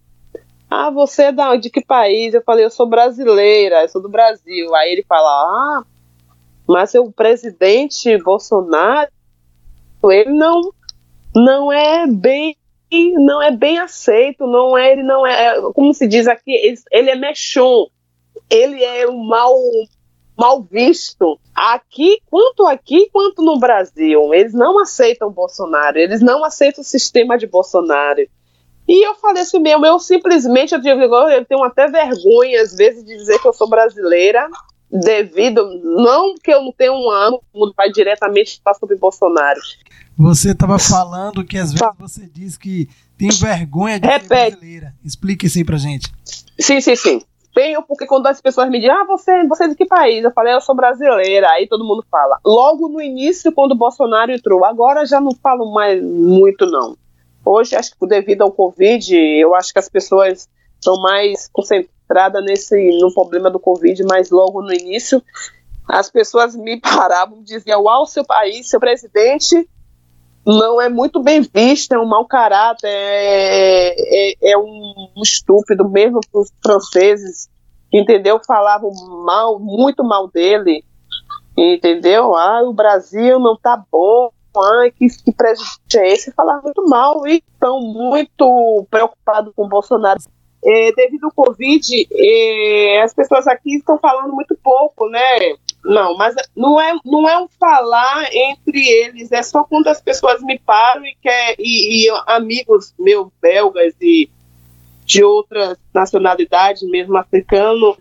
ah, 0.70 0.92
você 0.92 1.24
é 1.24 1.32
da, 1.32 1.56
de 1.56 1.70
que 1.70 1.84
país? 1.84 2.34
Eu 2.34 2.44
falei, 2.44 2.66
eu 2.66 2.70
sou 2.70 2.88
brasileira, 2.88 3.82
eu 3.82 3.90
sou 3.90 4.02
do 4.02 4.10
Brasil. 4.10 4.76
Aí 4.76 4.92
ele 4.92 5.04
fala, 5.08 5.28
ah, 5.28 5.84
mas 6.68 6.94
o 6.96 7.12
presidente 7.12 8.18
Bolsonaro, 8.22 9.10
ele 10.04 10.32
não, 10.32 10.74
não 11.34 11.72
é 11.72 12.06
bem, 12.06 12.56
não 13.16 13.42
é 13.42 13.50
bem 13.50 13.80
aceito, 13.80 14.46
não 14.46 14.78
é, 14.78 14.92
ele 14.92 15.04
não 15.04 15.26
é, 15.26 15.62
como 15.74 15.94
se 15.94 16.06
diz 16.08 16.28
aqui, 16.28 16.52
ele, 16.52 16.78
ele 16.92 17.10
é 17.10 17.16
mechon, 17.16 17.88
ele 18.50 18.84
é 18.84 19.08
um 19.08 19.24
mal 19.26 19.56
mal 20.38 20.62
visto 20.62 21.40
aqui, 21.54 22.20
quanto 22.30 22.68
aqui 22.68 23.10
quanto 23.12 23.44
no 23.44 23.60
Brasil. 23.60 24.34
Eles 24.34 24.54
não 24.54 24.80
aceitam 24.80 25.32
Bolsonaro, 25.32 25.98
eles 25.98 26.22
não 26.22 26.46
aceitam 26.46 26.82
o 26.82 26.86
sistema 26.86 27.38
de 27.38 27.48
Bolsonaro. 27.48 28.22
E 28.88 29.06
eu 29.06 29.16
falei 29.16 29.42
assim 29.42 29.60
mesmo, 29.60 29.86
eu 29.86 30.00
simplesmente, 30.00 30.74
eu, 30.74 30.80
digo, 30.80 31.00
eu 31.00 31.44
tenho 31.44 31.64
até 31.64 31.88
vergonha 31.88 32.62
às 32.62 32.74
vezes 32.74 33.04
de 33.04 33.18
dizer 33.18 33.40
que 33.40 33.48
eu 33.48 33.52
sou 33.52 33.68
brasileira, 33.68 34.48
devido, 34.90 35.68
não 35.84 36.36
que 36.36 36.54
eu 36.54 36.64
não 36.64 36.72
tenho 36.72 36.94
um 36.94 37.10
ano, 37.10 37.42
vai 37.76 37.92
diretamente 37.92 38.62
falar 38.64 38.76
sobre 38.76 38.96
Bolsonaro. 38.96 39.60
Você 40.18 40.52
estava 40.52 40.80
falando 40.80 41.44
que 41.44 41.58
às 41.58 41.74
vezes 41.74 41.96
você 42.00 42.26
diz 42.26 42.58
que 42.58 42.88
tem 43.18 43.30
vergonha 43.30 44.00
de 44.00 44.08
Repete. 44.08 44.28
ser 44.28 44.52
brasileira. 44.52 44.96
Explique 45.04 45.48
isso 45.48 45.58
aí 45.58 45.66
pra 45.66 45.78
gente. 45.78 46.12
Sim, 46.58 46.80
sim, 46.80 46.96
sim 46.96 47.22
tenho, 47.58 47.82
porque 47.82 48.06
quando 48.06 48.28
as 48.28 48.40
pessoas 48.40 48.70
me 48.70 48.80
dizem, 48.80 48.94
ah, 48.94 49.04
você, 49.04 49.44
você 49.48 49.64
é 49.64 49.68
de 49.70 49.76
que 49.76 49.88
país? 49.88 50.24
Eu 50.24 50.30
falei, 50.30 50.54
eu 50.54 50.62
sou 50.62 50.76
brasileira. 50.76 51.50
Aí 51.50 51.68
todo 51.68 51.84
mundo 51.84 52.06
fala. 52.12 52.38
Logo 52.46 52.88
no 52.88 53.02
início, 53.02 53.52
quando 53.52 53.72
o 53.72 53.76
Bolsonaro 53.78 54.32
entrou, 54.32 54.64
agora 54.64 55.08
já 55.08 55.20
não 55.20 55.32
falo 55.34 55.74
mais 55.74 56.00
muito, 56.04 56.68
não. 56.68 56.96
Hoje, 57.44 57.76
acho 57.76 57.98
que 57.98 58.06
devido 58.06 58.44
ao 58.44 58.52
Covid, 58.52 59.16
eu 59.16 59.56
acho 59.56 59.74
que 59.74 59.80
as 59.80 59.90
pessoas 59.90 60.48
estão 60.76 61.02
mais 61.02 61.50
concentradas 61.52 62.46
nesse, 62.46 62.76
no 63.00 63.12
problema 63.12 63.50
do 63.50 63.60
Covid, 63.60 64.04
mas 64.04 64.30
logo 64.30 64.62
no 64.62 64.72
início, 64.72 65.24
as 65.88 66.12
pessoas 66.12 66.56
me 66.56 66.80
paravam 66.80 67.42
diziam: 67.42 67.82
Uau, 67.82 68.06
seu 68.06 68.24
país, 68.24 68.70
seu 68.70 68.80
presidente 68.80 69.68
não 70.48 70.80
é 70.80 70.88
muito 70.88 71.22
bem 71.22 71.42
visto, 71.42 71.92
é 71.92 72.00
um 72.00 72.06
mau 72.06 72.26
caráter, 72.26 72.88
é, 72.88 74.32
é, 74.32 74.52
é 74.54 74.58
um, 74.58 75.12
estúpido, 75.22 75.90
mesmo 75.90 76.22
para 76.32 76.40
os 76.40 76.50
franceses, 76.64 77.50
entendeu? 77.92 78.40
Falavam 78.48 78.90
mal, 79.26 79.60
muito 79.60 80.06
mal 80.06 80.30
dele, 80.30 80.86
entendeu? 81.58 82.34
Ah, 82.34 82.62
o 82.64 82.72
Brasil 82.72 83.38
não 83.40 83.58
tá 83.58 83.84
bom, 83.92 84.32
ai, 84.80 84.92
que, 84.92 85.08
que 85.10 85.34
presidente 85.34 85.98
é 85.98 86.14
esse? 86.14 86.32
Falavam 86.32 86.64
muito 86.64 86.88
mal 86.88 87.28
e 87.28 87.44
estão 87.52 87.82
muito 87.82 88.88
preocupados 88.90 89.54
com 89.54 89.66
o 89.66 89.70
Bolsonaro. 89.70 90.22
É, 90.64 90.92
devido 90.94 91.26
ao 91.26 91.32
Covid, 91.32 92.08
é, 92.10 93.02
as 93.02 93.14
pessoas 93.14 93.48
aqui 93.48 93.76
estão 93.76 93.98
falando 94.00 94.34
muito 94.34 94.58
pouco, 94.64 95.10
né? 95.10 95.58
Não, 95.88 96.18
mas 96.18 96.36
não 96.54 96.80
é, 96.82 96.94
não 97.06 97.30
é 97.30 97.42
um 97.42 97.48
falar 97.48 98.28
entre 98.34 98.86
eles, 98.90 99.32
é 99.32 99.42
só 99.42 99.64
quando 99.64 99.88
as 99.88 100.02
pessoas 100.02 100.44
me 100.44 100.60
param 100.60 101.06
e, 101.06 101.16
quer, 101.22 101.56
e, 101.58 102.04
e 102.06 102.10
amigos 102.28 102.94
meus 103.00 103.30
belgas 103.42 103.96
e 104.02 104.30
de 105.06 105.24
outras 105.24 105.78
nacionalidades, 105.94 106.84
mesmo 106.90 107.16
africano, 107.16 107.98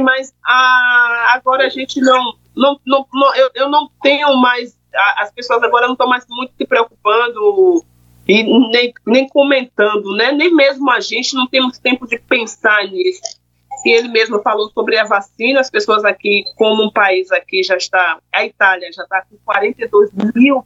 mas 0.00 0.34
a, 0.42 1.34
agora 1.34 1.66
a 1.66 1.68
gente 1.68 2.00
não, 2.00 2.32
não, 2.56 2.80
não, 2.86 3.06
não 3.12 3.36
eu, 3.36 3.50
eu 3.54 3.68
não 3.68 3.90
tenho 4.02 4.34
mais, 4.38 4.74
as 5.18 5.30
pessoas 5.30 5.62
agora 5.62 5.84
não 5.86 5.92
estão 5.92 6.08
mais 6.08 6.24
muito 6.30 6.54
se 6.56 6.66
preocupando 6.66 7.84
e 8.26 8.42
nem, 8.70 8.94
nem 9.06 9.28
comentando, 9.28 10.16
né? 10.16 10.32
Nem 10.32 10.54
mesmo 10.54 10.90
a 10.90 11.00
gente 11.00 11.34
não 11.34 11.46
temos 11.46 11.78
tempo 11.78 12.06
de 12.06 12.18
pensar 12.18 12.84
nisso 12.84 13.36
e 13.84 13.90
ele 13.90 14.08
mesmo 14.08 14.40
falou 14.42 14.70
sobre 14.70 14.98
a 14.98 15.04
vacina, 15.04 15.60
as 15.60 15.70
pessoas 15.70 16.04
aqui, 16.04 16.44
como 16.56 16.84
um 16.84 16.90
país 16.90 17.30
aqui 17.30 17.62
já 17.62 17.76
está, 17.76 18.18
a 18.32 18.44
Itália 18.44 18.92
já 18.92 19.02
está 19.02 19.22
com 19.22 19.36
42 19.44 20.10
mil, 20.34 20.64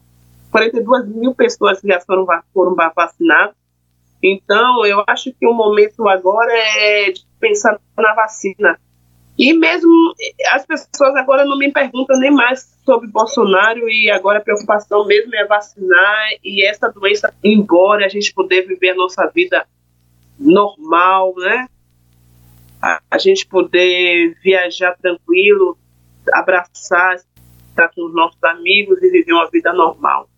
42 0.50 1.08
mil 1.08 1.34
pessoas 1.34 1.80
que 1.80 1.88
já 1.88 2.00
foram, 2.00 2.26
foram 2.52 2.74
vacinadas. 2.94 3.54
Então, 4.22 4.84
eu 4.84 5.02
acho 5.06 5.32
que 5.32 5.46
o 5.46 5.54
momento 5.54 6.06
agora 6.06 6.52
é 6.52 7.10
de 7.10 7.24
pensar 7.38 7.80
na 7.96 8.14
vacina. 8.14 8.78
E 9.38 9.54
mesmo 9.54 9.90
as 10.48 10.66
pessoas 10.66 11.16
agora 11.16 11.46
não 11.46 11.56
me 11.56 11.72
perguntam 11.72 12.18
nem 12.20 12.30
mais 12.30 12.76
sobre 12.84 13.08
Bolsonaro 13.08 13.88
e 13.88 14.10
agora 14.10 14.38
a 14.38 14.42
preocupação 14.42 15.06
mesmo 15.06 15.34
é 15.34 15.46
vacinar 15.46 16.28
e 16.44 16.62
essa 16.66 16.90
doença 16.90 17.32
embora, 17.42 18.04
a 18.04 18.08
gente 18.08 18.34
poder 18.34 18.66
viver 18.66 18.90
a 18.90 18.94
nossa 18.94 19.26
vida 19.34 19.66
normal, 20.38 21.32
né? 21.38 21.66
A, 22.80 23.00
a 23.10 23.18
gente 23.18 23.46
poder 23.46 24.36
viajar 24.42 24.96
tranquilo, 25.00 25.78
abraçar, 26.32 27.16
estar 27.68 27.88
com 27.94 28.06
os 28.06 28.14
nossos 28.14 28.42
amigos 28.44 29.02
e 29.02 29.10
viver 29.10 29.32
uma 29.32 29.50
vida 29.50 29.72
normal. 29.72 30.28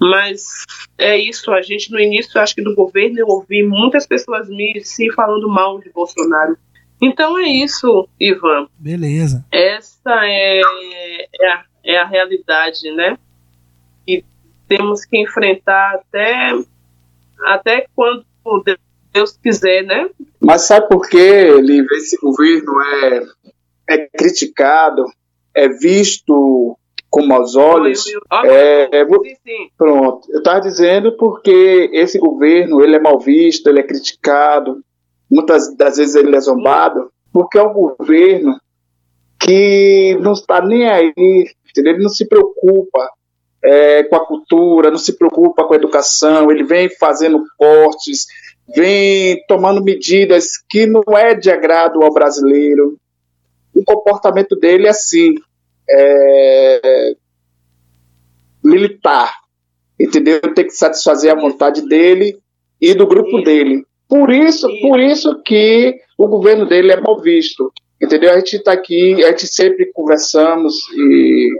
Mas 0.00 0.64
é 0.96 1.18
isso, 1.18 1.52
a 1.52 1.60
gente 1.60 1.92
no 1.92 2.00
início, 2.00 2.40
acho 2.40 2.54
que 2.54 2.62
do 2.62 2.74
governo, 2.74 3.18
eu 3.18 3.26
ouvi 3.26 3.62
muitas 3.62 4.06
pessoas 4.06 4.48
me 4.48 4.80
se 4.82 5.12
falando 5.12 5.48
mal 5.48 5.78
de 5.78 5.90
Bolsonaro. 5.90 6.56
Então 7.02 7.38
é 7.38 7.46
isso, 7.46 8.08
Ivan. 8.18 8.66
Beleza. 8.78 9.44
Essa 9.50 10.24
é, 10.24 10.60
é, 10.60 11.46
a, 11.52 11.64
é 11.84 11.98
a 11.98 12.06
realidade, 12.06 12.90
né? 12.92 13.18
E 14.06 14.24
temos 14.68 15.04
que 15.04 15.18
enfrentar 15.18 15.96
até, 15.96 16.52
até 17.44 17.86
quando 17.94 18.24
Deus 19.12 19.36
quiser, 19.42 19.82
né? 19.82 20.08
Mas 20.40 20.62
sabe 20.62 20.88
por 20.88 21.08
que 21.08 21.18
ele, 21.18 21.86
esse 21.92 22.16
governo 22.16 22.80
é, 22.80 23.22
é 23.88 24.08
criticado, 24.16 25.04
é 25.54 25.68
visto 25.68 26.76
com 27.10 27.26
maus 27.26 27.56
olhos? 27.56 28.04
É, 28.44 29.00
é, 29.00 29.06
pronto, 29.76 30.30
eu 30.30 30.38
estava 30.38 30.60
dizendo 30.60 31.16
porque 31.16 31.90
esse 31.92 32.18
governo 32.18 32.80
ele 32.82 32.96
é 32.96 33.00
mal 33.00 33.18
visto, 33.18 33.68
ele 33.68 33.80
é 33.80 33.86
criticado, 33.86 34.82
muitas 35.30 35.74
das 35.76 35.96
vezes 35.96 36.14
ele 36.14 36.34
é 36.36 36.40
zombado, 36.40 37.10
porque 37.32 37.58
é 37.58 37.62
um 37.62 37.72
governo 37.72 38.58
que 39.40 40.16
não 40.20 40.32
está 40.32 40.60
nem 40.60 40.88
aí, 40.88 41.12
entendeu? 41.68 41.94
ele 41.94 42.02
não 42.02 42.10
se 42.10 42.28
preocupa 42.28 43.08
é, 43.62 44.04
com 44.04 44.16
a 44.16 44.26
cultura, 44.26 44.90
não 44.90 44.98
se 44.98 45.16
preocupa 45.16 45.64
com 45.64 45.74
a 45.74 45.76
educação, 45.76 46.50
ele 46.50 46.64
vem 46.64 46.88
fazendo 46.88 47.42
cortes, 47.56 48.26
vem 48.74 49.42
tomando 49.46 49.82
medidas 49.82 50.52
que 50.68 50.86
não 50.86 51.02
é 51.16 51.34
de 51.34 51.50
agrado 51.50 52.02
ao 52.02 52.12
brasileiro. 52.12 52.96
O 53.74 53.84
comportamento 53.84 54.56
dele 54.56 54.86
é 54.86 54.90
assim, 54.90 55.34
é, 55.88 57.14
militar, 58.62 59.32
entendeu? 59.98 60.40
Tem 60.54 60.66
que 60.66 60.72
satisfazer 60.72 61.32
a 61.32 61.40
vontade 61.40 61.86
dele 61.88 62.38
e 62.80 62.94
do 62.94 63.06
grupo 63.06 63.42
dele. 63.42 63.84
Por 64.08 64.30
isso, 64.30 64.68
por 64.80 64.98
isso 64.98 65.40
que 65.42 65.96
o 66.18 66.26
governo 66.26 66.66
dele 66.66 66.92
é 66.92 67.00
mal 67.00 67.20
visto, 67.20 67.72
entendeu? 68.02 68.32
A 68.32 68.38
gente 68.38 68.56
está 68.56 68.72
aqui, 68.72 69.22
a 69.24 69.30
gente 69.30 69.46
sempre 69.46 69.92
conversamos 69.92 70.74
e 70.96 71.50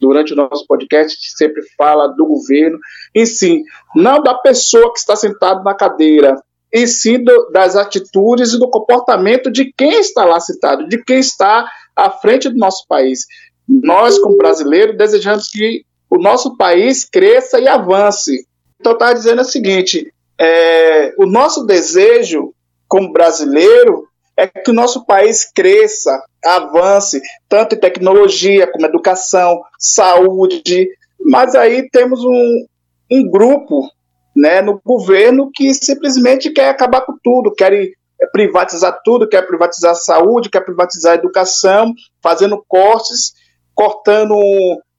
durante 0.00 0.32
o 0.32 0.36
nosso 0.36 0.66
podcast, 0.66 1.16
a 1.16 1.20
gente 1.20 1.36
sempre 1.36 1.62
fala 1.76 2.08
do 2.08 2.26
governo, 2.26 2.78
e 3.14 3.24
sim, 3.26 3.62
não 3.94 4.22
da 4.22 4.34
pessoa 4.34 4.92
que 4.92 4.98
está 4.98 5.16
sentado 5.16 5.62
na 5.62 5.74
cadeira, 5.74 6.36
e 6.72 6.86
sim 6.86 7.22
do, 7.22 7.50
das 7.52 7.76
atitudes 7.76 8.52
e 8.52 8.58
do 8.58 8.68
comportamento 8.68 9.50
de 9.50 9.72
quem 9.76 10.00
está 10.00 10.24
lá 10.24 10.40
citado, 10.40 10.88
de 10.88 11.02
quem 11.04 11.20
está 11.20 11.68
à 11.94 12.10
frente 12.10 12.48
do 12.48 12.56
nosso 12.56 12.84
país. 12.88 13.26
Nós, 13.68 14.18
como 14.18 14.36
brasileiros, 14.36 14.96
desejamos 14.96 15.48
que 15.48 15.84
o 16.10 16.18
nosso 16.18 16.56
país 16.56 17.04
cresça 17.04 17.60
e 17.60 17.68
avance. 17.68 18.46
Então, 18.80 18.92
está 18.92 19.12
dizendo 19.12 19.42
o 19.42 19.44
seguinte: 19.44 20.12
é, 20.38 21.14
o 21.16 21.26
nosso 21.26 21.64
desejo, 21.64 22.52
como 22.88 23.12
brasileiro, 23.12 24.08
é 24.36 24.46
que 24.46 24.70
o 24.70 24.74
nosso 24.74 25.04
país 25.06 25.50
cresça, 25.52 26.10
avance, 26.44 27.20
tanto 27.48 27.74
em 27.74 27.80
tecnologia 27.80 28.66
como 28.66 28.86
educação, 28.86 29.62
saúde. 29.78 30.88
Mas 31.20 31.54
aí 31.54 31.88
temos 31.90 32.24
um, 32.24 32.66
um 33.10 33.30
grupo 33.30 33.88
né, 34.34 34.60
no 34.60 34.80
governo 34.84 35.50
que 35.54 35.72
simplesmente 35.72 36.50
quer 36.50 36.68
acabar 36.68 37.02
com 37.02 37.14
tudo, 37.22 37.54
quer 37.54 37.92
privatizar 38.32 39.00
tudo, 39.04 39.28
quer 39.28 39.42
privatizar 39.46 39.92
a 39.92 39.96
saúde, 39.96 40.50
quer 40.50 40.64
privatizar 40.64 41.12
a 41.12 41.16
educação, 41.16 41.92
fazendo 42.22 42.62
cortes, 42.66 43.32
cortando, 43.74 44.34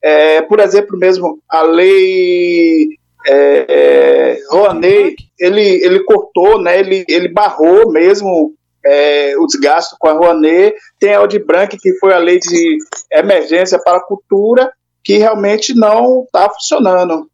é, 0.01 0.41
por 0.43 0.59
exemplo, 0.59 0.97
mesmo 0.97 1.39
a 1.49 1.61
lei 1.61 2.87
é, 3.27 3.65
é, 3.67 4.39
Rouanet, 4.49 5.15
ele, 5.39 5.61
ele 5.61 6.03
cortou, 6.03 6.61
né, 6.61 6.79
ele, 6.79 7.03
ele 7.09 7.27
barrou 7.27 7.91
mesmo 7.91 8.53
é, 8.85 9.35
o 9.37 9.45
desgaste 9.47 9.95
com 9.99 10.07
a 10.07 10.13
Rouanet, 10.13 10.75
tem 10.99 11.13
a 11.13 11.19
Audi 11.19 11.39
Branco, 11.39 11.77
que 11.79 11.97
foi 11.99 12.13
a 12.13 12.19
lei 12.19 12.39
de 12.39 12.77
emergência 13.11 13.79
para 13.79 13.97
a 13.97 14.03
cultura, 14.05 14.71
que 15.03 15.17
realmente 15.17 15.73
não 15.73 16.23
está 16.23 16.49
funcionando. 16.49 17.29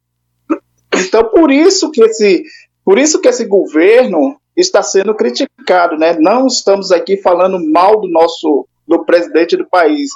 Então, 0.96 1.26
por 1.30 1.52
isso 1.52 1.92
que 1.92 2.04
esse, 2.04 2.44
por 2.84 2.98
isso 2.98 3.20
que 3.20 3.28
esse 3.28 3.46
governo 3.46 4.38
está 4.56 4.84
sendo 4.84 5.16
criticado, 5.16 5.98
né? 5.98 6.18
Não 6.20 6.48
estamos 6.48 6.92
aqui 6.92 7.18
falando 7.18 7.60
mal 7.72 8.00
do 8.00 8.10
nosso 8.10 8.68
do 8.88 9.06
presidente 9.06 9.56
do 9.56 9.68
país. 9.68 10.10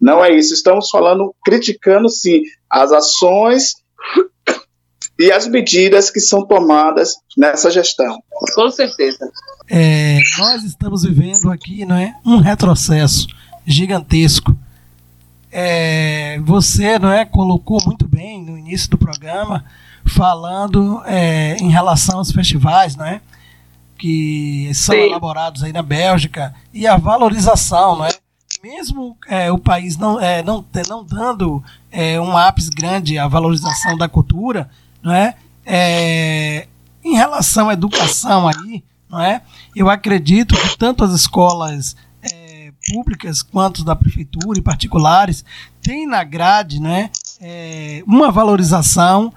Não 0.00 0.24
é 0.24 0.32
isso. 0.34 0.54
Estamos 0.54 0.88
falando, 0.88 1.34
criticando 1.44 2.08
sim 2.08 2.42
as 2.70 2.90
ações 2.92 3.74
e 5.18 5.30
as 5.30 5.46
medidas 5.46 6.10
que 6.10 6.20
são 6.20 6.44
tomadas 6.44 7.16
nessa 7.36 7.70
gestão. 7.70 8.22
Com 8.54 8.70
certeza. 8.70 9.30
É, 9.68 10.18
nós 10.38 10.64
estamos 10.64 11.04
vivendo 11.04 11.50
aqui 11.50 11.84
não 11.84 11.96
é, 11.96 12.14
um 12.24 12.38
retrocesso 12.38 13.26
gigantesco. 13.66 14.56
É, 15.50 16.38
você 16.40 16.98
não 16.98 17.12
é, 17.12 17.24
colocou 17.24 17.78
muito 17.86 18.08
bem 18.08 18.44
no 18.44 18.58
início 18.58 18.90
do 18.90 18.98
programa, 18.98 19.64
falando 20.04 21.00
é, 21.06 21.56
em 21.60 21.70
relação 21.70 22.18
aos 22.18 22.32
festivais, 22.32 22.96
né? 22.96 23.20
Que 23.96 24.70
são 24.74 24.94
Sim. 24.94 25.02
elaborados 25.02 25.62
aí 25.62 25.72
na 25.72 25.82
Bélgica 25.82 26.52
e 26.72 26.86
a 26.86 26.96
valorização, 26.96 27.96
não 27.96 28.04
é? 28.04 28.10
Mesmo 28.62 29.16
é, 29.28 29.52
o 29.52 29.58
país 29.58 29.96
não, 29.96 30.20
é, 30.20 30.42
não, 30.42 30.64
não 30.88 31.04
dando 31.04 31.62
é, 31.90 32.20
um 32.20 32.36
ápice 32.36 32.70
grande 32.70 33.18
à 33.18 33.28
valorização 33.28 33.96
da 33.96 34.08
cultura, 34.08 34.70
não 35.04 35.12
é? 35.12 35.34
é? 35.66 36.66
Em 37.04 37.14
relação 37.14 37.68
à 37.68 37.74
educação 37.74 38.48
aí, 38.48 38.82
não 39.08 39.20
é? 39.20 39.42
Eu 39.76 39.90
acredito 39.90 40.54
que 40.54 40.78
tanto 40.78 41.04
as 41.04 41.12
escolas 41.12 41.94
é, 42.22 42.72
públicas 42.90 43.42
quanto 43.42 43.84
da 43.84 43.94
prefeitura 43.94 44.58
e 44.58 44.62
particulares 44.62 45.44
têm 45.82 46.06
na 46.06 46.24
grade, 46.24 46.80
né? 46.80 47.10
É, 47.40 48.02
uma 48.06 48.32
valorização 48.32 49.32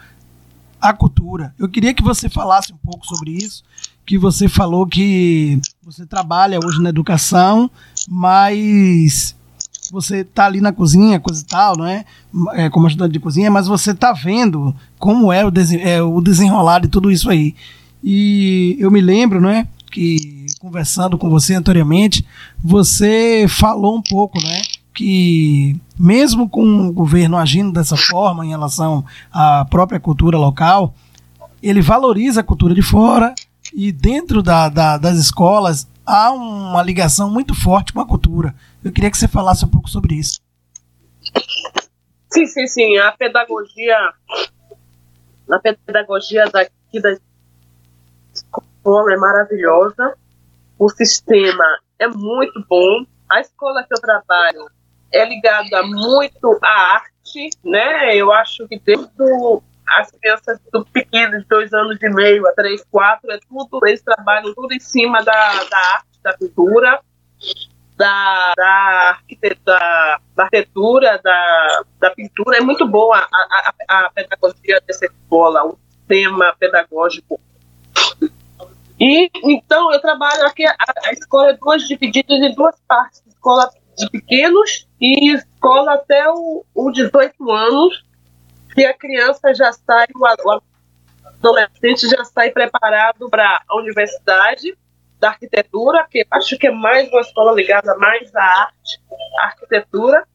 à 0.80 0.94
cultura. 0.94 1.54
Eu 1.60 1.68
queria 1.68 1.94
que 1.94 2.04
você 2.04 2.30
falasse 2.30 2.72
um 2.72 2.78
pouco 2.78 3.06
sobre 3.06 3.32
isso, 3.32 3.64
que 4.06 4.18
você 4.18 4.48
falou 4.48 4.88
que 4.88 5.60
você 5.84 6.06
trabalha 6.06 6.60
hoje 6.64 6.82
na 6.82 6.90
educação, 6.90 7.70
mas 8.08 9.36
você 9.92 10.24
tá 10.24 10.46
ali 10.46 10.62
na 10.62 10.72
cozinha, 10.72 11.20
coisa 11.20 11.42
e 11.42 11.46
tal, 11.46 11.86
é? 11.86 12.06
é 12.54 12.70
como 12.70 12.88
ajudante 12.88 13.14
de 13.14 13.20
cozinha, 13.20 13.50
mas 13.52 13.68
você 13.68 13.94
tá 13.94 14.14
vendo 14.14 14.76
como 15.00 15.32
é 15.32 15.46
o, 15.46 15.52
é 15.82 16.02
o 16.02 16.22
desenrolar 16.22 16.80
de 16.80 16.88
tudo 16.88 17.12
isso 17.12 17.30
aí. 17.30 17.56
E 18.04 18.78
eu 18.80 18.92
me 18.92 19.02
lembro, 19.02 19.42
não 19.42 19.50
é? 19.50 19.68
Que 19.92 20.46
conversando 20.60 21.18
com 21.18 21.30
você 21.30 21.54
anteriormente, 21.54 22.26
você 22.64 23.46
falou 23.48 23.96
um 23.96 24.02
pouco, 24.02 24.42
né? 24.42 24.62
Que 24.94 25.80
mesmo 25.98 26.50
com 26.50 26.88
o 26.88 26.94
governo 26.94 27.38
agindo 27.38 27.72
dessa 27.72 27.96
forma 27.96 28.46
em 28.46 28.50
relação 28.50 29.06
à 29.32 29.66
própria 29.66 30.00
cultura 30.00 30.38
local, 30.38 30.94
ele 31.62 31.82
valoriza 31.82 32.42
a 32.42 32.44
cultura 32.44 32.74
de 32.74 32.82
fora 32.82 33.34
e 33.74 33.92
dentro 33.92 34.42
da, 34.42 34.70
da, 34.70 34.98
das 34.98 35.18
escolas 35.18 35.88
há 36.06 36.32
uma 36.32 36.82
ligação 36.82 37.30
muito 37.30 37.54
forte 37.54 37.92
com 37.92 38.00
a 38.00 38.06
cultura. 38.06 38.56
Eu 38.88 38.94
queria 38.94 39.12
que 39.12 39.18
você 39.18 39.28
falasse 39.28 39.66
um 39.66 39.70
pouco 39.70 39.90
sobre 39.90 40.16
isso. 40.16 40.40
Sim, 42.32 42.48
sim, 42.48 42.68
sim. 42.68 42.98
A 42.98 43.12
pedagogia, 43.12 44.14
a 45.52 45.60
pedagogia 45.86 46.46
daqui 46.46 47.02
da 47.02 47.18
escola 48.34 49.14
é 49.14 49.18
maravilhosa. 49.18 50.18
O 50.80 50.88
sistema 50.88 51.66
é 52.00 52.08
muito 52.08 52.64
bom. 52.70 53.06
A 53.30 53.42
escola 53.42 53.84
que 53.84 53.94
eu 53.94 54.00
trabalho 54.00 54.70
é 55.12 55.26
ligada 55.28 55.84
muito 55.84 56.58
à 56.64 56.94
arte, 56.94 57.50
né? 57.66 58.16
Eu 58.16 58.32
acho 58.32 58.70
que 58.70 58.80
desde 58.80 59.06
as 59.86 60.12
crianças 60.12 60.62
do 60.72 60.86
pequeno, 60.86 61.40
de 61.40 61.46
dois 61.50 61.74
anos 61.74 62.02
e 62.02 62.10
meio 62.10 62.48
a 62.48 62.54
três, 62.54 62.86
quatro, 62.90 63.30
é 63.32 63.40
tudo, 63.50 63.86
eles 63.86 64.02
trabalham 64.02 64.54
tudo 64.54 64.74
em 64.74 64.80
cima 64.80 65.22
da, 65.22 65.64
da 65.66 65.78
arte, 65.78 66.22
da 66.24 66.38
cultura, 66.38 67.02
da, 67.98 68.54
da, 68.56 69.10
arquitetura, 69.10 69.80
da, 70.36 70.44
arquitetura, 70.44 71.20
da, 71.24 71.84
da 72.00 72.10
pintura. 72.12 72.58
É 72.58 72.62
muito 72.62 72.88
boa 72.88 73.18
a, 73.18 73.74
a, 73.90 74.06
a 74.06 74.12
pedagogia 74.12 74.80
dessa 74.86 75.06
escola, 75.06 75.66
o 75.66 75.78
sistema 75.90 76.56
pedagógico. 76.60 77.40
E 79.00 79.30
então 79.44 79.92
eu 79.92 80.00
trabalho 80.00 80.46
aqui, 80.46 80.66
a, 80.66 80.76
a 81.06 81.12
escola 81.12 81.50
é 81.50 81.54
duas 81.54 81.88
divididas 81.88 82.40
em 82.40 82.54
duas 82.54 82.76
partes, 82.88 83.24
escola 83.28 83.70
de 83.96 84.10
pequenos 84.10 84.88
e 85.02 85.34
escola 85.34 85.96
até 85.96 86.30
o, 86.30 86.64
o 86.74 86.92
18 86.92 87.52
anos, 87.52 88.04
que 88.74 88.86
a 88.86 88.94
criança 88.94 89.54
já 89.54 89.72
sai, 89.72 90.06
o 90.16 90.62
adolescente 91.26 92.08
já 92.08 92.24
sai 92.26 92.52
preparado 92.52 93.30
para 93.30 93.62
a 93.68 93.78
universidade 93.78 94.78
da 95.20 95.30
arquitetura, 95.30 96.08
que 96.10 96.26
acho 96.30 96.58
que 96.58 96.68
é 96.68 96.72
mais 96.72 97.10
uma 97.10 97.22
escola 97.22 97.54
ligada 97.54 97.96
mais 97.98 98.34
à 98.36 98.44
arte, 98.44 99.00
à 99.40 99.44
arquitetura, 99.46 100.28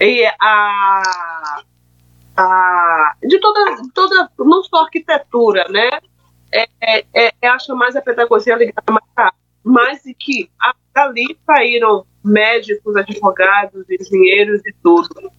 e 0.00 0.24
a, 0.40 1.62
a 2.36 3.14
de 3.22 3.38
toda, 3.38 3.82
toda, 3.94 4.30
não 4.38 4.62
só 4.64 4.82
arquitetura, 4.82 5.66
né? 5.68 5.90
É, 6.52 6.68
é, 6.80 7.32
é, 7.42 7.48
acho 7.48 7.74
mais 7.74 7.96
a 7.96 8.02
pedagogia 8.02 8.56
ligada 8.56 8.82
mais 8.88 9.04
à 9.16 9.22
arte, 9.24 9.38
mas 9.64 10.06
e 10.06 10.14
que 10.14 10.50
ali 10.94 11.38
saíram 11.44 12.06
médicos, 12.24 12.96
advogados, 12.96 13.84
engenheiros 13.90 14.60
e 14.64 14.72
tudo. 14.82 15.30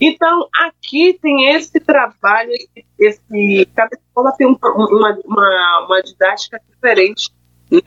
Então, 0.00 0.48
aqui 0.54 1.18
tem 1.20 1.50
esse 1.50 1.78
trabalho, 1.78 2.50
esse, 2.98 3.68
cada 3.74 3.94
escola 3.96 4.32
tem 4.32 4.46
um, 4.46 4.56
uma, 4.62 5.18
uma, 5.24 5.86
uma, 5.86 6.02
didática 6.02 6.60
diferente. 6.70 7.30
Né? 7.70 7.80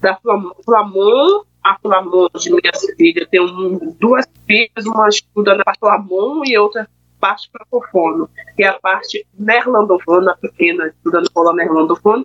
Da 0.00 0.16
Flamon, 0.16 1.44
a 1.62 1.78
Flamon 1.78 2.28
de 2.38 2.50
minha 2.50 2.72
filha 2.96 3.26
tem 3.30 3.40
um, 3.40 3.94
duas 3.98 4.26
filhas, 4.46 4.86
uma 4.86 5.08
estuda 5.08 5.56
na 5.56 5.74
Flamon 5.78 6.42
e 6.44 6.56
outra 6.56 6.88
parte 7.18 7.50
francofono, 7.50 8.30
que 8.56 8.62
é 8.62 8.68
a 8.68 8.78
parte 8.78 9.26
neerlandofona, 9.38 10.36
pequena, 10.40 10.86
estuda 10.86 11.18
na 11.18 11.22
escola 11.24 11.52
neerlandofona, 11.52 12.24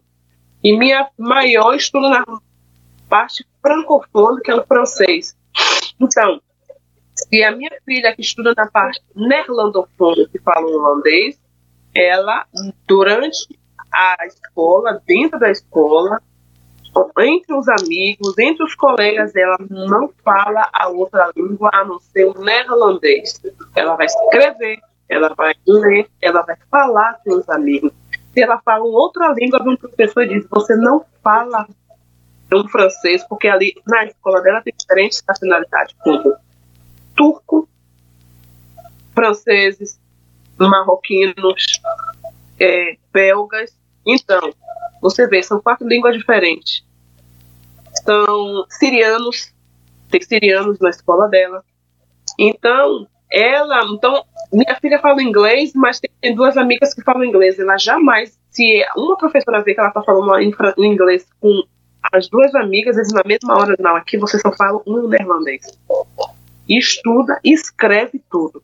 e 0.64 0.78
minha 0.78 1.10
maior 1.18 1.74
estuda 1.74 2.10
na 2.10 2.26
parte 3.10 3.46
francofona, 3.62 4.40
que 4.42 4.52
é 4.52 4.56
o 4.56 4.66
francês. 4.66 5.36
Então, 6.00 6.42
se 7.16 7.44
a 7.44 7.52
minha 7.52 7.72
filha 7.86 8.16
que 8.16 8.22
estuda 8.22 8.54
na 8.56 8.68
parte 8.68 9.02
neerlandofona, 9.16 10.28
que 10.32 10.40
fala 10.40 10.66
holandês, 10.66 11.40
ela, 11.96 12.46
durante 12.88 13.60
a 13.92 14.26
escola, 14.26 15.02
dentro 15.06 15.40
da 15.40 15.52
escola, 15.52 16.22
entre 17.20 17.54
os 17.54 17.68
amigos, 17.68 18.38
entre 18.38 18.64
os 18.64 18.76
colegas 18.76 19.34
dela, 19.34 19.58
não 19.70 20.12
fala 20.24 20.70
a 20.72 20.88
outra 20.90 21.32
língua 21.36 21.70
a 21.74 21.84
não 21.84 22.00
ser 22.00 22.26
o 22.26 22.40
neerlandês. 22.40 23.42
Ela 23.76 23.96
vai 23.96 24.06
escrever, 24.06 24.80
ela 25.10 25.34
vai 25.36 25.54
ler, 25.68 26.08
ela 26.22 26.42
vai 26.44 26.56
falar 26.70 27.20
com 27.24 27.36
os 27.36 27.50
amigos. 27.50 27.92
Se 28.34 28.42
ela 28.42 28.60
fala 28.64 28.84
outra 28.84 29.34
língua, 29.34 29.62
um 29.64 29.76
professor 29.76 30.28
diz: 30.28 30.46
Você 30.50 30.76
não 30.76 31.06
fala 31.24 31.68
um 32.52 32.68
francês, 32.68 33.24
porque 33.28 33.48
ali 33.48 33.74
na 33.88 34.06
escola 34.06 34.42
dela 34.42 34.62
tem 34.62 34.74
diferentes 34.78 35.24
nacionalidades, 35.28 35.96
como 36.04 36.36
turco, 37.16 37.68
franceses, 39.14 40.00
marroquinos, 40.58 41.82
é, 42.60 42.98
belgas. 43.12 43.76
Então, 44.06 44.54
você 45.02 45.28
vê, 45.28 45.42
são 45.42 45.62
quatro 45.62 45.88
línguas 45.88 46.16
diferentes. 46.18 46.84
São 48.04 48.66
sirianos, 48.70 49.54
tem 50.10 50.22
sirianos 50.22 50.80
na 50.80 50.90
escola 50.90 51.28
dela. 51.28 51.64
Então, 52.38 53.08
ela, 53.32 53.86
então, 53.86 54.24
minha 54.52 54.76
filha 54.80 55.00
fala 55.00 55.22
inglês, 55.22 55.74
mas 55.74 56.00
tem 56.00 56.36
duas 56.36 56.58
amigas 56.58 56.94
que 56.94 57.04
falam 57.04 57.24
inglês. 57.24 57.60
Ela 57.60 57.78
jamais, 57.78 58.38
se 58.50 58.86
uma 58.96 59.18
professora 59.18 59.64
vê 59.64 59.74
que 59.74 59.80
ela 59.80 59.90
está 59.90 60.02
falando 60.02 60.40
em, 60.40 60.54
inglês 60.78 61.26
com 61.40 61.64
as 62.12 62.28
duas 62.28 62.54
amigas, 62.56 62.98
eles 62.98 63.14
na 63.14 63.24
mesma 63.26 63.58
hora, 63.58 63.76
não, 63.80 63.96
aqui 63.96 64.18
você 64.18 64.38
só 64.40 64.52
fala 64.52 64.82
um 64.86 65.08
neerlandês 65.08 65.66
estuda, 66.68 67.40
escreve 67.44 68.22
tudo. 68.30 68.64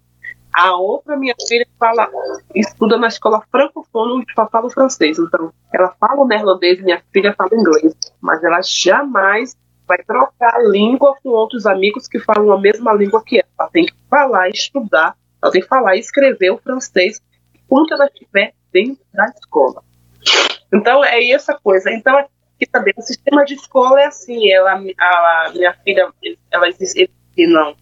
A 0.54 0.76
outra, 0.76 1.16
minha 1.16 1.36
filha, 1.47 1.66
fala, 1.78 2.10
estuda 2.56 2.97
na 2.97 3.08
escola 3.08 3.43
francofona, 3.52 4.24
só 4.36 4.47
fala 4.50 4.70
francês. 4.70 5.20
Então, 5.20 5.54
ela 5.74 5.93
fala 6.00 6.22
o 6.22 6.28
neerlandês, 6.28 6.82
minha 6.82 7.02
filha 7.14 7.34
fala 7.38 7.50
inglês. 7.54 7.95
Mas 8.20 8.43
ela 8.43 8.60
jamais 8.62 9.56
vai 9.88 9.97
trocar 10.04 10.56
a 10.56 10.70
língua 10.70 11.16
com 11.22 11.30
outros 11.30 11.66
amigos 11.66 12.08
que 12.08 12.20
falam 12.20 12.52
a 12.52 12.60
mesma 12.60 12.93
língua 12.93 13.24
que 13.24 13.38
ela. 13.38 13.47
Ela 13.60 13.70
tem 13.70 13.86
que 13.86 13.93
falar, 14.10 14.50
estudar, 14.50 15.16
ela 15.41 15.52
tem 15.52 15.62
que 15.62 15.68
falar 15.68 15.95
e 15.95 16.00
escrever 16.00 16.52
o 16.52 16.58
francês 16.58 17.22
enquanto 17.56 17.93
ela 17.93 18.06
estiver 18.06 18.54
dentro 18.72 19.04
da 19.14 19.26
escola. 19.26 19.84
Então, 20.74 21.04
é 21.04 21.30
essa 21.30 21.56
coisa. 21.56 21.91
Então, 21.91 22.18
aqui 22.18 22.66
também, 22.72 22.93
o 22.97 23.02
sistema 23.02 23.43
de 23.45 23.56
escola 23.56 24.02
é 24.02 24.06
assim. 24.06 24.52
Ela, 24.52 24.74
a, 24.74 25.45
a 25.47 25.52
minha 25.54 25.74
filha, 25.84 26.12
ela, 26.52 26.68
eles 26.68 26.95
ensinam 26.95 27.76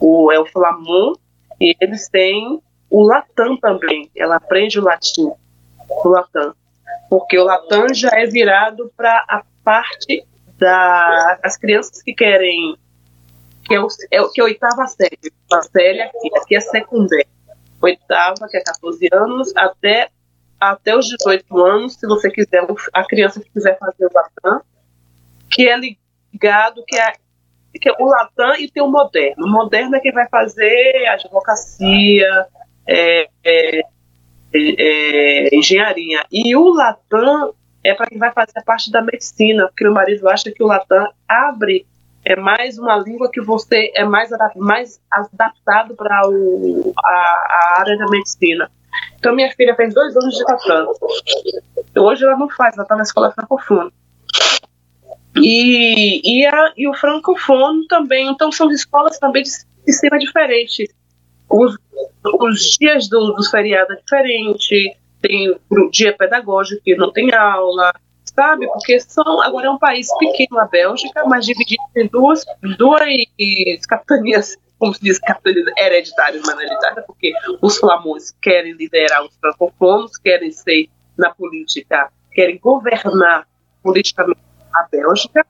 o, 0.00 0.30
é 0.30 0.38
o 0.38 0.46
Flamon, 0.46 1.14
e 1.60 1.74
eles 1.80 2.08
têm 2.08 2.60
o 2.90 3.02
Latam 3.02 3.56
também. 3.58 4.10
Ela 4.16 4.36
aprende 4.36 4.78
o 4.78 4.82
latim, 4.82 5.32
o 5.88 6.08
Latam. 6.08 6.54
Porque 7.08 7.38
o 7.38 7.44
Latam 7.44 7.92
já 7.92 8.10
é 8.12 8.26
virado 8.26 8.92
para 8.96 9.24
a 9.28 9.42
parte 9.64 10.26
das 10.58 11.56
crianças 11.56 12.02
que 12.02 12.14
querem. 12.14 12.76
Que 13.64 13.74
é, 13.74 13.80
o, 13.80 13.88
é, 14.10 14.28
que 14.32 14.40
é 14.40 14.44
oitava 14.44 14.86
série. 14.86 15.18
A 15.52 15.62
série 15.62 16.00
aqui, 16.00 16.30
aqui 16.36 16.56
é 16.56 16.60
secundária. 16.60 17.26
Oitava, 17.82 18.48
que 18.48 18.56
é 18.56 18.62
14 18.62 19.08
anos, 19.12 19.52
até, 19.56 20.08
até 20.58 20.96
os 20.96 21.06
18 21.06 21.58
anos, 21.58 21.94
se 21.94 22.06
você 22.06 22.30
quiser, 22.30 22.64
a 22.92 23.04
criança 23.04 23.40
que 23.40 23.50
quiser 23.50 23.78
fazer 23.78 24.06
o 24.06 24.10
Latam, 24.12 24.62
que 25.50 25.68
é 25.68 25.76
ligado, 25.76 26.84
que 26.86 26.96
é 26.96 27.14
que 27.78 27.88
é 27.88 27.92
o 27.98 28.06
Latam 28.06 28.54
e 28.58 28.70
tem 28.70 28.82
o 28.82 28.88
Moderno. 28.88 29.46
O 29.46 29.50
Moderno 29.50 29.96
é 29.96 30.00
quem 30.00 30.12
vai 30.12 30.28
fazer 30.28 31.06
advocacia, 31.08 32.46
é, 32.86 33.28
é, 33.44 33.82
é, 34.54 35.56
engenharia. 35.56 36.24
E 36.30 36.54
o 36.56 36.72
Latam 36.72 37.54
é 37.82 37.94
para 37.94 38.06
quem 38.06 38.18
vai 38.18 38.32
fazer 38.32 38.52
a 38.56 38.62
parte 38.62 38.90
da 38.90 39.02
medicina, 39.02 39.68
porque 39.68 39.84
meu 39.84 39.92
marido 39.92 40.28
acha 40.28 40.50
que 40.50 40.62
o 40.62 40.66
Latam 40.66 41.08
abre 41.28 41.86
é 42.24 42.34
mais 42.34 42.76
uma 42.76 42.96
língua 42.96 43.30
que 43.30 43.40
você 43.40 43.92
é 43.94 44.04
mais, 44.04 44.30
mais 44.56 45.00
adaptado 45.10 45.94
para 45.94 46.12
a, 46.12 47.06
a 47.06 47.80
área 47.80 47.96
da 47.96 48.06
medicina. 48.06 48.68
Então 49.16 49.34
minha 49.34 49.50
filha 49.52 49.76
fez 49.76 49.94
dois 49.94 50.16
anos 50.16 50.34
de 50.34 50.42
Latam. 50.42 50.92
Hoje 51.96 52.24
ela 52.24 52.36
não 52.36 52.48
faz, 52.50 52.74
ela 52.74 52.82
está 52.82 52.96
na 52.96 53.04
escola 53.04 53.30
francofona. 53.30 53.92
E, 55.42 56.20
e, 56.24 56.46
a, 56.46 56.72
e 56.76 56.88
o 56.88 56.94
francofono 56.94 57.86
também, 57.86 58.28
então 58.28 58.50
são 58.50 58.70
escolas 58.70 59.18
também 59.18 59.42
de 59.42 59.50
sistema 59.84 60.18
diferente. 60.18 60.90
Os, 61.48 61.76
os 62.24 62.76
dias 62.78 63.08
do, 63.08 63.32
do 63.32 63.50
feriado 63.50 63.92
é 63.92 63.96
diferente, 63.96 64.96
tem 65.20 65.50
o 65.70 65.90
dia 65.90 66.16
pedagógico 66.16 66.82
que 66.82 66.96
não 66.96 67.12
tem 67.12 67.32
aula, 67.34 67.92
sabe? 68.24 68.66
Porque 68.66 69.00
são, 69.00 69.40
agora 69.42 69.66
é 69.66 69.70
um 69.70 69.78
país 69.78 70.08
pequeno, 70.18 70.58
a 70.58 70.66
Bélgica, 70.66 71.24
mas 71.24 71.46
dividido 71.46 71.82
em 71.96 72.06
duas, 72.06 72.44
duas 72.78 73.00
capitanias, 73.88 74.56
como 74.78 74.94
se 74.94 75.00
diz, 75.00 75.18
capitanias 75.18 75.66
hereditárias 75.78 76.44
e 76.44 76.46
minoritárias, 76.46 77.06
porque 77.06 77.32
os 77.62 77.78
flamões 77.78 78.32
querem 78.42 78.72
liderar 78.72 79.24
os 79.24 79.34
francofonos, 79.36 80.16
querem 80.18 80.50
ser 80.50 80.88
na 81.16 81.30
política, 81.30 82.10
querem 82.32 82.58
governar 82.58 83.46
politicamente 83.82 84.45
a 84.80 84.88
Bélgica. 84.90 85.46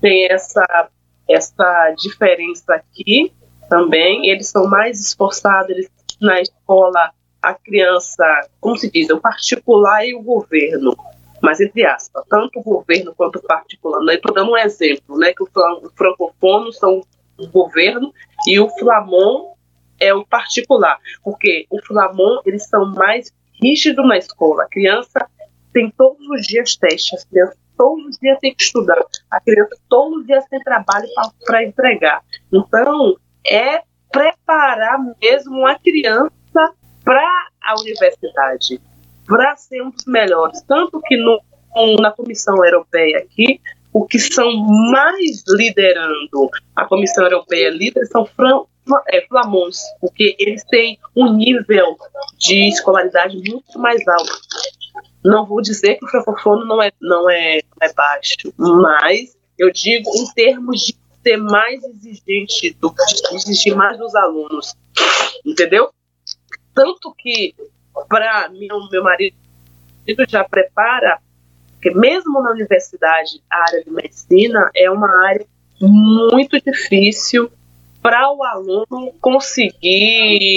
Tem 0.00 0.30
essa, 0.30 0.88
essa 1.28 1.94
diferença 1.96 2.74
aqui 2.74 3.32
também. 3.68 4.28
Eles 4.28 4.48
são 4.48 4.66
mais 4.66 5.00
esforçados, 5.00 5.70
eles, 5.70 5.90
na 6.20 6.40
escola 6.40 7.12
a 7.40 7.54
criança, 7.54 8.24
como 8.60 8.76
se 8.76 8.90
diz, 8.90 9.08
o 9.10 9.20
particular 9.20 10.04
e 10.04 10.14
o 10.14 10.22
governo, 10.22 10.96
mas 11.40 11.60
entre 11.60 11.84
aspas, 11.86 12.24
tanto 12.28 12.58
o 12.58 12.62
governo 12.62 13.14
quanto 13.14 13.36
o 13.36 13.42
particular. 13.42 14.00
Né? 14.02 14.14
Estou 14.14 14.34
dando 14.34 14.52
um 14.52 14.56
exemplo, 14.56 15.16
né, 15.18 15.32
que 15.32 15.42
o 15.42 15.48
francofono 15.94 16.72
são 16.72 17.00
o 17.38 17.46
governo 17.46 18.12
e 18.46 18.58
o 18.58 18.68
flamon 18.70 19.54
é 20.00 20.12
o 20.12 20.26
particular, 20.26 20.98
porque 21.22 21.66
o 21.70 21.80
flamon 21.82 22.40
eles 22.44 22.66
são 22.68 22.86
mais 22.86 23.32
rígidos 23.62 24.06
na 24.06 24.18
escola. 24.18 24.64
A 24.64 24.68
criança 24.68 25.28
tem 25.72 25.92
todos 25.96 26.26
os 26.28 26.46
dias 26.46 26.76
testes, 26.76 27.24
a 27.24 27.28
criança 27.28 27.56
todos 27.78 28.04
os 28.04 28.18
dias 28.18 28.38
tem 28.40 28.54
que 28.54 28.62
estudar, 28.62 28.98
a 29.30 29.40
criança 29.40 29.76
todos 29.88 30.20
os 30.20 30.26
dias 30.26 30.44
tem 30.50 30.60
trabalho 30.60 31.08
para 31.46 31.64
entregar. 31.64 32.22
Então, 32.52 33.16
é 33.50 33.82
preparar 34.10 34.98
mesmo 35.22 35.66
a 35.66 35.78
criança 35.78 36.74
para 37.04 37.48
a 37.62 37.80
universidade, 37.80 38.80
para 39.26 39.56
ser 39.56 39.82
um 39.82 39.90
dos 39.90 40.04
melhores. 40.06 40.60
Tanto 40.62 41.00
que 41.02 41.16
no, 41.16 41.40
na 42.00 42.10
Comissão 42.10 42.62
Europeia 42.64 43.18
aqui, 43.18 43.60
o 43.92 44.06
que 44.06 44.18
são 44.18 44.50
mais 44.90 45.42
liderando 45.48 46.50
a 46.76 46.84
Comissão 46.84 47.24
Europeia 47.24 47.70
líder 47.70 48.06
são 48.06 48.26
fran, 48.26 48.62
é, 49.08 49.26
flamões, 49.26 49.78
porque 50.00 50.36
eles 50.38 50.64
têm 50.64 50.98
um 51.16 51.34
nível 51.34 51.96
de 52.38 52.68
escolaridade 52.68 53.36
muito 53.36 53.78
mais 53.78 54.06
alto. 54.06 54.38
Não 55.24 55.46
vou 55.46 55.60
dizer 55.60 55.96
que 55.96 56.04
o 56.04 56.08
francofono 56.08 56.64
não 56.64 56.82
é, 56.82 56.92
não 57.00 57.28
é, 57.28 57.56
não 57.56 57.88
é 57.88 57.92
baixo, 57.92 58.36
mas 58.56 59.36
eu 59.58 59.72
digo 59.72 60.08
em 60.16 60.26
termos 60.32 60.80
de 60.86 60.96
ser 61.22 61.36
mais 61.36 61.82
exigente, 61.82 62.76
do, 62.80 62.90
de 62.90 63.36
exigir 63.36 63.74
mais 63.74 63.98
dos 63.98 64.14
alunos, 64.14 64.74
entendeu? 65.44 65.90
Tanto 66.74 67.12
que, 67.18 67.54
para 68.08 68.48
meu, 68.50 68.88
meu 68.90 69.02
marido 69.02 69.36
já 70.28 70.44
prepara, 70.44 71.20
porque 71.78 71.92
mesmo 71.92 72.42
na 72.42 72.50
universidade, 72.50 73.40
a 73.48 73.56
área 73.62 73.84
de 73.84 73.90
medicina 73.90 74.68
é 74.74 74.90
uma 74.90 75.08
área 75.26 75.46
muito 75.80 76.60
difícil 76.60 77.48
para 78.02 78.32
o 78.32 78.42
aluno 78.42 79.12
conseguir 79.20 80.52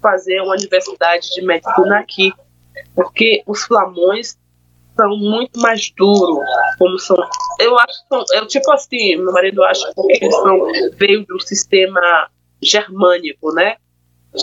fazer 0.00 0.40
uma 0.40 0.54
universidade 0.54 1.28
de 1.34 1.42
medicina 1.42 1.98
aqui, 1.98 2.32
porque 2.94 3.42
os 3.46 3.64
flamões 3.64 4.38
são 4.96 5.10
muito 5.16 5.60
mais 5.60 5.92
duros, 5.94 6.38
como 6.78 6.98
são. 6.98 7.16
Eu 7.58 7.78
acho 7.78 8.06
são. 8.08 8.24
Eu, 8.32 8.46
tipo 8.46 8.70
assim, 8.72 9.16
meu 9.16 9.32
marido 9.32 9.62
acha 9.62 9.92
que 9.94 10.24
eles 10.24 10.34
são, 10.34 10.72
veio 10.96 11.26
do 11.26 11.38
sistema 11.40 12.30
germânico, 12.62 13.52
né? 13.52 13.76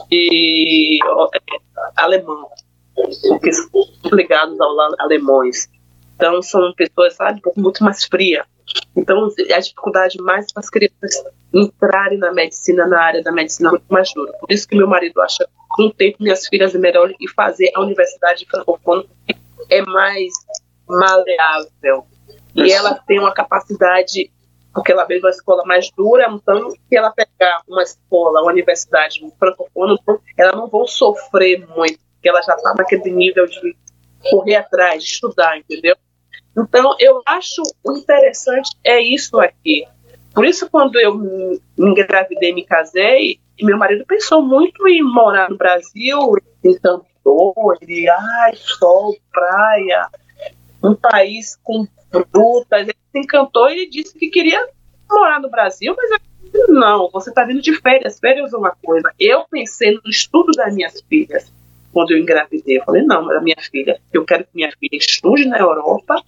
de 0.10 1.00
é, 1.34 1.40
alemão, 1.96 2.50
ligados 4.12 4.60
aos 4.60 5.00
alemães. 5.00 5.70
Então 6.18 6.42
são 6.42 6.74
pessoas, 6.74 7.14
sabe, 7.16 7.40
muito 7.56 7.84
mais 7.84 8.04
frias. 8.04 8.46
Então 8.96 9.30
a 9.56 9.60
dificuldade 9.60 10.18
mais 10.20 10.52
para 10.52 10.62
as 10.62 10.70
crianças 10.70 11.24
entrarem 11.54 12.18
na 12.18 12.34
medicina, 12.34 12.88
na 12.88 13.00
área 13.00 13.24
da 13.24 13.32
medicina, 13.32 13.70
é 13.70 13.72
muito 13.72 13.86
mais 13.88 14.12
dura. 14.14 14.34
Por 14.34 14.52
isso 14.52 14.68
que 14.68 14.76
meu 14.76 14.88
marido 14.88 15.22
acha 15.22 15.46
que 15.46 15.52
com 15.70 15.84
o 15.84 15.94
tempo 15.94 16.18
minhas 16.20 16.48
filhas 16.48 16.74
é 16.74 16.78
melhor 16.80 17.14
e 17.20 17.30
fazer 17.30 17.72
a 17.76 17.82
universidade 17.82 18.46
francofona 18.50 19.06
é 19.70 19.82
mais 19.84 20.34
maleável. 20.88 22.08
E 22.56 22.72
ela 22.72 22.96
tem 22.96 23.20
uma 23.20 23.34
capacidade 23.34 24.32
porque 24.74 24.92
ela 24.92 25.06
veio 25.06 25.20
de 25.20 25.26
uma 25.26 25.32
escola 25.32 25.64
mais 25.66 25.90
dura, 25.98 26.28
então 26.30 26.70
se 26.70 26.96
ela 26.96 27.12
pegar 27.12 27.62
uma 27.68 27.82
escola, 27.82 28.42
uma 28.42 28.52
universidade 28.52 29.20
francofona, 29.40 29.98
ela 30.38 30.52
não 30.52 30.68
vão 30.68 30.86
sofrer 30.86 31.68
muito, 31.76 32.00
porque 32.14 32.30
ela 32.30 32.42
já 32.44 32.54
está 32.54 32.76
naquele 32.76 33.10
nível 33.10 33.48
de 33.48 33.76
correr 34.30 34.56
atrás, 34.58 35.04
de 35.04 35.10
estudar, 35.10 35.58
entendeu? 35.58 35.96
Então, 36.56 36.96
eu 37.00 37.22
acho 37.26 37.62
interessante 37.88 38.72
é 38.84 39.02
isso 39.02 39.40
aqui. 39.40 39.86
Por 40.34 40.46
isso, 40.46 40.70
quando 40.70 41.00
eu 41.00 41.16
me 41.16 41.60
engravidei, 41.78 42.54
me 42.54 42.64
casei, 42.64 43.40
meu 43.60 43.78
marido 43.78 44.06
pensou 44.06 44.42
muito 44.42 44.88
em 44.88 45.02
morar 45.02 45.50
no 45.50 45.58
Brasil, 45.58 46.36
encantou, 46.64 47.56
ele, 47.82 48.08
ai, 48.10 48.56
sol, 48.56 49.16
praia, 49.32 50.08
um 50.84 50.94
país 50.94 51.58
com 51.64 51.88
frutas, 52.12 52.82
ele 52.88 52.98
se 53.12 53.20
encantou 53.20 53.70
e 53.70 53.90
disse 53.90 54.18
que 54.18 54.30
queria 54.30 54.68
morar 55.10 55.40
no 55.40 55.50
Brasil, 55.50 55.96
mas 55.98 56.22
eu, 56.54 56.68
não, 56.70 57.10
você 57.12 57.30
está 57.30 57.44
vindo 57.44 57.62
de 57.62 57.74
férias, 57.74 58.20
férias 58.20 58.54
é 58.54 58.58
uma 58.58 58.76
coisa. 58.84 59.12
Eu 59.20 59.46
pensei 59.50 59.92
no 59.92 60.10
estudo 60.10 60.52
das 60.54 60.74
minhas 60.74 61.02
filhas 61.02 61.52
quando 61.92 62.12
eu 62.12 62.18
engravidei. 62.20 62.78
Eu 62.78 62.84
falei, 62.84 63.02
não, 63.04 63.26
mas 63.26 63.38
a 63.38 63.42
minha 63.42 63.58
filha, 63.72 64.00
eu 64.14 64.24
quero 64.24 64.44
que 64.44 64.52
minha 64.54 64.72
filha 64.72 64.98
estude 64.98 65.46
na 65.46 65.58
Europa, 65.58 66.22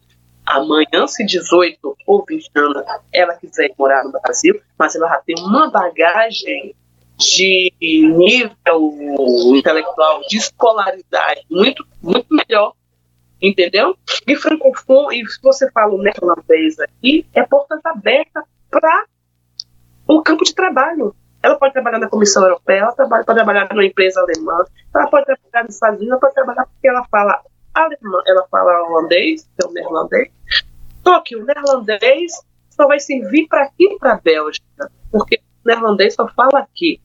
amanhã, 0.49 1.07
se 1.07 1.25
18 1.25 1.95
ou 2.05 2.25
20 2.27 2.51
anos 2.55 2.83
ela 3.13 3.35
quiser 3.35 3.71
morar 3.77 4.03
no 4.03 4.11
Brasil, 4.11 4.59
mas 4.77 4.95
ela 4.95 5.07
já 5.07 5.21
tem 5.25 5.35
uma 5.39 5.69
bagagem 5.69 6.75
de 7.17 7.73
nível 7.79 8.55
intelectual, 9.55 10.21
de 10.27 10.37
escolaridade 10.37 11.45
muito, 11.49 11.85
muito 12.01 12.27
melhor 12.29 12.73
entendeu? 13.41 13.95
E 14.27 14.35
francofone, 14.35 15.21
e 15.21 15.27
se 15.27 15.41
você 15.41 15.71
fala 15.71 15.93
o 15.93 16.01
neerlandês 16.01 16.79
aqui, 16.79 17.25
é 17.33 17.43
portas 17.43 17.79
abertas 17.85 18.43
para 18.69 19.05
um 20.07 20.21
campo 20.21 20.43
de 20.43 20.53
trabalho. 20.53 21.15
Ela 21.41 21.57
pode 21.57 21.71
trabalhar 21.71 21.99
na 21.99 22.09
Comissão 22.09 22.43
Europeia, 22.43 22.79
ela 22.79 23.07
pode 23.07 23.25
trabalhar 23.25 23.69
numa 23.69 23.85
empresa 23.85 24.19
alemã, 24.19 24.65
ela 24.93 25.07
pode 25.07 25.25
trabalhar 25.25 25.63
nos 25.63 25.75
Estados 25.75 25.97
Unidos, 25.97 26.11
ela 26.11 26.19
pode 26.19 26.33
trabalhar 26.33 26.65
porque 26.65 26.87
ela 26.87 27.05
fala 27.09 27.41
alemã, 27.83 28.21
ela 28.25 28.47
fala 28.49 28.87
holandês, 28.87 29.43
que 29.57 29.65
é 29.65 29.69
o 29.69 29.71
neerlandês. 29.71 30.31
Só 31.03 31.19
que 31.21 31.35
o 31.35 31.45
neerlandês 31.45 32.31
só 32.69 32.87
vai 32.87 32.99
servir 32.99 33.47
para 33.47 33.63
aqui 33.63 33.97
para 33.99 34.13
a 34.13 34.17
Bélgica, 34.17 34.91
porque 35.11 35.41
o 35.63 35.67
neerlandês 35.67 36.15
só 36.15 36.27
fala 36.27 36.59
aqui. 36.59 37.01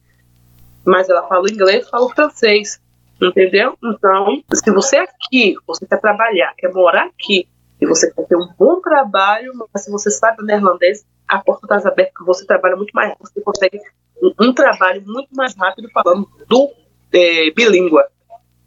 Mas 0.84 1.08
ela 1.08 1.26
fala 1.26 1.44
o 1.44 1.48
inglês, 1.48 1.88
fala 1.88 2.04
o 2.04 2.10
francês. 2.10 2.80
Entendeu? 3.20 3.78
Então, 3.82 4.42
se 4.52 4.70
você 4.70 4.96
aqui, 4.96 5.54
você 5.66 5.86
quer 5.86 6.00
trabalhar, 6.00 6.52
quer 6.56 6.72
morar 6.72 7.06
aqui, 7.06 7.48
e 7.80 7.86
você 7.86 8.12
quer 8.12 8.26
ter 8.26 8.36
um 8.36 8.48
bom 8.58 8.80
trabalho, 8.80 9.52
mas 9.72 9.84
se 9.84 9.90
você 9.90 10.10
sabe 10.10 10.42
o 10.42 10.44
neerlandês, 10.44 11.04
a 11.28 11.38
porta 11.38 11.66
está 11.66 11.88
aberta, 11.88 12.12
você 12.24 12.44
trabalha 12.44 12.76
muito 12.76 12.92
mais, 12.92 13.14
você 13.18 13.40
consegue 13.40 13.80
um, 14.22 14.32
um 14.40 14.52
trabalho 14.52 15.02
muito 15.06 15.28
mais 15.34 15.54
rápido 15.56 15.88
falando 15.90 16.28
do 16.48 16.72
é, 17.12 17.50
bilíngua, 17.50 18.06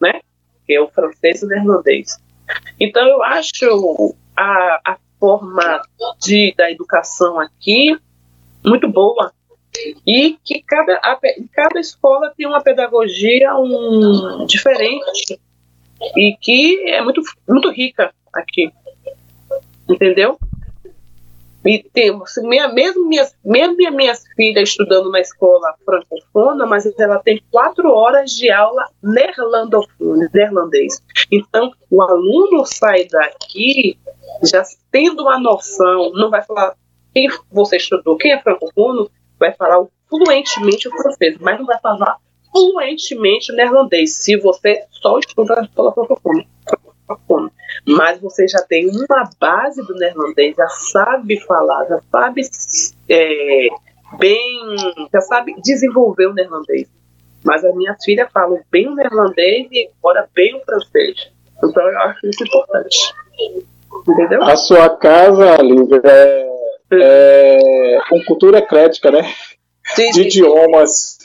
né? 0.01 0.21
Que 0.67 0.75
é 0.75 0.81
o 0.81 0.89
francês 0.89 1.41
e 1.41 1.45
o 1.45 1.47
neerlandês. 1.47 2.19
Então, 2.79 3.07
eu 3.07 3.23
acho 3.23 4.15
a, 4.35 4.81
a 4.85 4.97
forma 5.19 5.81
de, 6.21 6.53
da 6.55 6.69
educação 6.69 7.39
aqui 7.39 7.97
muito 8.63 8.87
boa 8.87 9.31
e 10.05 10.37
que 10.43 10.61
cada, 10.61 10.95
a, 10.97 11.19
cada 11.53 11.79
escola 11.79 12.33
tem 12.35 12.47
uma 12.47 12.61
pedagogia 12.61 13.55
um, 13.55 14.45
diferente 14.45 15.39
e 16.15 16.35
que 16.39 16.89
é 16.89 17.01
muito, 17.01 17.21
muito 17.47 17.71
rica 17.71 18.13
aqui. 18.33 18.71
Entendeu? 19.89 20.37
E 21.67 21.83
temos, 21.83 22.31
minha, 22.43 22.69
mesmo, 22.69 23.05
minhas, 23.09 23.35
mesmo 23.43 23.75
minha, 23.75 23.91
minhas 23.91 24.23
filhas 24.37 24.69
estudando 24.69 25.11
na 25.11 25.19
escola 25.19 25.75
francofona, 25.83 26.65
mas 26.65 26.85
ela 26.97 27.19
tem 27.19 27.43
quatro 27.51 27.91
horas 27.91 28.31
de 28.31 28.49
aula 28.49 28.85
neerlandofone, 29.03 30.29
neerlandês. 30.33 31.03
Então, 31.29 31.73
o 31.91 32.01
aluno 32.01 32.65
sai 32.65 33.05
daqui 33.09 33.99
já 34.43 34.63
tendo 34.91 35.23
uma 35.23 35.37
noção, 35.37 36.11
não 36.13 36.29
vai 36.29 36.41
falar 36.41 36.73
quem 37.13 37.27
você 37.51 37.75
estudou, 37.75 38.15
quem 38.15 38.31
é 38.31 38.41
francofono, 38.41 39.09
vai 39.37 39.53
falar 39.53 39.85
fluentemente 40.09 40.87
o 40.87 40.91
francês, 40.91 41.37
mas 41.41 41.59
não 41.59 41.65
vai 41.65 41.79
falar 41.81 42.17
fluentemente 42.49 43.51
neerlandês, 43.51 44.15
se 44.15 44.37
você 44.37 44.85
só 44.89 45.19
estuda 45.19 45.55
na 45.57 45.63
escola 45.63 45.91
francofona. 45.91 46.45
Mas 47.85 48.19
você 48.19 48.47
já 48.47 48.59
tem 48.59 48.89
uma 48.89 49.29
base 49.39 49.81
do 49.85 49.93
neerlandês, 49.95 50.55
já 50.55 50.67
sabe 50.67 51.39
falar, 51.41 51.85
já 51.85 51.99
sabe 52.11 52.41
é, 53.09 53.67
bem, 54.17 54.75
já 55.13 55.21
sabe 55.21 55.55
desenvolver 55.61 56.27
o 56.27 56.33
neerlandês. 56.33 56.87
Mas 57.45 57.63
as 57.63 57.75
minhas 57.75 58.03
filhas 58.03 58.29
falam 58.31 58.59
bem 58.71 58.87
o 58.87 58.95
neerlandês 58.95 59.67
e 59.71 59.89
agora 59.99 60.27
bem 60.33 60.55
o 60.55 60.65
francês. 60.65 61.31
Então 61.63 61.89
eu 61.89 61.99
acho 61.99 62.27
isso 62.27 62.43
importante. 62.43 63.13
Entendeu? 64.07 64.43
A 64.43 64.55
sua 64.55 64.89
casa, 64.89 65.55
Lívia, 65.61 66.01
é, 66.03 66.47
é 66.93 67.99
com 68.09 68.23
cultura 68.25 68.59
eclética, 68.59 69.11
né? 69.11 69.21
Sim, 69.95 70.09
de 70.09 70.13
sim. 70.13 70.21
idiomas. 70.23 71.17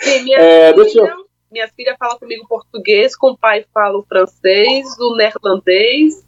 Sim, 0.00 0.24
minha, 0.24 0.38
é, 0.40 0.72
filha, 0.72 1.00
eu... 1.00 1.23
minha 1.54 1.68
filha 1.68 1.96
fala 1.96 2.18
comigo 2.18 2.48
português, 2.48 3.16
com 3.16 3.30
o 3.30 3.38
pai 3.38 3.64
fala 3.72 3.96
o 3.96 4.02
francês, 4.02 4.98
o 4.98 5.14
neerlandês 5.14 6.26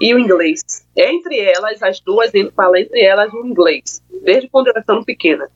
e 0.00 0.12
o 0.12 0.18
inglês. 0.18 0.84
Entre 0.96 1.38
elas, 1.38 1.80
as 1.80 2.00
duas, 2.00 2.32
fala 2.54 2.80
entre 2.80 3.00
elas 3.00 3.32
o 3.32 3.46
inglês, 3.46 4.02
desde 4.24 4.48
quando 4.48 4.66
elas 4.66 4.80
estão 4.80 5.04
pequenas. 5.04 5.48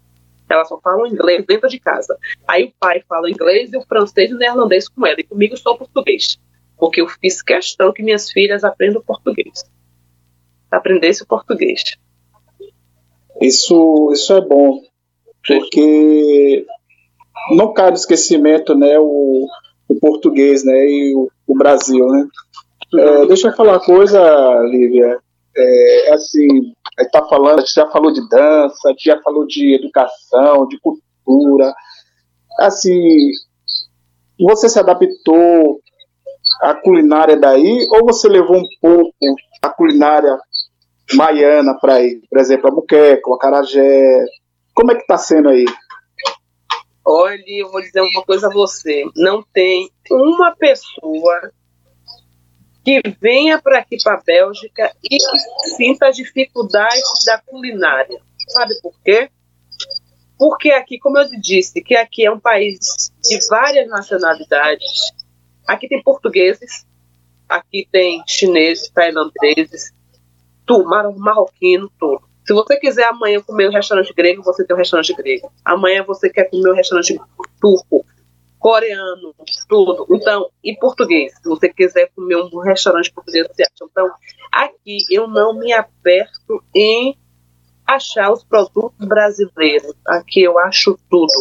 Elas 0.48 0.68
só 0.68 0.80
falam 0.80 1.08
inglês 1.08 1.44
dentro 1.44 1.68
de 1.68 1.80
casa. 1.80 2.16
Aí 2.46 2.66
o 2.66 2.72
pai 2.78 3.02
fala 3.08 3.28
inglês 3.28 3.72
e 3.72 3.76
o 3.76 3.82
francês 3.82 4.30
e 4.30 4.34
o 4.34 4.38
neerlandês 4.38 4.88
com 4.88 5.04
ela. 5.04 5.18
E 5.18 5.24
comigo 5.24 5.56
só 5.56 5.74
português. 5.76 6.38
Porque 6.78 7.00
eu 7.00 7.08
fiz 7.08 7.42
questão 7.42 7.92
que 7.92 8.04
minhas 8.04 8.30
filhas 8.30 8.62
aprendam 8.62 9.02
português. 9.02 9.68
Aprendesse 10.70 11.24
o 11.24 11.26
português. 11.26 11.96
Isso, 13.40 14.12
isso 14.12 14.32
é 14.32 14.40
bom. 14.40 14.80
Porque 15.44 16.64
não 17.50 17.72
cai 17.72 17.90
no 17.90 17.96
esquecimento 17.96 18.74
né, 18.74 18.98
o, 18.98 19.46
o 19.88 19.94
português 20.00 20.64
né, 20.64 20.86
e 20.86 21.14
o, 21.14 21.30
o 21.46 21.56
Brasil. 21.56 22.06
Né? 22.06 22.26
É, 22.94 23.26
deixa 23.26 23.48
eu 23.48 23.56
falar 23.56 23.72
uma 23.72 23.84
coisa, 23.84 24.20
Lívia. 24.64 25.18
É, 25.56 26.12
assim, 26.12 26.72
a 26.98 27.02
gente 27.02 27.12
tá 27.12 27.24
falando, 27.26 27.58
a 27.58 27.62
gente 27.62 27.74
já 27.74 27.86
falou 27.88 28.12
de 28.12 28.26
dança, 28.28 28.88
a 28.88 28.90
gente 28.90 29.04
já 29.04 29.20
falou 29.22 29.46
de 29.46 29.74
educação, 29.74 30.66
de 30.68 30.78
cultura. 30.80 31.72
Assim, 32.60 33.30
você 34.38 34.68
se 34.68 34.78
adaptou 34.78 35.80
à 36.62 36.74
culinária 36.74 37.36
daí 37.36 37.86
ou 37.90 38.04
você 38.04 38.28
levou 38.28 38.56
um 38.56 38.68
pouco 38.80 39.12
a 39.62 39.70
culinária 39.70 40.36
maiana 41.14 41.74
para 41.80 42.02
ir? 42.02 42.20
Por 42.28 42.38
exemplo, 42.38 42.68
a 42.68 42.74
muqueca, 42.74 43.34
a 43.34 43.38
carajé. 43.38 44.24
Como 44.74 44.92
é 44.92 44.94
que 44.94 45.06
tá 45.06 45.16
sendo 45.16 45.48
aí? 45.48 45.64
Olha, 47.08 47.44
eu 47.46 47.70
vou 47.70 47.80
dizer 47.80 48.00
uma 48.00 48.24
coisa 48.24 48.48
a 48.48 48.52
você. 48.52 49.04
Não 49.14 49.40
tem 49.52 49.88
uma 50.10 50.56
pessoa 50.56 51.52
que 52.84 53.00
venha 53.20 53.62
para 53.62 53.78
aqui, 53.78 53.96
para 54.02 54.14
a 54.14 54.22
Bélgica, 54.22 54.92
e 55.04 55.16
que 55.16 55.38
sinta 55.76 56.08
as 56.08 56.16
dificuldades 56.16 57.24
da 57.24 57.40
culinária. 57.46 58.20
Sabe 58.48 58.74
por 58.82 58.92
quê? 59.04 59.30
Porque 60.36 60.70
aqui, 60.72 60.98
como 60.98 61.16
eu 61.18 61.30
disse, 61.40 61.80
que 61.80 61.94
aqui 61.94 62.26
é 62.26 62.30
um 62.30 62.40
país 62.40 63.12
de 63.22 63.38
várias 63.48 63.88
nacionalidades. 63.88 65.12
Aqui 65.64 65.88
tem 65.88 66.02
portugueses, 66.02 66.84
aqui 67.48 67.88
tem 67.90 68.20
chineses, 68.26 68.90
tailandeses, 68.90 69.92
tu, 70.66 70.84
marroquino, 70.84 71.88
tudo. 72.00 72.25
Se 72.46 72.52
você 72.52 72.76
quiser 72.78 73.04
amanhã 73.04 73.42
comer 73.42 73.68
um 73.68 73.72
restaurante 73.72 74.14
grego, 74.14 74.40
você 74.40 74.64
tem 74.64 74.74
um 74.76 74.78
restaurante 74.78 75.12
grego. 75.14 75.52
Amanhã 75.64 76.04
você 76.04 76.30
quer 76.30 76.44
comer 76.48 76.70
um 76.70 76.74
restaurante 76.74 77.18
turco, 77.60 78.06
coreano, 78.56 79.34
tudo. 79.68 80.06
Então, 80.10 80.48
e 80.62 80.76
português, 80.76 81.32
se 81.34 81.48
você 81.48 81.68
quiser 81.68 82.08
comer 82.14 82.36
um 82.36 82.60
restaurante 82.60 83.12
português, 83.12 83.48
você 83.48 83.64
acha. 83.64 83.90
Então, 83.90 84.08
aqui 84.52 84.98
eu 85.10 85.26
não 85.26 85.58
me 85.58 85.72
aperto 85.72 86.62
em 86.72 87.18
achar 87.84 88.32
os 88.32 88.44
produtos 88.44 89.06
brasileiros. 89.06 89.94
Aqui 90.06 90.42
eu 90.42 90.56
acho 90.60 90.96
tudo. 91.10 91.32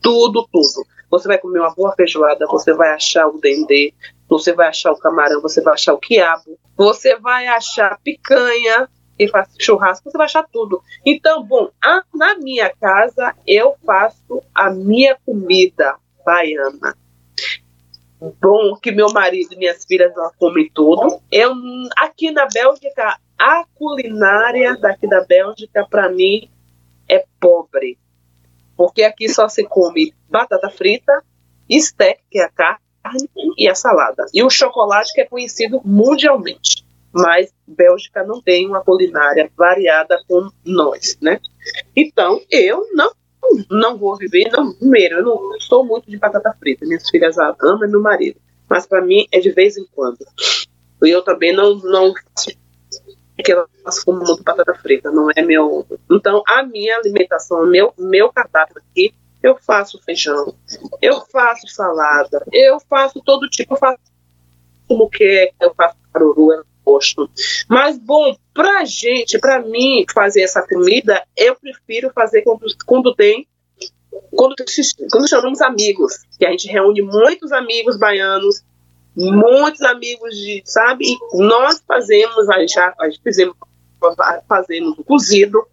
Tudo, 0.00 0.48
tudo. 0.50 0.86
Você 1.08 1.28
vai 1.28 1.38
comer 1.38 1.60
uma 1.60 1.74
boa 1.74 1.94
feijoada, 1.94 2.46
você 2.46 2.72
vai 2.72 2.90
achar 2.90 3.28
o 3.28 3.38
dendê, 3.38 3.94
você 4.28 4.52
vai 4.52 4.68
achar 4.68 4.90
o 4.90 4.98
camarão, 4.98 5.40
você 5.40 5.60
vai 5.60 5.74
achar 5.74 5.94
o 5.94 5.98
quiabo, 5.98 6.58
você 6.76 7.16
vai 7.16 7.46
achar 7.46 8.00
picanha, 8.02 8.88
e 9.18 9.28
faz 9.28 9.48
churrasco, 9.58 10.10
você 10.10 10.16
vai 10.16 10.26
achar 10.26 10.46
tudo. 10.50 10.82
Então, 11.04 11.42
bom, 11.44 11.70
a, 11.82 12.02
na 12.14 12.36
minha 12.36 12.70
casa 12.74 13.34
eu 13.46 13.74
faço 13.84 14.42
a 14.54 14.70
minha 14.70 15.16
comida 15.24 15.96
baiana. 16.24 16.96
Bom 18.40 18.76
que 18.76 18.92
meu 18.92 19.12
marido 19.12 19.52
e 19.52 19.56
minhas 19.56 19.84
filhas 19.84 20.14
não 20.14 20.30
comem 20.38 20.70
tudo. 20.72 21.20
Eu, 21.30 21.52
aqui 21.98 22.30
na 22.30 22.46
Bélgica, 22.46 23.18
a 23.38 23.64
culinária 23.74 24.76
daqui 24.76 25.08
da 25.08 25.24
Bélgica, 25.24 25.86
para 25.90 26.08
mim, 26.08 26.48
é 27.08 27.24
pobre. 27.40 27.98
Porque 28.76 29.02
aqui 29.02 29.28
só 29.28 29.48
se 29.48 29.64
come 29.64 30.14
batata 30.30 30.70
frita, 30.70 31.22
steak, 31.70 32.20
que 32.30 32.38
é 32.38 32.44
a 32.44 32.48
carne, 32.48 32.78
e 33.58 33.68
a 33.68 33.74
salada. 33.74 34.24
E 34.32 34.42
o 34.42 34.50
chocolate, 34.50 35.12
que 35.12 35.20
é 35.20 35.26
conhecido 35.26 35.80
mundialmente. 35.84 36.81
Mas 37.12 37.52
Bélgica 37.66 38.24
não 38.24 38.40
tem 38.40 38.66
uma 38.66 38.82
culinária 38.82 39.50
variada 39.56 40.22
como 40.26 40.52
nós, 40.64 41.18
né? 41.20 41.40
Então, 41.94 42.40
eu 42.50 42.86
não 42.94 43.12
não 43.68 43.98
vou 43.98 44.16
viver, 44.16 44.48
não, 44.50 44.72
primeiro, 44.72 45.18
eu 45.18 45.24
não 45.24 45.60
sou 45.60 45.84
muito 45.84 46.08
de 46.08 46.16
batata 46.16 46.54
frita, 46.58 46.86
minhas 46.86 47.10
filhas 47.10 47.36
amam 47.38 47.80
meu 47.80 48.00
marido, 48.00 48.40
mas 48.68 48.86
para 48.86 49.02
mim 49.02 49.26
é 49.32 49.40
de 49.40 49.50
vez 49.50 49.76
em 49.76 49.84
quando. 49.92 50.18
E 51.02 51.10
eu 51.10 51.22
também 51.22 51.52
não, 51.52 51.76
não 51.78 52.14
que 53.42 53.52
elas 53.52 54.04
comem 54.04 54.24
muito 54.24 54.42
batata 54.42 54.74
frita, 54.74 55.10
não 55.10 55.28
é 55.34 55.42
meu. 55.42 55.84
Então, 56.10 56.42
a 56.46 56.62
minha 56.62 56.96
alimentação, 56.96 57.66
meu, 57.66 57.92
meu 57.98 58.32
cardápio 58.32 58.76
aqui, 58.78 59.12
eu 59.42 59.56
faço 59.56 60.00
feijão, 60.02 60.54
eu 61.00 61.20
faço 61.32 61.66
salada, 61.66 62.44
eu 62.52 62.78
faço 62.88 63.20
todo 63.24 63.48
tipo, 63.48 63.74
eu 63.74 63.78
faço 63.78 63.98
que 65.10 65.52
eu 65.60 65.74
faço 65.74 65.96
caruru, 66.12 66.64
gosto. 66.84 67.30
Mas, 67.68 67.98
bom, 67.98 68.36
pra 68.52 68.84
gente, 68.84 69.38
pra 69.38 69.60
mim, 69.60 70.04
fazer 70.12 70.42
essa 70.42 70.62
comida, 70.66 71.22
eu 71.36 71.56
prefiro 71.56 72.10
fazer 72.14 72.42
quando, 72.42 72.66
quando 72.86 73.14
tem. 73.14 73.46
Quando, 74.30 74.54
quando 75.10 75.28
chamamos 75.28 75.60
amigos, 75.62 76.18
que 76.38 76.44
a 76.44 76.50
gente 76.50 76.68
reúne 76.68 77.00
muitos 77.00 77.50
amigos 77.50 77.98
baianos, 77.98 78.62
muitos 79.16 79.80
amigos 79.82 80.36
de, 80.36 80.62
sabe? 80.64 81.06
E 81.06 81.18
nós 81.38 81.82
fazemos, 81.86 82.48
a 82.50 82.58
gente, 82.58 82.78
a 82.78 82.94
gente 83.08 83.20
fizemos, 83.22 83.56
fazemos 84.46 84.98
o 84.98 85.04
cozido, 85.04 85.66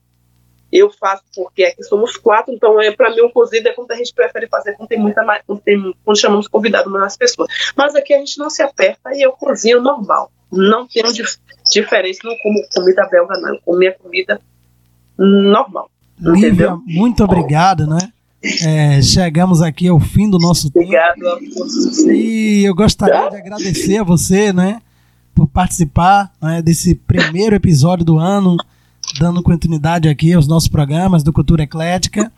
eu 0.71 0.89
faço 0.91 1.23
porque 1.35 1.63
aqui 1.63 1.83
somos 1.83 2.15
quatro, 2.15 2.53
então 2.53 2.79
é 2.79 2.91
para 2.91 3.09
mim 3.09 3.21
o 3.21 3.31
cozido 3.31 3.67
é 3.67 3.73
quando 3.73 3.91
a 3.91 3.95
gente 3.95 4.13
prefere 4.13 4.47
fazer 4.47 4.75
quando 4.75 4.89
tem 4.89 4.99
muita 4.99 5.23
mais, 5.23 5.43
quando, 5.45 5.61
tem, 5.61 5.95
quando 6.05 6.19
chamamos 6.19 6.47
convidado 6.47 6.89
mais 6.89 7.17
pessoas. 7.17 7.49
Mas 7.75 7.95
aqui 7.95 8.13
a 8.13 8.19
gente 8.19 8.37
não 8.37 8.49
se 8.49 8.61
aperta 8.61 9.13
e 9.13 9.21
eu 9.21 9.31
cozinho 9.31 9.81
normal. 9.81 10.31
Não 10.51 10.87
tenho 10.87 11.11
dif 11.13 11.37
diferença, 11.69 12.19
não 12.23 12.35
como 12.41 12.59
comida 12.73 13.07
belga, 13.09 13.39
não. 13.39 13.49
Eu 13.49 13.61
comi 13.63 13.87
a 13.87 13.97
comida 13.97 14.41
normal. 15.17 15.89
Lívia, 16.19 16.75
muito 16.85 17.23
obrigado, 17.23 17.85
né? 17.85 18.11
É, 18.41 19.01
chegamos 19.01 19.61
aqui 19.61 19.87
ao 19.87 19.99
fim 19.99 20.29
do 20.29 20.39
nosso 20.39 20.69
Obrigado, 20.69 21.19
tempo. 21.39 22.11
E 22.11 22.63
eu 22.63 22.73
gostaria 22.73 23.29
de 23.29 23.35
agradecer 23.35 23.97
a 23.97 24.03
você, 24.03 24.51
né? 24.53 24.81
Por 25.35 25.47
participar 25.47 26.31
né, 26.41 26.61
desse 26.61 26.95
primeiro 26.95 27.55
episódio 27.55 28.03
do 28.03 28.17
ano 28.17 28.57
dando 29.19 29.41
continuidade 29.41 30.07
aqui 30.07 30.33
aos 30.33 30.47
nossos 30.47 30.69
programas 30.69 31.23
do 31.23 31.33
Cultura 31.33 31.63
Eclética. 31.63 32.31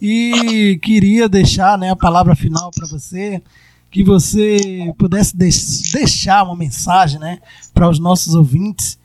E 0.00 0.78
queria 0.82 1.28
deixar 1.28 1.78
né, 1.78 1.90
a 1.90 1.96
palavra 1.96 2.34
final 2.34 2.70
para 2.70 2.86
você, 2.86 3.40
que 3.94 4.02
você 4.02 4.92
pudesse 4.98 5.36
deixar 5.36 6.42
uma 6.42 6.56
mensagem 6.56 7.20
né, 7.20 7.38
para 7.72 7.88
os 7.88 8.00
nossos 8.00 8.34
ouvintes, 8.34 8.98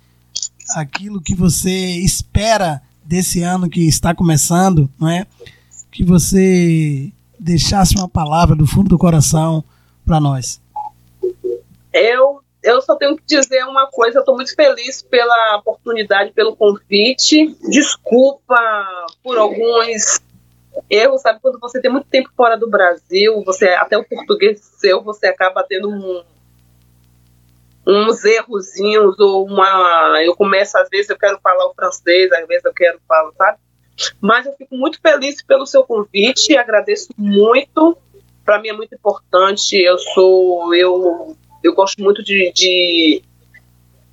aquilo 0.76 1.22
que 1.22 1.36
você 1.36 1.70
espera 1.70 2.82
desse 3.06 3.44
ano 3.44 3.70
que 3.70 3.88
está 3.88 4.16
começando, 4.16 4.90
não 5.00 5.08
é? 5.08 5.28
que 5.92 6.04
você 6.04 7.12
deixasse 7.38 7.96
uma 7.96 8.10
palavra 8.10 8.56
do 8.56 8.66
fundo 8.66 8.90
do 8.90 8.98
coração 8.98 9.64
para 10.04 10.20
nós. 10.20 10.60
Eu 11.94 12.42
eu 12.64 12.82
só 12.82 12.96
tenho 12.96 13.16
que 13.16 13.24
dizer 13.28 13.64
uma 13.66 13.86
coisa, 13.92 14.20
estou 14.20 14.36
muito 14.36 14.56
feliz 14.56 15.04
pela 15.04 15.58
oportunidade, 15.58 16.32
pelo 16.32 16.56
convite. 16.56 17.56
Desculpa 17.70 18.60
por 19.24 19.38
alguns 19.38 20.20
erros, 20.90 21.22
sabe? 21.22 21.40
Quando 21.42 21.60
você 21.60 21.82
tem 21.82 21.92
muito 21.92 22.08
tempo 22.08 22.30
fora 22.36 22.58
do 22.58 22.70
Brasil, 22.70 23.44
você 23.44 23.70
até 23.70 23.98
o 23.98 24.04
português 24.04 24.60
seu, 24.62 25.02
você 25.02 25.28
acaba 25.28 25.64
tendo 25.64 25.90
um, 25.90 26.24
uns 27.86 28.24
errozinhos 28.24 29.20
ou 29.20 29.46
uma. 29.46 30.22
Eu 30.24 30.36
começo, 30.36 30.78
às 30.78 30.90
vezes, 30.90 31.10
eu 31.10 31.18
quero 31.18 31.40
falar 31.42 31.66
o 31.68 31.74
francês, 31.74 32.32
às 32.32 32.48
vezes 32.48 32.66
eu 32.66 32.74
quero 32.74 33.00
falar, 33.08 33.32
sabe? 33.34 33.58
Mas 34.22 34.46
eu 34.46 34.54
fico 34.54 34.76
muito 34.76 35.00
feliz 35.02 35.42
pelo 35.42 35.66
seu 35.66 35.84
convite, 35.84 36.56
agradeço 36.58 37.10
muito. 37.18 37.98
Para 38.46 38.60
mim 38.60 38.70
é 38.70 38.74
muito 38.74 38.96
importante. 38.96 39.76
Eu 39.76 39.98
sou. 39.98 40.74
Eu 40.74 41.36
eu 41.64 41.74
gosto 41.74 42.02
muito 42.02 42.24
de, 42.24 42.52
de, 42.54 43.22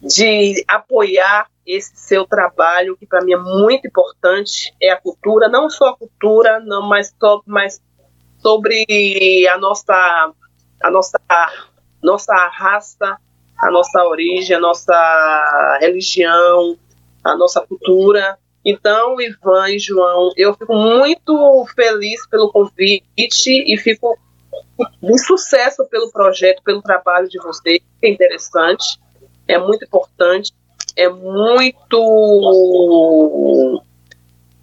de 0.02 0.64
apoiar 0.66 1.48
esse 1.66 1.96
seu 1.96 2.26
trabalho, 2.26 2.96
que 2.96 3.06
para 3.06 3.24
mim 3.24 3.32
é 3.32 3.38
muito 3.38 3.86
importante, 3.86 4.74
é 4.80 4.90
a 4.90 5.00
cultura, 5.00 5.48
não 5.48 5.68
só 5.68 5.88
a 5.88 5.96
cultura, 5.96 6.60
não, 6.60 6.88
mas, 6.88 7.14
mas 7.44 7.82
sobre 8.38 9.46
a 9.48 9.58
nossa, 9.58 10.32
a 10.82 10.90
nossa, 10.90 11.18
nossa 12.02 12.34
raça, 12.48 13.18
a 13.58 13.70
nossa 13.70 14.04
origem, 14.04 14.56
a 14.56 14.60
nossa 14.60 15.78
religião, 15.80 16.78
a 17.24 17.36
nossa 17.36 17.60
cultura. 17.62 18.38
Então, 18.64 19.20
Ivan 19.20 19.70
e 19.70 19.78
João, 19.78 20.30
eu 20.36 20.54
fico 20.54 20.74
muito 20.74 21.66
feliz 21.74 22.26
pelo 22.28 22.50
convite 22.50 23.10
e 23.48 23.76
fico 23.78 24.18
de 25.02 25.18
sucesso 25.18 25.84
pelo 25.86 26.10
projeto, 26.10 26.62
pelo 26.62 26.82
trabalho 26.82 27.28
de 27.28 27.38
vocês, 27.38 27.80
é 28.02 28.08
interessante, 28.08 28.98
é 29.48 29.58
muito 29.58 29.84
importante, 29.84 30.52
é 30.96 31.08
muito 31.08 32.00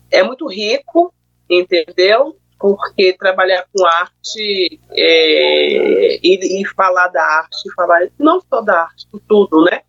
é 0.09 0.23
muito 0.23 0.47
rico, 0.47 1.13
entendeu? 1.49 2.35
Porque 2.59 3.13
trabalhar 3.13 3.67
com 3.73 3.85
arte 3.85 4.79
é, 4.91 6.19
e, 6.23 6.61
e, 6.61 6.65
falar 6.65 7.07
da 7.09 7.23
arte, 7.23 7.71
falar 7.75 8.07
não 8.17 8.41
só 8.41 8.61
da 8.61 8.83
arte, 8.83 9.07
tudo, 9.27 9.63
né? 9.65 9.81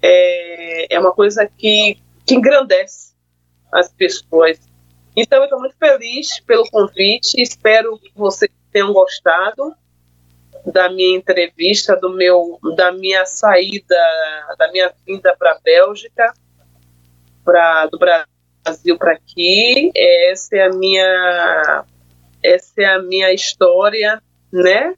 É, 0.00 0.94
é 0.94 0.98
uma 0.98 1.12
coisa 1.12 1.50
que, 1.58 1.98
que 2.24 2.34
engrandece 2.34 3.14
as 3.72 3.92
pessoas. 3.92 4.58
Então, 5.16 5.38
eu 5.38 5.44
estou 5.44 5.58
muito 5.58 5.76
feliz 5.76 6.40
pelo 6.40 6.68
convite, 6.70 7.40
espero 7.42 7.98
que 7.98 8.12
vocês 8.14 8.50
tenham 8.72 8.92
gostado 8.92 9.74
da 10.72 10.90
minha 10.90 11.16
entrevista, 11.16 11.96
do 11.96 12.10
meu, 12.10 12.58
da 12.76 12.92
minha 12.92 13.24
saída, 13.26 13.96
da 14.58 14.70
minha 14.70 14.92
vinda 15.06 15.34
para 15.38 15.52
a 15.52 15.58
Bélgica, 15.62 16.32
pra, 17.44 17.86
do 17.86 17.98
Brasil 17.98 18.98
para 18.98 19.12
aqui. 19.12 19.90
Essa 19.96 20.56
é 20.56 20.66
a 20.66 20.70
minha, 20.70 21.84
essa 22.42 22.74
é 22.78 22.84
a 22.84 23.02
minha 23.02 23.32
história, 23.32 24.22
né? 24.52 24.94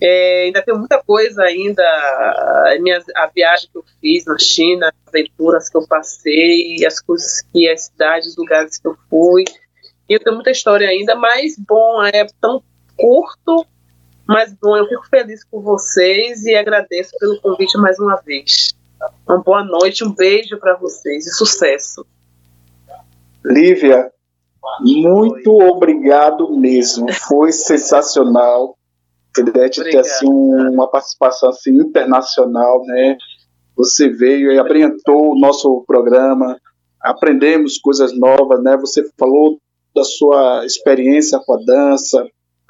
É, 0.00 0.42
ainda 0.44 0.60
tem 0.60 0.76
muita 0.76 1.02
coisa 1.02 1.42
ainda, 1.42 1.82
a, 1.82 2.76
minha, 2.80 3.02
a 3.16 3.26
viagem 3.28 3.68
que 3.70 3.78
eu 3.78 3.84
fiz 4.00 4.26
na 4.26 4.38
China, 4.38 4.88
as 4.88 5.08
aventuras 5.08 5.70
que 5.70 5.76
eu 5.76 5.86
passei, 5.86 6.84
as 6.84 7.00
coisas 7.00 7.42
que 7.52 7.68
as 7.68 7.84
cidades, 7.84 8.30
os 8.30 8.36
lugares 8.36 8.76
que 8.76 8.86
eu 8.86 8.96
fui. 9.08 9.44
E 10.08 10.12
eu 10.12 10.20
tenho 10.20 10.34
muita 10.34 10.50
história 10.50 10.88
ainda, 10.88 11.14
mas 11.14 11.56
bom, 11.58 12.02
é 12.04 12.26
tão 12.40 12.62
curto, 12.96 13.66
mas 14.26 14.54
bom, 14.60 14.76
eu 14.76 14.86
fico 14.86 15.06
feliz 15.08 15.46
por 15.48 15.62
vocês 15.62 16.44
e 16.44 16.54
agradeço 16.54 17.12
pelo 17.18 17.40
convite 17.40 17.76
mais 17.78 17.98
uma 17.98 18.16
vez. 18.16 18.74
Uma 19.28 19.42
boa 19.42 19.64
noite, 19.64 20.04
um 20.04 20.14
beijo 20.14 20.58
para 20.58 20.76
vocês 20.76 21.26
e 21.26 21.34
sucesso. 21.34 22.06
Lívia, 23.44 24.10
muito 24.80 25.50
obrigado 25.50 26.56
mesmo. 26.56 27.12
Foi 27.12 27.52
sensacional. 27.52 28.76
Fedete 29.34 29.82
ter 29.82 29.98
assim, 29.98 30.28
uma 30.28 30.88
participação 30.88 31.50
assim, 31.50 31.76
internacional, 31.76 32.84
né? 32.86 33.18
Você 33.76 34.08
veio 34.08 34.52
e 34.52 34.58
abrilhantou 34.58 35.32
o 35.32 35.38
nosso 35.38 35.84
programa, 35.86 36.58
aprendemos 37.00 37.76
coisas 37.78 38.16
novas, 38.16 38.62
né? 38.62 38.76
Você 38.76 39.04
falou 39.18 39.58
da 39.94 40.04
sua 40.04 40.64
experiência 40.64 41.40
com 41.44 41.54
a 41.54 41.64
dança, 41.64 42.24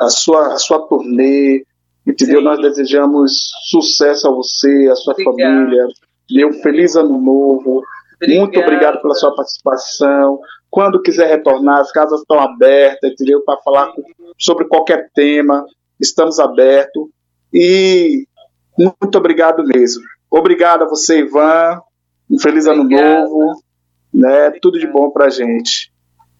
a 0.04 0.08
sua, 0.08 0.54
a 0.54 0.58
sua 0.58 0.86
turnê, 0.86 1.64
entendeu? 2.06 2.38
Sim. 2.38 2.44
Nós 2.44 2.60
desejamos 2.60 3.50
sucesso 3.70 4.28
a 4.28 4.30
você, 4.30 4.88
a 4.90 4.96
sua 4.96 5.12
Obrigada. 5.12 5.38
família, 5.38 6.46
um 6.48 6.52
feliz 6.54 6.96
ano 6.96 7.20
novo. 7.20 7.82
Obrigada. 8.16 8.40
Muito 8.40 8.60
obrigado 8.60 9.02
pela 9.02 9.14
sua 9.14 9.34
participação. 9.34 10.38
Quando 10.70 11.00
quiser 11.00 11.28
retornar, 11.28 11.80
as 11.80 11.92
casas 11.92 12.20
estão 12.20 12.38
abertas, 12.40 13.12
entendeu? 13.12 13.42
Para 13.42 13.60
falar 13.62 13.92
sobre 14.38 14.66
qualquer 14.66 15.08
tema, 15.14 15.64
estamos 16.00 16.38
abertos. 16.38 17.08
E 17.52 18.26
muito 18.76 19.16
obrigado 19.16 19.62
mesmo. 19.64 20.02
Obrigado 20.30 20.82
a 20.82 20.88
você, 20.88 21.20
Ivan. 21.20 21.80
Um 22.28 22.38
feliz 22.40 22.66
Obrigada. 22.66 23.18
ano 23.18 23.28
novo. 23.28 23.62
Né? 24.12 24.50
Tudo 24.60 24.78
de 24.78 24.86
bom 24.86 25.10
para 25.10 25.28
gente. 25.28 25.92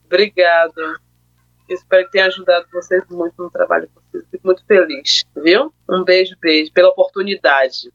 Obrigada. 0.06 0.96
Espero 1.68 2.04
que 2.04 2.12
tenha 2.12 2.26
ajudado 2.26 2.66
vocês 2.72 3.02
muito 3.10 3.34
no 3.42 3.50
trabalho 3.50 3.86
de 3.86 3.92
vocês. 3.94 4.24
Fico 4.30 4.46
muito 4.46 4.64
feliz, 4.66 5.24
viu? 5.36 5.72
Um 5.88 6.04
beijo, 6.04 6.36
beijo, 6.40 6.72
pela 6.72 6.88
oportunidade. 6.88 7.90